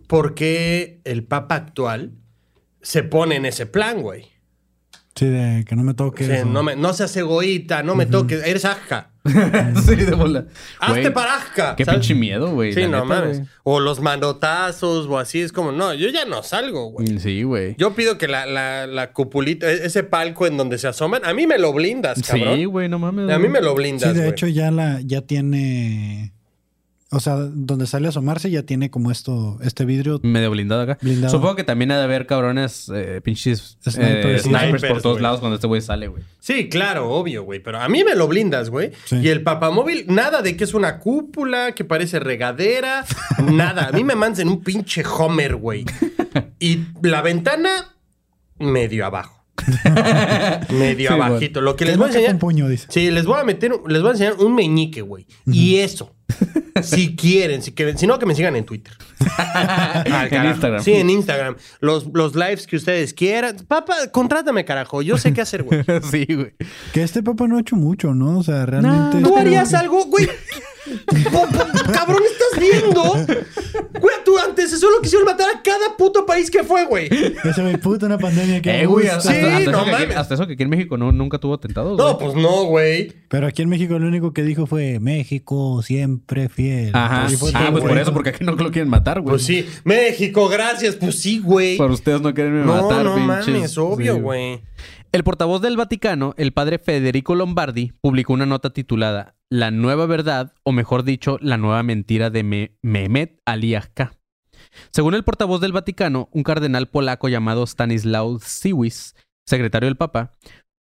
por 0.08 0.34
qué 0.34 1.00
el 1.04 1.24
Papa 1.24 1.54
actual 1.54 2.12
se 2.82 3.02
pone 3.02 3.36
en 3.36 3.44
ese 3.46 3.66
plan, 3.66 4.02
güey. 4.02 4.26
Sí, 5.20 5.26
de 5.26 5.66
que 5.66 5.76
no 5.76 5.82
me 5.82 5.92
toques. 5.92 6.26
Sí, 6.26 6.32
no, 6.46 6.62
me, 6.62 6.76
no 6.76 6.94
seas 6.94 7.14
egoísta, 7.14 7.82
no 7.82 7.94
me 7.94 8.06
toques, 8.06 8.42
eres 8.46 8.64
ajca. 8.64 9.10
sí, 9.84 9.96
de 9.96 10.12
bola. 10.14 10.46
Hazte 10.78 11.00
Güey, 11.02 11.12
para 11.12 11.34
ajca. 11.34 11.76
Qué 11.76 11.84
¿sabes? 11.84 12.00
pinche 12.00 12.14
miedo, 12.14 12.52
güey. 12.54 12.72
Sí, 12.72 12.80
la 12.80 12.88
no 12.88 13.04
neta, 13.04 13.20
mames. 13.20 13.42
O 13.62 13.80
los 13.80 14.00
manotazos 14.00 15.06
o 15.08 15.18
así. 15.18 15.42
Es 15.42 15.52
como, 15.52 15.72
no, 15.72 15.92
yo 15.92 16.08
ya 16.08 16.24
no 16.24 16.42
salgo, 16.42 16.86
güey. 16.92 17.06
güey. 17.06 17.18
Sí, 17.20 17.42
güey. 17.42 17.74
Yo 17.76 17.94
pido 17.94 18.16
que 18.16 18.28
la, 18.28 18.46
la, 18.46 18.86
la 18.86 19.12
cupulita, 19.12 19.70
e- 19.70 19.84
ese 19.84 20.04
palco 20.04 20.46
en 20.46 20.56
donde 20.56 20.78
se 20.78 20.88
asoman, 20.88 21.22
a 21.26 21.34
mí 21.34 21.46
me 21.46 21.58
lo 21.58 21.74
blindas, 21.74 22.22
cabrón. 22.22 22.56
Sí, 22.56 22.64
güey, 22.64 22.88
no 22.88 22.98
mames. 22.98 23.28
a 23.28 23.38
mí 23.38 23.48
güey. 23.48 23.52
me 23.52 23.60
lo 23.60 23.72
Sí, 23.72 23.76
blindas, 23.76 24.14
de 24.14 24.20
güey. 24.20 24.30
hecho 24.30 24.46
ya 24.46 24.70
la, 24.70 25.02
ya 25.04 25.20
tiene. 25.20 26.32
O 27.12 27.18
sea, 27.18 27.34
donde 27.34 27.88
sale 27.88 28.06
a 28.06 28.10
asomarse 28.10 28.50
ya 28.52 28.62
tiene 28.62 28.88
como 28.88 29.10
esto, 29.10 29.58
este 29.62 29.84
vidrio. 29.84 30.20
Medio 30.22 30.48
blindado 30.50 30.82
acá. 30.82 30.98
Blindado. 31.02 31.32
Supongo 31.32 31.56
que 31.56 31.64
también 31.64 31.90
ha 31.90 31.98
de 31.98 32.04
haber 32.04 32.26
cabrones, 32.26 32.88
eh, 32.94 33.20
pinches 33.20 33.78
eh, 33.84 33.90
Snipers. 33.90 34.42
snipers, 34.42 34.42
Snipers, 34.44 34.84
por 34.92 35.02
todos 35.02 35.20
lados 35.20 35.40
cuando 35.40 35.56
este 35.56 35.66
güey 35.66 35.80
sale, 35.80 36.06
güey. 36.06 36.22
Sí, 36.38 36.68
claro, 36.68 37.10
obvio, 37.10 37.42
güey. 37.42 37.58
Pero 37.58 37.80
a 37.80 37.88
mí 37.88 38.04
me 38.04 38.14
lo 38.14 38.28
blindas, 38.28 38.70
güey. 38.70 38.92
Sí. 39.06 39.16
Y 39.16 39.28
el 39.28 39.42
papamóvil, 39.42 40.04
nada 40.06 40.40
de 40.40 40.56
que 40.56 40.62
es 40.62 40.72
una 40.72 41.00
cúpula, 41.00 41.72
que 41.74 41.84
parece 41.84 42.20
regadera, 42.20 43.04
nada. 43.44 43.88
A 43.88 43.92
mí 43.92 44.04
me 44.04 44.14
mandan 44.14 44.46
un 44.48 44.62
pinche 44.62 45.02
Homer, 45.04 45.56
güey. 45.56 45.84
Y 46.60 46.78
la 47.02 47.22
ventana, 47.22 47.96
medio 48.58 49.06
abajo. 49.06 49.44
medio 50.70 51.08
Sí, 51.08 51.14
abajito. 51.14 51.60
Lo 51.60 51.74
que 51.76 51.84
les 51.86 51.96
voy 51.96 52.04
a 52.04 52.08
enseñar. 52.08 52.34
un 52.34 52.38
puño, 52.38 52.68
dice. 52.68 52.86
Sí, 52.88 53.10
les 53.10 53.26
voy 53.26 53.40
a 53.40 53.44
meter, 53.44 53.72
les 53.88 54.00
voy 54.00 54.10
a 54.10 54.12
enseñar 54.12 54.34
un 54.34 54.54
meñique, 54.54 55.02
güey. 55.02 55.26
Y 55.46 55.76
eso. 55.76 56.14
Si 56.82 57.16
quieren, 57.16 57.62
si 57.62 57.72
quieren, 57.72 57.98
si 57.98 58.06
no, 58.06 58.18
que 58.18 58.26
me 58.26 58.34
sigan 58.34 58.56
en 58.56 58.64
Twitter. 58.64 58.92
Al 59.36 60.28
En. 60.32 60.46
Instagram. 60.46 60.82
Sí, 60.82 60.92
en 60.94 61.10
Instagram. 61.10 61.56
Los, 61.80 62.06
los 62.12 62.34
lives 62.34 62.66
que 62.66 62.76
ustedes 62.76 63.14
quieran. 63.14 63.56
Papá, 63.66 63.94
contrátame, 64.12 64.64
carajo. 64.64 65.02
Yo 65.02 65.18
sé 65.18 65.32
qué 65.32 65.40
hacer, 65.40 65.62
güey. 65.62 65.82
sí, 66.10 66.26
güey. 66.34 66.52
Que 66.92 67.02
este 67.02 67.22
papá 67.22 67.46
no 67.46 67.56
ha 67.56 67.60
hecho 67.60 67.76
mucho, 67.76 68.14
¿no? 68.14 68.38
O 68.38 68.42
sea, 68.42 68.66
realmente. 68.66 69.20
¿Tú 69.20 69.34
es 69.34 69.40
harías 69.40 69.74
algo, 69.74 70.04
güey? 70.06 70.28
Cabrón, 71.92 72.22
¿estás 72.24 72.58
viendo? 72.58 73.14
Güey, 74.00 74.14
tu 74.24 74.38
antecesor 74.38 74.90
lo 74.92 75.00
quisieron 75.00 75.26
matar 75.26 75.48
a 75.54 75.62
cada 75.62 75.96
puto 75.96 76.24
país 76.26 76.50
que 76.50 76.64
fue, 76.64 76.86
güey. 76.86 77.06
Ese 77.44 77.62
güey, 77.62 77.76
puta, 77.76 78.06
una 78.06 78.18
pandemia 78.18 78.60
que 78.62 78.80
Eh, 78.82 78.86
güey, 78.86 79.08
hasta, 79.08 79.32
Sí, 79.32 79.38
hasta 79.38 79.70
no 79.70 79.78
eso 79.78 79.84
que 79.84 79.90
aquí, 79.96 80.12
hasta 80.14 80.34
eso 80.34 80.46
que 80.46 80.52
aquí 80.54 80.62
en 80.62 80.70
México 80.70 80.96
no, 80.96 81.12
nunca 81.12 81.38
tuvo 81.38 81.54
atentados, 81.54 81.98
No, 81.98 82.14
güey. 82.14 82.18
pues 82.18 82.34
no, 82.42 82.64
güey. 82.64 83.12
Pero 83.28 83.46
aquí 83.46 83.62
en 83.62 83.68
México 83.68 83.98
lo 83.98 84.06
único 84.08 84.32
que 84.32 84.42
dijo 84.42 84.66
fue 84.66 84.98
México 85.00 85.82
siempre 85.82 86.48
fiel. 86.48 86.90
Ajá. 86.94 87.28
Fue 87.38 87.50
ah, 87.54 87.68
pues 87.72 87.84
por 87.84 87.98
eso, 87.98 88.12
porque 88.12 88.30
aquí 88.30 88.44
no 88.44 88.52
lo 88.52 88.70
quieren 88.70 88.88
matar, 88.88 89.20
güey. 89.20 89.30
Pues 89.32 89.42
sí. 89.44 89.66
México, 89.84 90.48
gracias. 90.48 90.96
Pues 90.96 91.20
sí, 91.20 91.38
güey. 91.38 91.76
Por 91.76 91.90
ustedes 91.90 92.20
no 92.20 92.32
quieren 92.34 92.64
No, 92.66 92.82
matar, 92.82 93.04
no 93.04 93.14
pinches. 93.14 93.46
mames, 93.48 93.78
obvio, 93.78 94.14
Sí, 94.14 94.20
güey. 94.20 94.60
El 95.12 95.24
portavoz 95.24 95.60
del 95.60 95.76
Vaticano, 95.76 96.34
el 96.36 96.52
padre 96.52 96.78
Federico 96.78 97.34
Lombardi, 97.34 97.92
publicó 98.00 98.32
una 98.32 98.46
nota 98.46 98.70
titulada 98.70 99.34
La 99.50 99.70
nueva 99.72 100.06
verdad, 100.06 100.52
o 100.62 100.70
mejor 100.72 101.02
dicho, 101.02 101.36
la 101.40 101.56
nueva 101.56 101.82
mentira 101.82 102.30
de 102.30 102.44
Me- 102.44 102.76
Mehmet 102.82 103.40
Ali 103.44 103.74
Agca. 103.74 104.12
Según 104.92 105.14
el 105.14 105.24
portavoz 105.24 105.60
del 105.60 105.72
Vaticano, 105.72 106.28
un 106.32 106.44
cardenal 106.44 106.88
polaco 106.88 107.28
llamado 107.28 107.66
Stanislaw 107.66 108.38
Siwis, 108.40 109.16
secretario 109.48 109.88
del 109.88 109.96
Papa, 109.96 110.30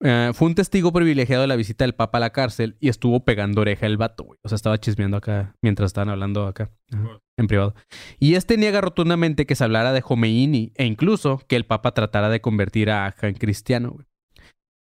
eh, 0.02 0.32
fue 0.34 0.48
un 0.48 0.56
testigo 0.56 0.94
privilegiado 0.94 1.42
de 1.42 1.48
la 1.48 1.58
visita 1.58 1.84
del 1.84 1.96
Papa 1.96 2.18
a 2.18 2.22
la 2.22 2.30
cárcel 2.32 2.78
y 2.80 2.88
estuvo 2.88 3.26
pegando 3.26 3.60
oreja 3.62 3.86
el 3.88 3.98
vato, 3.98 4.24
güey. 4.24 4.40
O 4.44 4.48
sea, 4.50 4.56
estaba 4.56 4.78
chismeando 4.78 5.18
acá 5.18 5.56
mientras 5.62 5.88
estaban 5.88 6.10
hablando 6.10 6.48
acá, 6.48 6.72
ajá, 6.94 7.20
en 7.38 7.48
privado. 7.48 7.76
Y 8.20 8.36
este 8.36 8.56
niega 8.58 8.80
rotundamente 8.80 9.46
que 9.46 9.56
se 9.56 9.64
hablara 9.66 9.92
de 9.92 10.00
Jomeini 10.02 10.72
e 10.76 10.86
incluso 10.86 11.42
que 11.48 11.58
el 11.58 11.66
Papa 11.66 11.94
tratara 11.94 12.30
de 12.30 12.40
convertir 12.40 12.90
a 12.90 13.06
Agca 13.06 13.28
en 13.28 13.36
cristiano, 13.36 13.92
güey. 13.92 14.06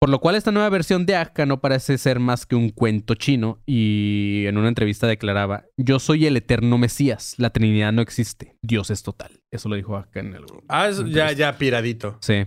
Por 0.01 0.09
lo 0.09 0.19
cual 0.19 0.35
esta 0.35 0.51
nueva 0.51 0.71
versión 0.71 1.05
de 1.05 1.15
Agca 1.15 1.45
no 1.45 1.61
parece 1.61 1.99
ser 1.99 2.21
más 2.21 2.47
que 2.47 2.57
un 2.57 2.71
cuento 2.71 3.15
chino 3.17 3.61
y 3.67 4.45
en 4.47 4.57
una 4.57 4.69
entrevista 4.69 5.07
declaraba, 5.07 5.67
yo 5.77 5.99
soy 5.99 6.25
el 6.25 6.39
eterno 6.39 6.79
Mesías, 6.79 7.35
la 7.37 7.51
Trinidad 7.51 7.93
no 7.93 8.01
existe, 8.01 8.57
Dios 8.63 8.91
es 8.91 9.03
total. 9.03 9.40
Eso 9.53 9.69
lo 9.69 9.75
dijo 9.75 9.97
Agca 9.97 10.21
en 10.21 10.33
el... 10.35 10.45
Ah, 10.69 10.89
eso 10.89 11.05
ya, 11.09 11.33
ya, 11.33 11.59
piradito. 11.59 12.17
Sí. 12.21 12.47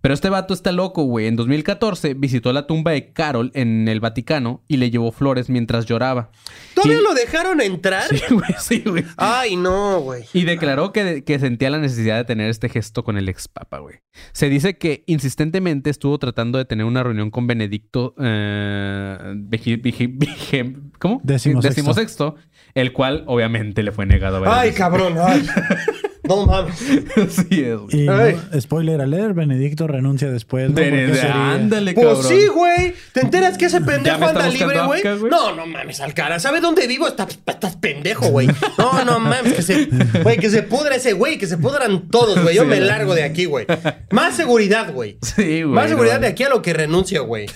Pero 0.00 0.14
este 0.14 0.30
vato 0.30 0.54
está 0.54 0.72
loco, 0.72 1.02
güey. 1.04 1.26
En 1.26 1.36
2014 1.36 2.14
visitó 2.14 2.54
la 2.54 2.66
tumba 2.66 2.92
de 2.92 3.12
Carol 3.12 3.50
en 3.52 3.86
el 3.86 4.00
Vaticano 4.00 4.64
y 4.66 4.78
le 4.78 4.90
llevó 4.90 5.12
flores 5.12 5.50
mientras 5.50 5.84
lloraba. 5.84 6.30
¿Todavía 6.74 7.00
Y- 7.00 7.02
lo 7.02 7.12
dejaron 7.12 7.60
entrar? 7.60 8.04
Sí, 8.08 8.22
güey, 8.30 8.54
sí, 8.58 8.82
güey. 8.86 9.04
Ay, 9.18 9.56
no, 9.56 10.00
güey. 10.00 10.24
Y 10.32 10.44
declaró 10.44 10.90
que, 10.94 11.22
que 11.22 11.38
sentía 11.38 11.68
la 11.68 11.78
necesidad 11.80 12.16
de 12.16 12.24
tener 12.24 12.48
este 12.48 12.70
gesto 12.70 13.04
con 13.04 13.18
el 13.18 13.28
ex 13.28 13.46
papa, 13.48 13.80
güey. 13.80 13.96
Se 14.32 14.48
dice 14.48 14.78
que 14.78 15.04
insistentemente 15.06 15.90
estuvo 15.90 16.18
tratando 16.18 16.56
de 16.56 16.64
tener 16.64 16.86
una 16.86 17.02
reunión 17.02 17.30
con 17.30 17.46
Benedicto. 17.46 18.14
eh, 18.18 19.18
vigi- 19.36 19.76
vigi- 19.82 20.08
vigi- 20.18 20.92
¿Cómo? 20.98 21.20
Decimosexto. 21.22 21.68
Decimosexto, 21.68 22.34
el 22.74 22.94
cual 22.94 23.24
obviamente 23.26 23.82
le 23.82 23.92
fue 23.92 24.06
negado. 24.06 24.40
varias 24.40 24.58
Ay, 24.58 24.72
cabrón. 24.72 25.14
Ay. 25.18 25.46
No 26.28 26.46
mames. 26.46 26.76
sí, 26.78 27.62
es, 27.62 27.76
güey. 27.78 28.02
Y 28.02 28.06
no, 28.06 28.60
spoiler 28.60 29.00
alert, 29.00 29.34
Benedicto 29.34 29.86
renuncia 29.86 30.30
después. 30.30 30.68
¿no? 30.70 30.74
De- 30.76 31.20
ándale, 31.30 31.94
Pues 31.94 32.06
cabrón. 32.06 32.26
sí, 32.28 32.46
güey. 32.48 32.94
¿Te 33.12 33.20
enteras 33.20 33.56
que 33.58 33.64
ese 33.66 33.80
pendejo 33.80 34.24
anda 34.26 34.48
libre, 34.48 34.80
güey? 34.86 35.02
No, 35.30 35.54
no 35.54 35.66
mames, 35.66 36.00
Alcara. 36.00 36.38
¿Sabe 36.38 36.60
dónde 36.60 36.86
vivo? 36.86 37.08
Estás, 37.08 37.38
estás 37.46 37.76
pendejo, 37.76 38.28
güey. 38.28 38.48
No, 38.76 39.04
no 39.04 39.18
mames. 39.18 39.54
Que 39.54 39.62
se, 39.62 39.88
güey, 40.22 40.36
que 40.38 40.50
se 40.50 40.62
pudra 40.62 40.94
ese 40.96 41.14
güey. 41.14 41.38
Que 41.38 41.46
se 41.46 41.56
pudran 41.58 42.08
todos, 42.08 42.42
güey. 42.42 42.54
Yo 42.54 42.62
Sí, 42.62 42.68
me 42.68 42.80
largo 42.80 43.14
de 43.14 43.22
aquí, 43.24 43.46
güey. 43.46 43.66
Más 44.10 44.36
seguridad, 44.36 44.92
güey. 44.92 45.18
Sí, 45.22 45.62
güey. 45.62 45.74
Más 45.74 45.88
seguridad 45.88 46.16
no. 46.16 46.20
de 46.22 46.26
aquí 46.28 46.42
a 46.44 46.48
lo 46.48 46.60
que 46.62 46.72
renuncio, 46.74 47.24
güey. 47.24 47.46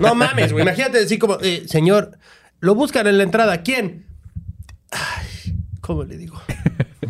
No 0.00 0.14
mames, 0.14 0.52
güey. 0.52 0.62
Imagínate 0.62 0.98
decir 0.98 1.18
como, 1.18 1.38
eh, 1.40 1.62
señor, 1.66 2.18
lo 2.60 2.74
buscan 2.74 3.06
en 3.06 3.16
la 3.18 3.22
entrada. 3.24 3.62
¿Quién? 3.62 4.06
Ay, 4.90 5.54
¿cómo 5.80 6.04
le 6.04 6.16
digo? 6.16 6.40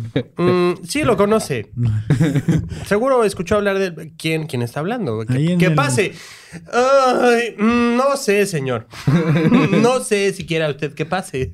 Mm, 0.37 0.83
sí, 0.87 1.03
lo 1.03 1.17
conoce. 1.17 1.69
Seguro 2.85 3.23
escuchó 3.23 3.55
hablar 3.55 3.77
de 3.77 4.13
quién, 4.17 4.47
quién 4.47 4.61
está 4.61 4.79
hablando. 4.79 5.25
Que, 5.25 5.71
pase. 5.71 6.13
Ay, 6.71 7.55
mm, 7.57 7.97
no 7.97 8.15
sé, 8.17 8.45
señor. 8.45 8.87
No 9.81 9.99
sé 9.99 10.31
si 10.33 10.45
quiera 10.45 10.69
usted 10.69 10.93
que 10.93 11.05
pase. 11.05 11.51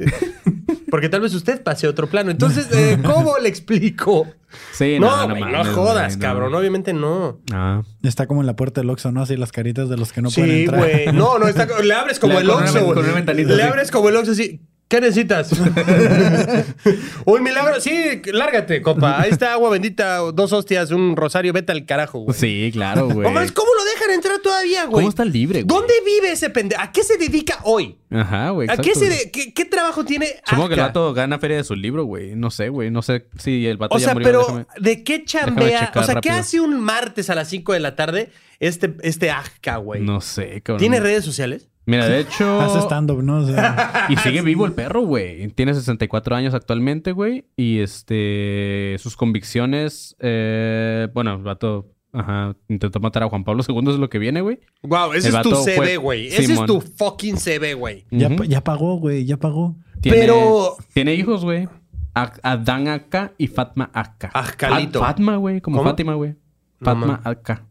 Porque 0.90 1.10
tal 1.10 1.22
vez 1.22 1.34
usted 1.34 1.62
pase 1.64 1.88
a 1.88 1.90
otro 1.90 2.08
plano. 2.08 2.32
Entonces, 2.32 2.68
eh, 2.72 2.98
¿cómo 3.04 3.38
le 3.40 3.50
explico? 3.50 4.28
Sí, 4.72 4.98
no, 5.00 5.28
no, 5.28 5.36
no, 5.36 5.50
no, 5.64 5.66
jodas, 5.74 6.16
cabrón. 6.18 6.54
Obviamente 6.54 6.94
no. 6.94 7.42
Ah. 7.52 7.82
Está 8.04 8.28
como 8.28 8.42
en 8.42 8.48
la 8.48 8.56
puerta 8.56 8.82
del 8.82 8.90
Oxxo, 8.90 9.12
¿no? 9.12 9.22
Así 9.24 9.36
las 9.36 9.52
caritas 9.52 9.90
de 9.90 9.98
los 9.98 10.14
que 10.14 10.22
no 10.22 10.30
pueden 10.30 10.50
sí, 10.52 10.66
güey. 10.68 11.08
No, 11.12 11.38
no, 11.40 11.48
está, 11.48 11.68
le 11.82 11.94
abres 11.94 12.20
como 12.20 12.36
Le- 12.36 12.42
el 12.42 12.50
Oxxo, 12.50 12.94
Le 13.34 13.46
sí. 13.56 13.62
abres 13.62 13.92
como 13.92 14.10
el 14.10 14.16
Oxxo 14.16 14.32
así. 14.32 14.62
¿Qué 14.88 15.02
necesitas? 15.02 15.52
un 17.26 17.44
milagro. 17.44 17.80
Sí, 17.82 18.22
lárgate, 18.32 18.82
compa. 18.84 19.20
Ahí 19.22 19.32
está 19.32 19.54
agua 19.54 19.72
bendita, 19.72 20.18
dos 20.32 20.54
hostias, 20.54 20.92
un 20.92 21.16
rosario. 21.16 21.54
Vete 21.54 21.72
al 21.72 21.86
carajo, 21.86 22.20
güey. 22.20 22.38
Sí, 22.38 22.70
claro, 22.72 23.10
güey. 23.10 23.28
Mames, 23.32 23.52
¿cómo 23.52 23.70
lo 23.76 23.84
dejan 23.86 24.12
entrar 24.12 24.40
todavía, 24.40 24.84
güey? 24.86 24.94
¿Cómo 25.02 25.10
está 25.10 25.26
libre, 25.26 25.64
güey? 25.64 25.68
¿Dónde 25.80 25.94
vive 26.06 26.32
ese 26.32 26.50
pendejo? 26.52 26.82
¿A 26.82 26.92
qué 26.92 27.04
se 27.04 27.18
dedica 27.18 27.60
hoy? 27.64 27.98
Ajá, 28.12 28.52
güey. 28.52 28.70
¿A 28.70 28.78
qué, 28.78 28.92
exacto, 28.92 29.00
se 29.00 29.06
güey. 29.08 29.18
de- 29.26 29.32
qué, 29.32 29.54
qué 29.56 29.66
trabajo 29.66 30.06
tiene? 30.06 30.28
Supongo 30.48 30.68
que 30.70 30.74
el 30.76 30.80
vato 30.82 31.14
gana 31.16 31.40
feria 31.40 31.58
de 31.58 31.64
su 31.64 31.76
libro, 31.76 32.06
güey. 32.06 32.36
No 32.36 32.52
sé, 32.52 32.70
güey. 32.70 32.92
No 32.92 33.02
sé 33.02 33.28
si 33.40 33.66
el 33.66 33.78
vato 33.78 33.96
O 33.96 33.98
ya 33.98 34.06
sea, 34.06 34.14
murió. 34.14 34.28
pero 34.28 34.42
déjame- 34.46 34.68
¿de 34.78 35.04
qué 35.04 35.26
chambea? 35.26 35.92
O 35.96 36.04
sea, 36.04 36.22
¿qué 36.22 36.30
hace 36.30 36.60
un 36.60 36.80
martes 36.80 37.30
a 37.32 37.36
las 37.36 37.50
5 37.50 37.74
de 37.74 37.80
la 37.80 37.96
tarde 37.96 38.30
este, 38.60 38.96
este 39.02 39.32
Azca, 39.32 39.78
güey? 39.78 40.02
No 40.02 40.22
sé, 40.22 40.62
cabrón. 40.62 40.80
¿Tiene 40.80 41.00
redes 41.00 41.26
sociales? 41.26 41.70
Mira, 41.86 42.08
de 42.08 42.20
hecho... 42.20 42.60
Hace 42.62 42.80
stand-up, 42.80 43.22
¿no? 43.24 43.38
O 43.38 43.46
sea, 43.46 44.08
Y 44.10 44.16
sigue 44.18 44.42
vivo 44.42 44.66
el 44.66 44.74
perro, 44.74 45.02
güey. 45.02 45.48
Tiene 45.50 45.74
64 45.74 46.36
años 46.36 46.54
actualmente, 46.54 47.12
güey. 47.12 47.46
Y 47.56 47.80
este... 47.80 48.96
Sus 49.00 49.16
convicciones... 49.16 50.16
eh, 50.20 51.08
bueno, 51.14 51.36
el 51.36 51.44
vato... 51.44 51.92
Ajá. 52.12 52.56
Intentó 52.70 53.02
matar 53.02 53.24
a 53.24 53.30
Juan 53.30 53.44
Pablo 53.44 53.62
II, 53.68 53.90
es 53.92 54.00
lo 54.00 54.10
que 54.10 54.20
viene, 54.20 54.40
güey. 54.40 54.60
Wow, 54.84 55.12
ese 55.14 55.28
El 55.30 55.36
es 55.36 55.42
tu 55.42 55.54
CV, 55.54 55.98
güey. 55.98 56.28
Ese 56.28 56.54
es 56.54 56.66
tu 56.66 56.80
fucking 56.80 57.36
CV, 57.38 57.74
güey. 57.74 58.06
ya, 58.10 58.30
Ujú. 58.30 58.46
ya 58.46 58.64
pagó, 58.64 58.96
güey, 59.00 59.26
ya 59.26 59.36
pagó. 59.36 59.76
Tiene- 60.00 60.20
Pero- 60.20 60.78
Tiene 60.94 61.14
hijos, 61.14 61.44
güey. 61.44 61.68
Adán 62.14 62.88
Aka 62.88 63.34
y 63.38 63.48
Fatma 63.48 63.90
Aka. 63.94 64.30
Ajcalito. 64.34 65.04
Ah, 65.04 65.08
Fatma, 65.08 65.36
güey. 65.36 65.60
Como 65.60 65.78
¿Cómo? 65.78 65.90
Fátima, 65.90 66.14
güey. 66.14 66.36
No 66.80 66.86
Fatma. 66.86 67.22
Aka. 67.26 67.66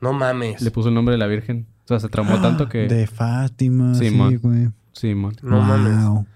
No 0.00 0.12
mames. 0.12 0.60
Le 0.60 0.72
puso 0.72 0.88
el 0.88 0.94
nombre 0.96 1.12
de 1.12 1.18
la 1.18 1.28
Virgen. 1.28 1.68
O 1.88 1.94
sea, 1.94 2.00
se 2.00 2.08
traumó 2.10 2.38
tanto 2.40 2.68
que... 2.68 2.86
De 2.86 3.06
Fátima, 3.06 3.94
sí, 3.94 4.10
Simón. 4.10 4.38
güey. 4.42 4.68
Sí, 4.92 5.14
mon. 5.14 5.34
No 5.42 5.56
Wow. 5.56 5.64
mames. 5.64 6.26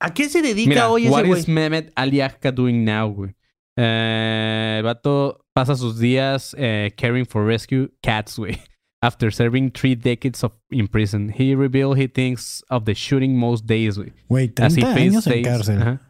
¿A 0.00 0.14
qué 0.14 0.28
se 0.30 0.40
dedica 0.40 0.68
Mira, 0.70 0.88
hoy 0.88 1.02
ese 1.04 1.12
what 1.12 1.26
güey? 1.26 1.40
is 1.40 1.48
Mehmet 1.48 1.92
Ali 1.94 2.20
Agca 2.22 2.50
doing 2.52 2.84
now, 2.84 3.12
güey? 3.12 3.34
Eh, 3.76 4.76
el 4.78 4.82
vato 4.84 5.44
pasa 5.52 5.74
sus 5.76 5.98
días 5.98 6.54
eh, 6.58 6.92
caring 6.96 7.26
for 7.26 7.44
rescue 7.46 7.90
cats, 8.02 8.38
güey. 8.38 8.58
After 9.02 9.30
serving 9.30 9.70
three 9.72 9.94
decades 9.94 10.42
of 10.42 10.52
in 10.70 10.88
prison, 10.88 11.28
he 11.28 11.54
revealed 11.54 11.98
he 11.98 12.08
thinks 12.08 12.64
of 12.70 12.84
the 12.84 12.94
shooting 12.94 13.36
most 13.38 13.66
days, 13.66 13.98
güey. 13.98 14.12
Güey, 14.28 14.52
As 14.58 14.74
he 14.76 14.80
30 14.80 14.94
años 15.00 15.26
en 15.26 15.32
days- 15.32 15.46
cárcel. 15.46 15.82
Ajá. 15.82 16.00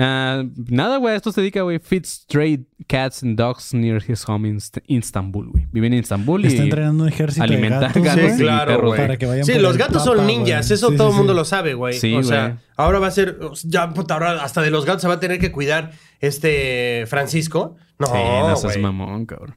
Ah, 0.00 0.44
nada, 0.70 0.98
güey, 0.98 1.16
esto 1.16 1.32
se 1.32 1.40
dedica, 1.40 1.62
güey. 1.62 1.80
Feeds 1.80 2.08
stray 2.22 2.64
cats 2.86 3.24
and 3.24 3.36
dogs 3.36 3.74
near 3.74 4.00
his 4.08 4.22
home 4.28 4.48
in 4.48 4.58
St- 4.58 4.84
Istanbul, 4.86 5.48
güey. 5.50 5.66
Vive 5.72 5.88
en 5.88 5.94
Istanbul 5.94 6.44
Está 6.44 6.62
y 6.62 6.64
entrenando 6.66 7.02
un 7.02 7.08
ejército 7.08 7.42
alimenta 7.42 7.88
de 7.88 8.00
gatos, 8.00 8.32
Sí, 8.32 8.38
claro, 8.38 8.76
perros, 8.76 8.96
para 8.96 9.16
que 9.16 9.26
vayan 9.26 9.44
Sí, 9.44 9.54
los 9.58 9.76
gatos 9.76 10.04
papa, 10.04 10.16
son 10.16 10.26
ninjas, 10.28 10.70
eso 10.70 10.90
Sí, 10.90 10.96
todo 10.96 11.08
el 11.08 11.12
sí, 11.14 11.18
mundo 11.18 11.32
sí. 11.32 11.36
lo 11.36 11.44
sabe, 11.44 11.74
güey. 11.74 11.94
Sí, 11.94 12.14
o 12.14 12.22
sea, 12.22 12.58
ahora 12.76 13.00
va 13.00 13.08
a 13.08 13.10
ser, 13.10 13.40
ya, 13.64 13.92
puta, 13.92 14.14
ahora 14.14 14.42
hasta 14.44 14.62
de 14.62 14.70
los 14.70 14.84
gatos 14.84 15.02
se 15.02 15.08
va 15.08 15.14
a 15.14 15.20
tener 15.20 15.40
que 15.40 15.50
cuidar 15.50 15.90
este 16.20 17.04
Francisco. 17.08 17.74
No, 17.98 18.06
Sí, 18.06 18.12
no 18.14 18.54
seas 18.56 18.78
mamón, 18.78 19.26
cabrón. 19.26 19.56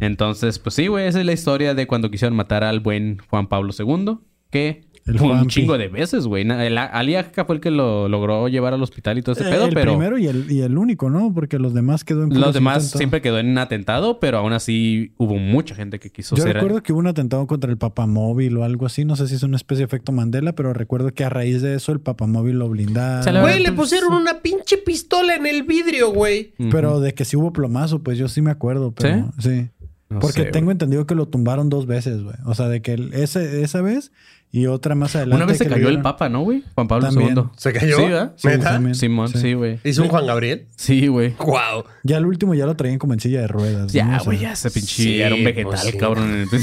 Entonces, 0.00 0.58
pues 0.58 0.74
sí, 0.74 0.88
güey, 0.88 1.06
esa 1.06 1.20
es 1.20 1.26
la 1.26 1.32
historia 1.32 1.74
de 1.74 1.86
cuando 1.86 2.10
quisieron 2.10 2.34
matar 2.36 2.64
al 2.64 2.80
buen 2.80 3.18
Juan 3.30 3.46
Pablo 3.48 3.72
II, 3.78 4.18
que 4.50 4.85
El 5.06 5.14
un 5.14 5.28
Juanpi. 5.28 5.46
chingo 5.46 5.78
de 5.78 5.86
veces, 5.88 6.26
güey. 6.26 6.42
El- 6.48 6.76
Ali 6.78 7.14
Agca 7.14 7.44
fue 7.44 7.54
el 7.54 7.60
que 7.60 7.70
lo 7.70 8.08
logró 8.08 8.48
llevar 8.48 8.74
al 8.74 8.82
hospital 8.82 9.18
y 9.18 9.22
todo 9.22 9.34
ese 9.36 9.46
Eh, 9.46 9.52
pedo, 9.52 9.66
el 9.66 9.74
pero 9.74 9.92
primero 9.92 10.18
y 10.18 10.26
el, 10.26 10.50
y 10.50 10.62
el 10.62 10.76
único, 10.76 11.10
¿no? 11.10 11.32
Porque 11.32 11.58
los 11.60 11.74
demás 11.74 12.02
quedó 12.02 12.24
en 12.24 12.40
los 12.40 12.52
demás 12.54 12.78
intentos. 12.84 12.98
siempre 12.98 13.22
quedó 13.22 13.38
en 13.38 13.48
un 13.48 13.58
atentado, 13.58 14.18
pero 14.18 14.38
aún 14.38 14.52
así 14.52 15.12
hubo 15.16 15.36
mucha 15.36 15.76
gente 15.76 16.00
que 16.00 16.10
quiso 16.10 16.34
Yo 16.34 16.42
ser... 16.42 16.54
recuerdo 16.54 16.82
que 16.82 16.92
hubo 16.92 16.98
un 16.98 17.06
atentado 17.06 17.46
contra 17.46 17.70
el 17.70 17.78
papamóvil 17.78 18.56
o 18.56 18.64
algo 18.64 18.86
así. 18.86 19.04
No 19.04 19.14
sé 19.14 19.28
si 19.28 19.36
es 19.36 19.42
una 19.44 19.56
especie 19.56 19.82
de 19.82 19.84
efecto 19.86 20.10
Mandela, 20.10 20.54
pero 20.54 20.72
recuerdo 20.72 21.14
que 21.14 21.22
a 21.24 21.28
raíz 21.28 21.62
de 21.62 21.74
eso 21.76 21.92
el 21.92 22.00
papamóvil 22.00 22.58
lo 22.58 22.68
blindaron. 22.68 23.40
Güey, 23.42 23.60
le 23.62 23.70
pusieron 23.72 24.12
una 24.12 24.40
pinche 24.40 24.76
pistola 24.78 25.36
en 25.36 25.46
el 25.46 25.62
vidrio, 25.62 26.12
güey. 26.12 26.52
Pero 26.70 26.98
de 27.00 27.14
que 27.14 27.24
sí 27.24 27.36
hubo 27.36 27.52
plomazo, 27.52 28.02
pues 28.02 28.18
yo 28.18 28.26
sí 28.28 28.42
me 28.42 28.50
acuerdo. 28.50 28.92
Pero, 28.92 29.30
¿Sí? 29.38 29.68
No 30.08 30.20
Porque 30.20 30.42
sé, 30.44 30.50
tengo 30.52 30.70
entendido 30.70 31.04
que 31.04 31.16
lo 31.16 31.26
tumbaron 31.26 31.68
dos 31.68 31.86
veces, 31.86 32.22
güey. 32.22 32.36
O 32.44 32.54
sea, 32.54 32.68
de 32.68 32.80
que 32.80 32.92
el- 32.92 33.12
ese, 33.12 33.62
esa 33.64 33.80
vez 33.82 34.12
y 34.52 34.66
otra 34.66 34.94
más 34.94 35.14
adelante. 35.16 35.36
Una 35.36 35.46
vez 35.46 35.58
se 35.58 35.66
cayó 35.66 35.88
el 35.88 36.00
Papa, 36.00 36.28
¿no, 36.30 36.40
güey? 36.42 36.62
Juan 36.74 36.88
Pablo 36.88 37.06
También. 37.08 37.36
II. 37.36 37.44
¿Se 37.56 37.72
cayó? 37.74 37.96
Sí, 37.96 38.02
¿verdad? 38.04 38.32
Sí. 38.36 38.94
Simón, 38.94 39.28
Sí. 39.28 39.38
sí, 39.38 39.52
güey. 39.54 39.78
¿Hizo 39.84 40.02
un 40.02 40.08
Juan 40.08 40.26
Gabriel? 40.26 40.66
Sí, 40.76 41.08
güey. 41.08 41.34
Wow. 41.38 41.84
Ya 42.04 42.16
el 42.16 42.24
último 42.26 42.54
ya 42.54 42.64
lo 42.64 42.74
traían 42.76 42.98
como 42.98 43.12
en 43.12 43.20
silla 43.20 43.40
de 43.42 43.48
ruedas. 43.48 43.82
¿no? 43.82 43.88
Ya, 43.92 44.06
O 44.06 44.10
sea, 44.10 44.18
güey, 44.24 44.38
ya 44.38 44.52
ese 44.52 44.70
pinche 44.70 44.94
sí, 45.02 45.20
era 45.20 45.34
un 45.34 45.44
vegetal, 45.44 45.64
pues 45.72 45.80
sí. 45.82 45.98
cabrón. 45.98 46.44
O 46.50 46.58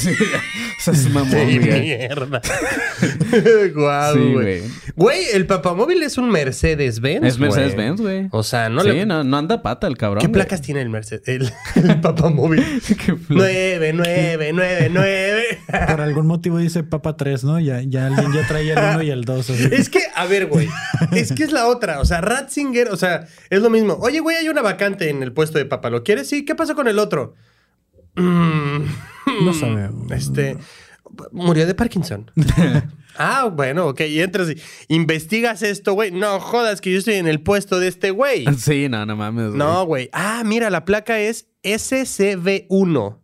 sea, 0.82 0.94
es 0.94 1.10
mamón, 1.10 1.30
Sí, 1.32 1.60
güey. 1.60 1.82
mierda. 1.82 2.42
Guau, 3.76 4.14
Sí, 4.16 4.20
güey. 4.20 4.34
güey. 4.34 4.62
Güey, 4.96 5.20
el 5.34 5.46
papamóvil 5.46 6.02
es 6.04 6.18
un 6.18 6.30
Mercedes-Benz. 6.30 7.26
Es 7.26 7.40
Mercedes-Benz, 7.40 8.02
güey. 8.02 8.28
O 8.32 8.44
sea, 8.44 8.70
no 8.70 8.82
sí, 8.82 8.90
le... 8.90 9.06
no, 9.06 9.24
no 9.24 9.38
anda 9.38 9.62
pata 9.62 9.88
el 9.88 9.98
cabrón. 9.98 10.22
¿Qué 10.22 10.30
placas 10.30 10.62
tiene 10.62 10.82
el 10.82 10.90
Mercedes? 10.90 11.28
El, 11.28 11.52
el 11.90 12.02
papamóvil. 12.02 12.64
¿Qué 12.88 13.14
pla- 13.14 13.26
nueve, 13.30 13.92
nueve, 13.94 14.52
nueve, 14.54 14.90
nueve. 14.92 15.44
Por 15.88 16.02
algún 16.02 16.28
motivo 16.28 16.58
dice 16.58 16.84
Papa 16.84 17.18
3, 17.18 17.44
¿no? 17.44 17.60
Ya, 17.60 17.73
ya 17.82 18.08
alguien 18.08 18.32
ya 18.34 18.48
traía 18.48 18.74
el 18.74 18.96
1 18.96 19.04
y 19.04 19.10
el 19.10 19.24
2. 19.26 19.50
Es 19.50 19.90
que, 19.90 20.00
a 20.16 20.26
ver, 20.26 20.46
güey. 20.48 20.70
Es 21.12 21.32
que 21.32 21.44
es 21.44 21.52
la 21.52 21.68
otra. 21.68 22.00
O 22.00 22.06
sea, 22.06 22.22
Ratzinger, 22.22 22.90
o 22.90 22.98
sea, 22.98 23.28
es 23.50 23.62
lo 23.62 23.70
mismo. 23.70 23.94
Oye, 24.02 24.20
güey, 24.20 24.38
hay 24.38 24.50
una 24.50 24.62
vacante 24.62 25.10
en 25.10 25.24
el 25.24 25.34
puesto 25.34 25.58
de 25.58 25.66
papa. 25.66 25.90
¿Lo 25.90 26.04
quieres? 26.04 26.28
Sí. 26.30 26.46
¿Qué 26.46 26.56
pasa 26.56 26.76
con 26.76 26.88
el 26.88 27.00
otro? 27.00 27.34
Mm, 28.16 28.86
No 29.46 29.54
sabemos. 29.54 30.12
Este. 30.12 30.58
Murió 31.32 31.68
de 31.68 31.76
Parkinson. 31.76 32.32
ah, 33.18 33.46
bueno, 33.54 33.88
ok. 33.88 34.02
Y 34.02 34.20
entras 34.22 34.50
y 34.50 34.60
investigas 34.96 35.62
esto, 35.62 35.94
güey. 35.94 36.12
No 36.12 36.40
jodas 36.40 36.82
que 36.82 36.92
yo 36.92 36.98
estoy 36.98 37.16
en 37.16 37.28
el 37.28 37.42
puesto 37.42 37.80
de 37.80 37.88
este 37.88 38.10
güey. 38.12 38.46
Sí, 38.58 38.90
no, 38.90 39.06
no 39.06 39.16
mames. 39.16 39.48
güey. 39.50 39.58
No, 39.58 39.86
güey. 39.86 40.10
Ah, 40.12 40.42
mira, 40.46 40.70
la 40.72 40.86
placa 40.86 41.20
es 41.20 41.48
SCB1. 41.64 43.20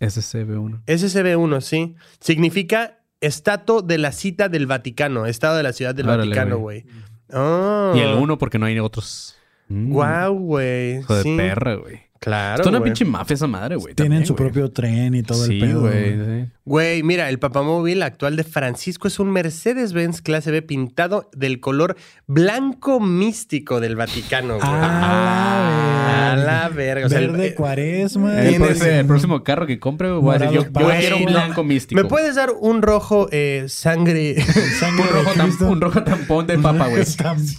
SCB1. 0.00 0.82
SCB1, 0.86 1.60
sí. 1.60 1.94
Significa 2.20 3.01
Estato 3.22 3.82
de 3.82 3.98
la 3.98 4.12
Cita 4.12 4.48
del 4.48 4.66
Vaticano. 4.66 5.26
Estado 5.26 5.56
de 5.56 5.62
la 5.62 5.72
Ciudad 5.72 5.94
del 5.94 6.06
Vaticano, 6.06 6.58
güey. 6.58 6.84
Oh. 7.32 7.92
Y 7.96 8.00
el 8.00 8.14
1 8.14 8.36
porque 8.36 8.58
no 8.58 8.66
hay 8.66 8.78
otros. 8.78 9.36
Mm, 9.68 9.92
Guau, 9.92 10.34
güey. 10.38 10.98
Hijo 10.98 11.14
de 11.14 11.22
sí. 11.22 11.36
perra, 11.36 11.76
güey. 11.76 12.02
Claro. 12.22 12.62
es 12.62 12.68
una 12.68 12.80
pinche 12.82 13.04
mafia 13.04 13.34
esa 13.34 13.48
madre, 13.48 13.74
güey. 13.74 13.94
Tienen 13.94 14.12
también, 14.22 14.26
su 14.26 14.34
güey. 14.34 14.44
propio 14.44 14.70
tren 14.70 15.12
y 15.14 15.22
todo 15.24 15.44
sí, 15.44 15.54
el 15.54 15.60
pedo. 15.68 15.80
güey. 15.80 16.16
güey. 16.16 16.42
sí. 16.44 16.48
Güey, 16.64 17.02
mira, 17.02 17.28
el 17.28 17.40
papamóvil 17.40 18.00
actual 18.04 18.36
de 18.36 18.44
Francisco 18.44 19.08
es 19.08 19.18
un 19.18 19.30
Mercedes-Benz 19.32 20.22
clase 20.22 20.52
B 20.52 20.62
pintado 20.62 21.28
del 21.34 21.58
color 21.58 21.96
blanco 22.28 23.00
místico 23.00 23.80
del 23.80 23.96
Vaticano, 23.96 24.54
güey. 24.58 24.68
Ah, 24.70 26.32
A 26.32 26.36
la 26.36 26.68
verga. 26.68 27.06
O 27.06 27.08
sea, 27.08 27.18
el- 27.18 27.30
Verde 27.32 27.46
eh, 27.48 27.54
cuaresma. 27.54 28.40
El, 28.42 28.56
próximo- 28.56 28.86
el 28.86 29.06
próximo 29.06 29.42
carro 29.44 29.66
que 29.66 29.78
compre, 29.78 30.12
güey, 30.12 30.38
yo, 30.38 30.52
yo 30.52 30.72
quiero 30.72 31.16
un 31.18 31.24
blanco 31.26 31.64
místico. 31.64 32.00
¿Me 32.00 32.08
puedes 32.08 32.36
dar 32.36 32.50
un 32.58 32.82
rojo 32.82 33.28
eh, 33.32 33.64
sangre? 33.68 34.40
Sangre 34.80 35.02
un 35.02 35.08
rojo, 35.08 35.30
de 35.30 35.36
tam- 35.36 35.44
Cristo. 35.46 35.68
un 35.68 35.80
rojo 35.80 36.04
tampón 36.04 36.46
de 36.46 36.58
papa, 36.58 36.86
güey. 36.88 37.02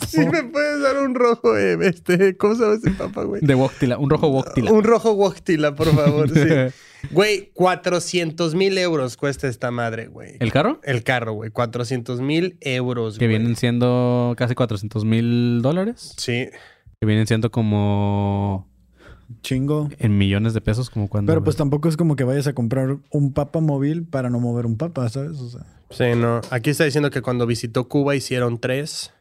Sí, 0.08 0.20
me 0.32 0.44
puedes 0.44 0.82
dar 0.82 0.98
un 1.00 1.16
rojo, 1.16 1.58
eh, 1.58 1.78
este, 1.82 2.38
¿cómo 2.38 2.56
se 2.56 2.62
llama 2.64 2.76
ese 2.76 2.92
papa, 2.92 3.24
güey? 3.24 3.42
De 3.42 3.56
Woctila, 3.56 3.98
un 3.98 4.10
rojo 4.10 4.28
Un 4.56 4.84
rojo 4.84 5.14
Woctila, 5.14 5.76
por 5.76 5.88
favor, 5.94 6.30
sí. 6.30 6.40
Güey, 7.12 7.52
400 7.54 8.56
mil 8.56 8.78
euros 8.78 9.18
cuesta 9.18 9.50
esta 9.50 9.72
madre, 9.72 10.08
güey. 10.08 10.38
¿El 10.40 10.54
carro? 10.54 10.80
El 10.84 11.04
carro, 11.04 11.34
güey. 11.34 11.50
400 11.52 12.22
mil 12.22 12.58
euros, 12.62 13.18
Que 13.18 13.26
güey. 13.26 13.38
vienen 13.38 13.58
siendo 13.58 14.34
casi 14.38 14.56
400 14.56 15.04
mil 15.04 15.62
dólares. 15.62 16.14
Sí. 16.18 16.48
Que 17.02 17.06
vienen 17.06 17.28
siendo 17.28 17.52
como 17.52 18.70
Chingo. 19.42 19.90
en 20.00 20.18
millones 20.18 20.54
de 20.54 20.62
pesos, 20.62 20.90
como 20.90 21.10
cuando. 21.10 21.30
Pero 21.30 21.44
pues 21.44 21.58
tampoco 21.58 21.90
es 21.90 21.98
como 21.98 22.16
que 22.16 22.24
vayas 22.24 22.48
a 22.48 22.54
comprar 22.54 22.96
un 23.12 23.34
papa 23.34 23.60
móvil 23.60 24.06
para 24.06 24.30
no 24.30 24.40
mover 24.40 24.66
un 24.66 24.78
papa, 24.78 25.10
¿sabes? 25.10 25.38
O 25.42 25.50
sea, 25.50 25.66
Sí, 25.90 26.16
no. 26.16 26.40
Aquí 26.52 26.70
está 26.70 26.86
diciendo 26.86 27.10
que 27.12 27.22
cuando 27.22 27.46
visitó 27.46 27.90
Cuba 27.90 28.16
hicieron 28.16 28.60
tres. 28.60 29.12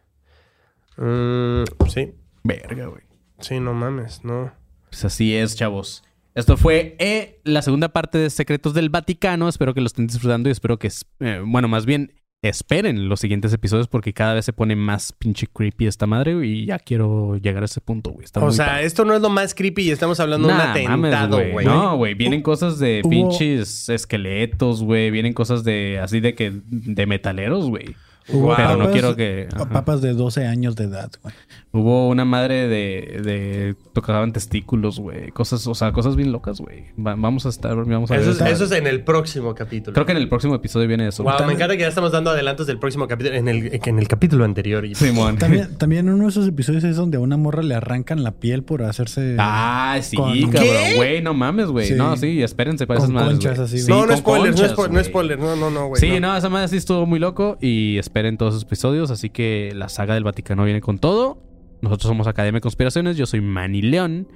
Mm, 0.97 1.65
sí. 1.89 2.15
Verga, 2.45 2.87
güey. 2.87 3.03
Sí, 3.41 3.59
no 3.59 3.75
mames, 3.75 4.25
no. 4.25 4.53
Pues 4.93 5.07
así 5.07 5.35
es, 5.35 5.57
chavos. 5.57 6.05
Esto 6.35 6.57
fue 6.59 6.97
eh, 6.99 7.41
la 7.45 7.63
segunda 7.63 7.89
parte 7.89 8.19
de 8.19 8.29
Secretos 8.31 8.75
del 8.75 8.91
Vaticano. 8.91 9.49
Espero 9.49 9.73
que 9.75 9.81
lo 9.81 9.87
estén 9.87 10.07
disfrutando 10.07 10.49
y 10.49 10.53
espero 10.53 10.79
que, 10.79 10.91
eh, 11.21 11.41
bueno, 11.45 11.67
más 11.67 11.87
bien 11.87 12.13
esperen 12.43 13.09
los 13.09 13.21
siguientes 13.21 13.53
episodios 13.53 13.87
porque 13.89 14.13
cada 14.13 14.35
vez 14.35 14.45
se 14.45 14.53
pone 14.53 14.75
más 14.77 15.13
pinche 15.13 15.47
creepy 15.47 15.87
esta 15.87 16.07
madre 16.09 16.35
güey, 16.35 16.51
y 16.63 16.67
ya 16.67 16.79
quiero 16.81 17.37
llegar 17.37 17.63
a 17.63 17.67
ese 17.67 17.81
punto, 17.81 18.11
güey. 18.11 18.25
Está 18.25 18.41
O 18.41 18.47
muy 18.47 18.55
sea, 18.55 18.67
padre. 18.67 18.85
esto 18.85 19.05
no 19.07 19.15
es 19.15 19.23
lo 19.23 19.31
más 19.31 19.55
creepy 19.55 19.83
y 19.83 19.91
estamos 19.93 20.21
hablando 20.21 20.49
de 20.49 20.55
un 20.55 20.61
atentado, 20.61 21.41
güey. 21.53 21.65
No, 21.65 21.97
güey, 21.97 22.15
vienen 22.15 22.43
cosas 22.43 22.79
de 22.79 23.01
Hubo- 23.03 23.11
pinches 23.11 23.89
esqueletos, 23.89 24.83
güey. 24.83 25.11
Vienen 25.11 25.33
cosas 25.33 25.65
de 25.65 26.01
así 26.03 26.21
de 26.21 26.35
que 26.35 26.53
de 26.71 27.07
metaleros, 27.07 27.69
güey. 27.71 27.95
Pero 28.27 28.77
no 28.77 28.91
quiero 28.93 29.17
que. 29.17 29.49
ajá. 29.53 29.69
papas 29.69 30.01
de 30.01 30.13
12 30.13 30.47
años 30.47 30.77
de 30.77 30.85
edad, 30.85 31.11
güey. 31.23 31.35
Hubo 31.75 32.09
una 32.11 32.27
madre 32.27 32.69
de, 32.69 33.23
de 33.25 33.77
tocaban 33.95 34.35
testículos, 34.35 35.01
güey. 35.01 35.31
Cosas, 35.31 35.67
o 35.67 35.75
sea, 35.75 35.91
cosas 35.93 36.17
bien 36.17 36.31
locas, 36.31 36.61
güey. 36.61 36.85
Va- 36.99 37.15
vamos 37.17 37.47
a 37.47 37.49
estar, 37.49 37.75
vamos 37.75 38.11
a 38.11 38.15
ver. 38.15 38.23
Eso 38.23 38.31
es, 38.33 38.37
esa- 38.37 38.51
eso 38.51 38.65
es 38.65 38.73
en 38.73 38.87
el 38.87 39.05
próximo 39.05 39.55
capítulo. 39.55 39.95
Creo 39.95 40.05
que 40.05 40.13
en 40.13 40.19
el 40.19 40.29
próximo 40.29 40.55
episodio 40.55 40.87
viene 40.87 41.09
eso. 41.09 41.23
Wow, 41.23 41.47
me 41.47 41.55
encanta 41.55 41.75
que 41.75 41.81
ya 41.85 41.89
estamos 41.89 42.13
dando 42.13 42.29
adelantos 42.29 42.67
del 42.67 42.79
próximo 42.79 43.09
capítulo 43.09 43.37
en 43.37 43.49
el, 43.49 43.81
en 43.83 43.99
el 43.99 44.07
capítulo 44.07 44.45
anterior. 44.45 44.85
Y... 44.85 44.95
Simón. 44.95 45.39
También, 45.39 45.79
también 45.79 46.11
uno 46.11 46.25
de 46.25 46.29
esos 46.29 46.47
episodios 46.47 46.85
es 46.85 46.97
donde 46.97 47.17
a 47.17 47.21
una 47.21 47.39
morra 47.39 47.63
le 47.63 47.75
arrancan 47.75 48.23
la 48.23 48.33
piel 48.33 48.65
por 48.65 48.83
hacerse. 48.83 49.37
Ah, 49.39 49.99
sí, 50.03 50.15
Con- 50.19 50.51
cabrón. 50.51 50.73
Güey, 50.97 51.23
no 51.23 51.33
mames, 51.33 51.69
güey. 51.69 51.87
Sí. 51.89 51.95
No, 51.95 52.19
sí, 52.19 52.43
espérense 52.43 52.87
para 52.87 53.01
Con 53.01 53.07
esas 53.07 53.15
madres. 53.15 53.33
conchas 53.39 53.55
güey. 53.57 53.65
así, 53.65 53.79
Sí, 53.79 53.89
no, 53.91 54.03
no 54.03 54.09
con 54.09 54.17
spoilers, 54.19 54.57
no, 54.61 54.61
conchas, 54.61 54.77
spo- 54.77 54.91
no 54.93 55.05
spoiler, 55.05 55.39
no, 55.39 55.57
no, 55.57 55.71
no, 55.71 55.87
güey. 55.89 55.99
Sí, 56.01 56.21
no. 56.21 56.37
esa 56.37 56.51
madre 56.51 56.69
sí 56.69 56.77
estuvo 56.77 57.07
muy 57.07 57.19
loco 57.19 57.57
y 57.63 57.97
esperen 57.97 58.37
todos 58.37 58.53
esos 58.57 58.65
episodios. 58.65 59.11
Así 59.11 59.31
que 59.31 59.73
la 59.75 59.89
saga 59.89 60.13
del 60.13 60.25
Vaticano 60.25 60.65
viene 60.65 60.83
con 60.83 60.99
todo. 60.99 61.39
Nosotros 61.83 62.09
somos 62.09 62.29
Academia 62.29 62.59
de 62.59 62.63
Conspiraciones. 62.63 63.17
Yo 63.17 63.27
soy 63.27 63.41
Manny 63.41 63.83
León. 63.83 64.29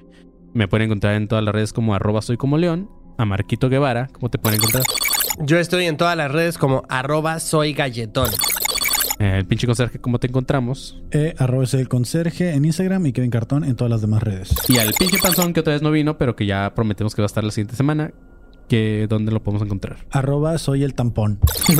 Me 0.52 0.68
pueden 0.68 0.86
encontrar 0.86 1.14
en 1.14 1.28
todas 1.28 1.44
las 1.44 1.54
redes 1.54 1.72
como 1.72 1.94
arroba 1.94 2.20
soy 2.20 2.36
como 2.36 2.58
León. 2.58 2.90
A 3.18 3.24
Marquito 3.24 3.68
Guevara, 3.70 4.08
¿cómo 4.12 4.28
te 4.28 4.38
pueden 4.38 4.58
encontrar? 4.58 4.82
Yo 5.40 5.58
estoy 5.58 5.86
en 5.86 5.96
todas 5.96 6.16
las 6.16 6.30
redes 6.30 6.58
como 6.58 6.82
arroba 6.88 7.38
soy 7.40 7.72
galletón. 7.72 8.30
Eh, 9.18 9.36
el 9.38 9.46
pinche 9.46 9.66
conserje, 9.66 9.98
¿cómo 9.98 10.18
te 10.18 10.26
encontramos? 10.26 11.02
Eh, 11.12 11.34
arroba 11.38 11.64
soy 11.66 11.80
el 11.80 11.88
conserje 11.88 12.50
en 12.52 12.64
Instagram 12.64 13.06
y 13.06 13.12
Kevin 13.12 13.30
Cartón 13.30 13.64
en 13.64 13.76
todas 13.76 13.90
las 13.90 14.00
demás 14.00 14.22
redes. 14.22 14.54
Y 14.68 14.78
al 14.78 14.92
pinche 14.92 15.18
panzón 15.22 15.52
que 15.52 15.60
otra 15.60 15.72
vez 15.72 15.82
no 15.82 15.90
vino, 15.90 16.18
pero 16.18 16.34
que 16.34 16.46
ya 16.46 16.74
prometemos 16.74 17.14
que 17.14 17.22
va 17.22 17.26
a 17.26 17.32
estar 17.32 17.44
la 17.44 17.52
siguiente 17.52 17.76
semana. 17.76 18.12
Que, 18.68 19.06
¿Dónde 19.08 19.30
lo 19.30 19.40
podemos 19.42 19.62
encontrar? 19.64 19.98
Arroba 20.10 20.58
soy 20.58 20.82
el 20.82 20.94
tampón. 20.94 21.38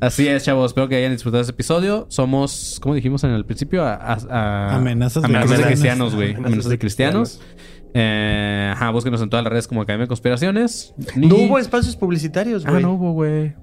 Así 0.00 0.28
es, 0.28 0.44
chavos. 0.44 0.70
Espero 0.70 0.88
que 0.88 0.96
hayan 0.96 1.12
disfrutado 1.12 1.40
este 1.42 1.52
episodio. 1.52 2.06
Somos, 2.08 2.78
como 2.82 2.94
dijimos 2.94 3.22
en 3.24 3.30
el 3.30 3.44
principio, 3.44 3.84
a, 3.84 3.94
a- 3.94 4.18
a- 4.30 4.76
Amenazas 4.76 5.22
de 5.22 5.28
amenazas 5.28 5.58
de 5.58 5.64
cristianos. 5.66 6.10
cristianos, 6.10 6.14
güey. 6.14 6.28
Amenazas 6.30 6.46
Amenazas 6.46 6.64
de 6.64 6.70
de 6.70 6.78
cristianos. 6.78 7.40
Eh, 7.92 8.70
ajá, 8.72 8.90
búsquenos 8.90 9.20
en 9.20 9.30
todas 9.30 9.44
las 9.44 9.50
redes 9.52 9.66
como 9.68 9.82
Academia 9.82 10.04
de 10.04 10.08
Conspiraciones. 10.08 10.94
No 11.16 11.36
hubo 11.36 11.58
espacios 11.58 11.96
publicitarios, 11.96 12.64
Ah, 12.66 12.70
güey. 12.70 12.82
no 12.82 12.92
hubo, 12.94 13.12
güey. 13.12 13.54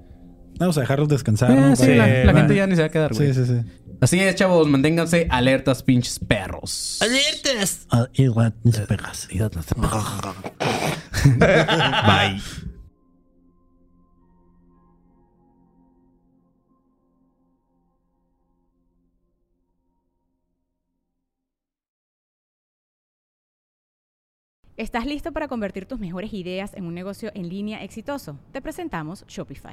Vamos 0.58 0.76
a 0.76 0.80
dejarlos 0.82 1.08
descansar. 1.08 1.50
Eh, 1.52 1.54
¿no? 1.54 1.76
sí, 1.76 1.94
la, 1.94 2.24
la 2.24 2.34
gente 2.34 2.54
ya 2.54 2.66
ni 2.66 2.74
se 2.74 2.82
va 2.82 2.86
a 2.86 2.90
quedar, 2.90 3.14
güey. 3.14 3.32
sí, 3.32 3.44
sí, 3.44 3.52
sí. 3.52 3.60
Así 4.00 4.20
es, 4.20 4.34
chavos, 4.36 4.68
manténganse 4.68 5.26
alertas, 5.28 5.82
pinches 5.82 6.20
perros. 6.20 6.98
¡Alertas! 7.02 7.86
Ah, 7.90 8.06
igual. 8.14 8.54
Bye. 11.24 12.40
¿Estás 24.76 25.06
listo 25.06 25.32
para 25.32 25.48
convertir 25.48 25.86
tus 25.86 25.98
mejores 25.98 26.32
ideas 26.32 26.72
en 26.74 26.84
un 26.84 26.94
negocio 26.94 27.32
en 27.34 27.48
línea 27.48 27.82
exitoso? 27.82 28.38
Te 28.52 28.62
presentamos 28.62 29.24
Shopify. 29.26 29.72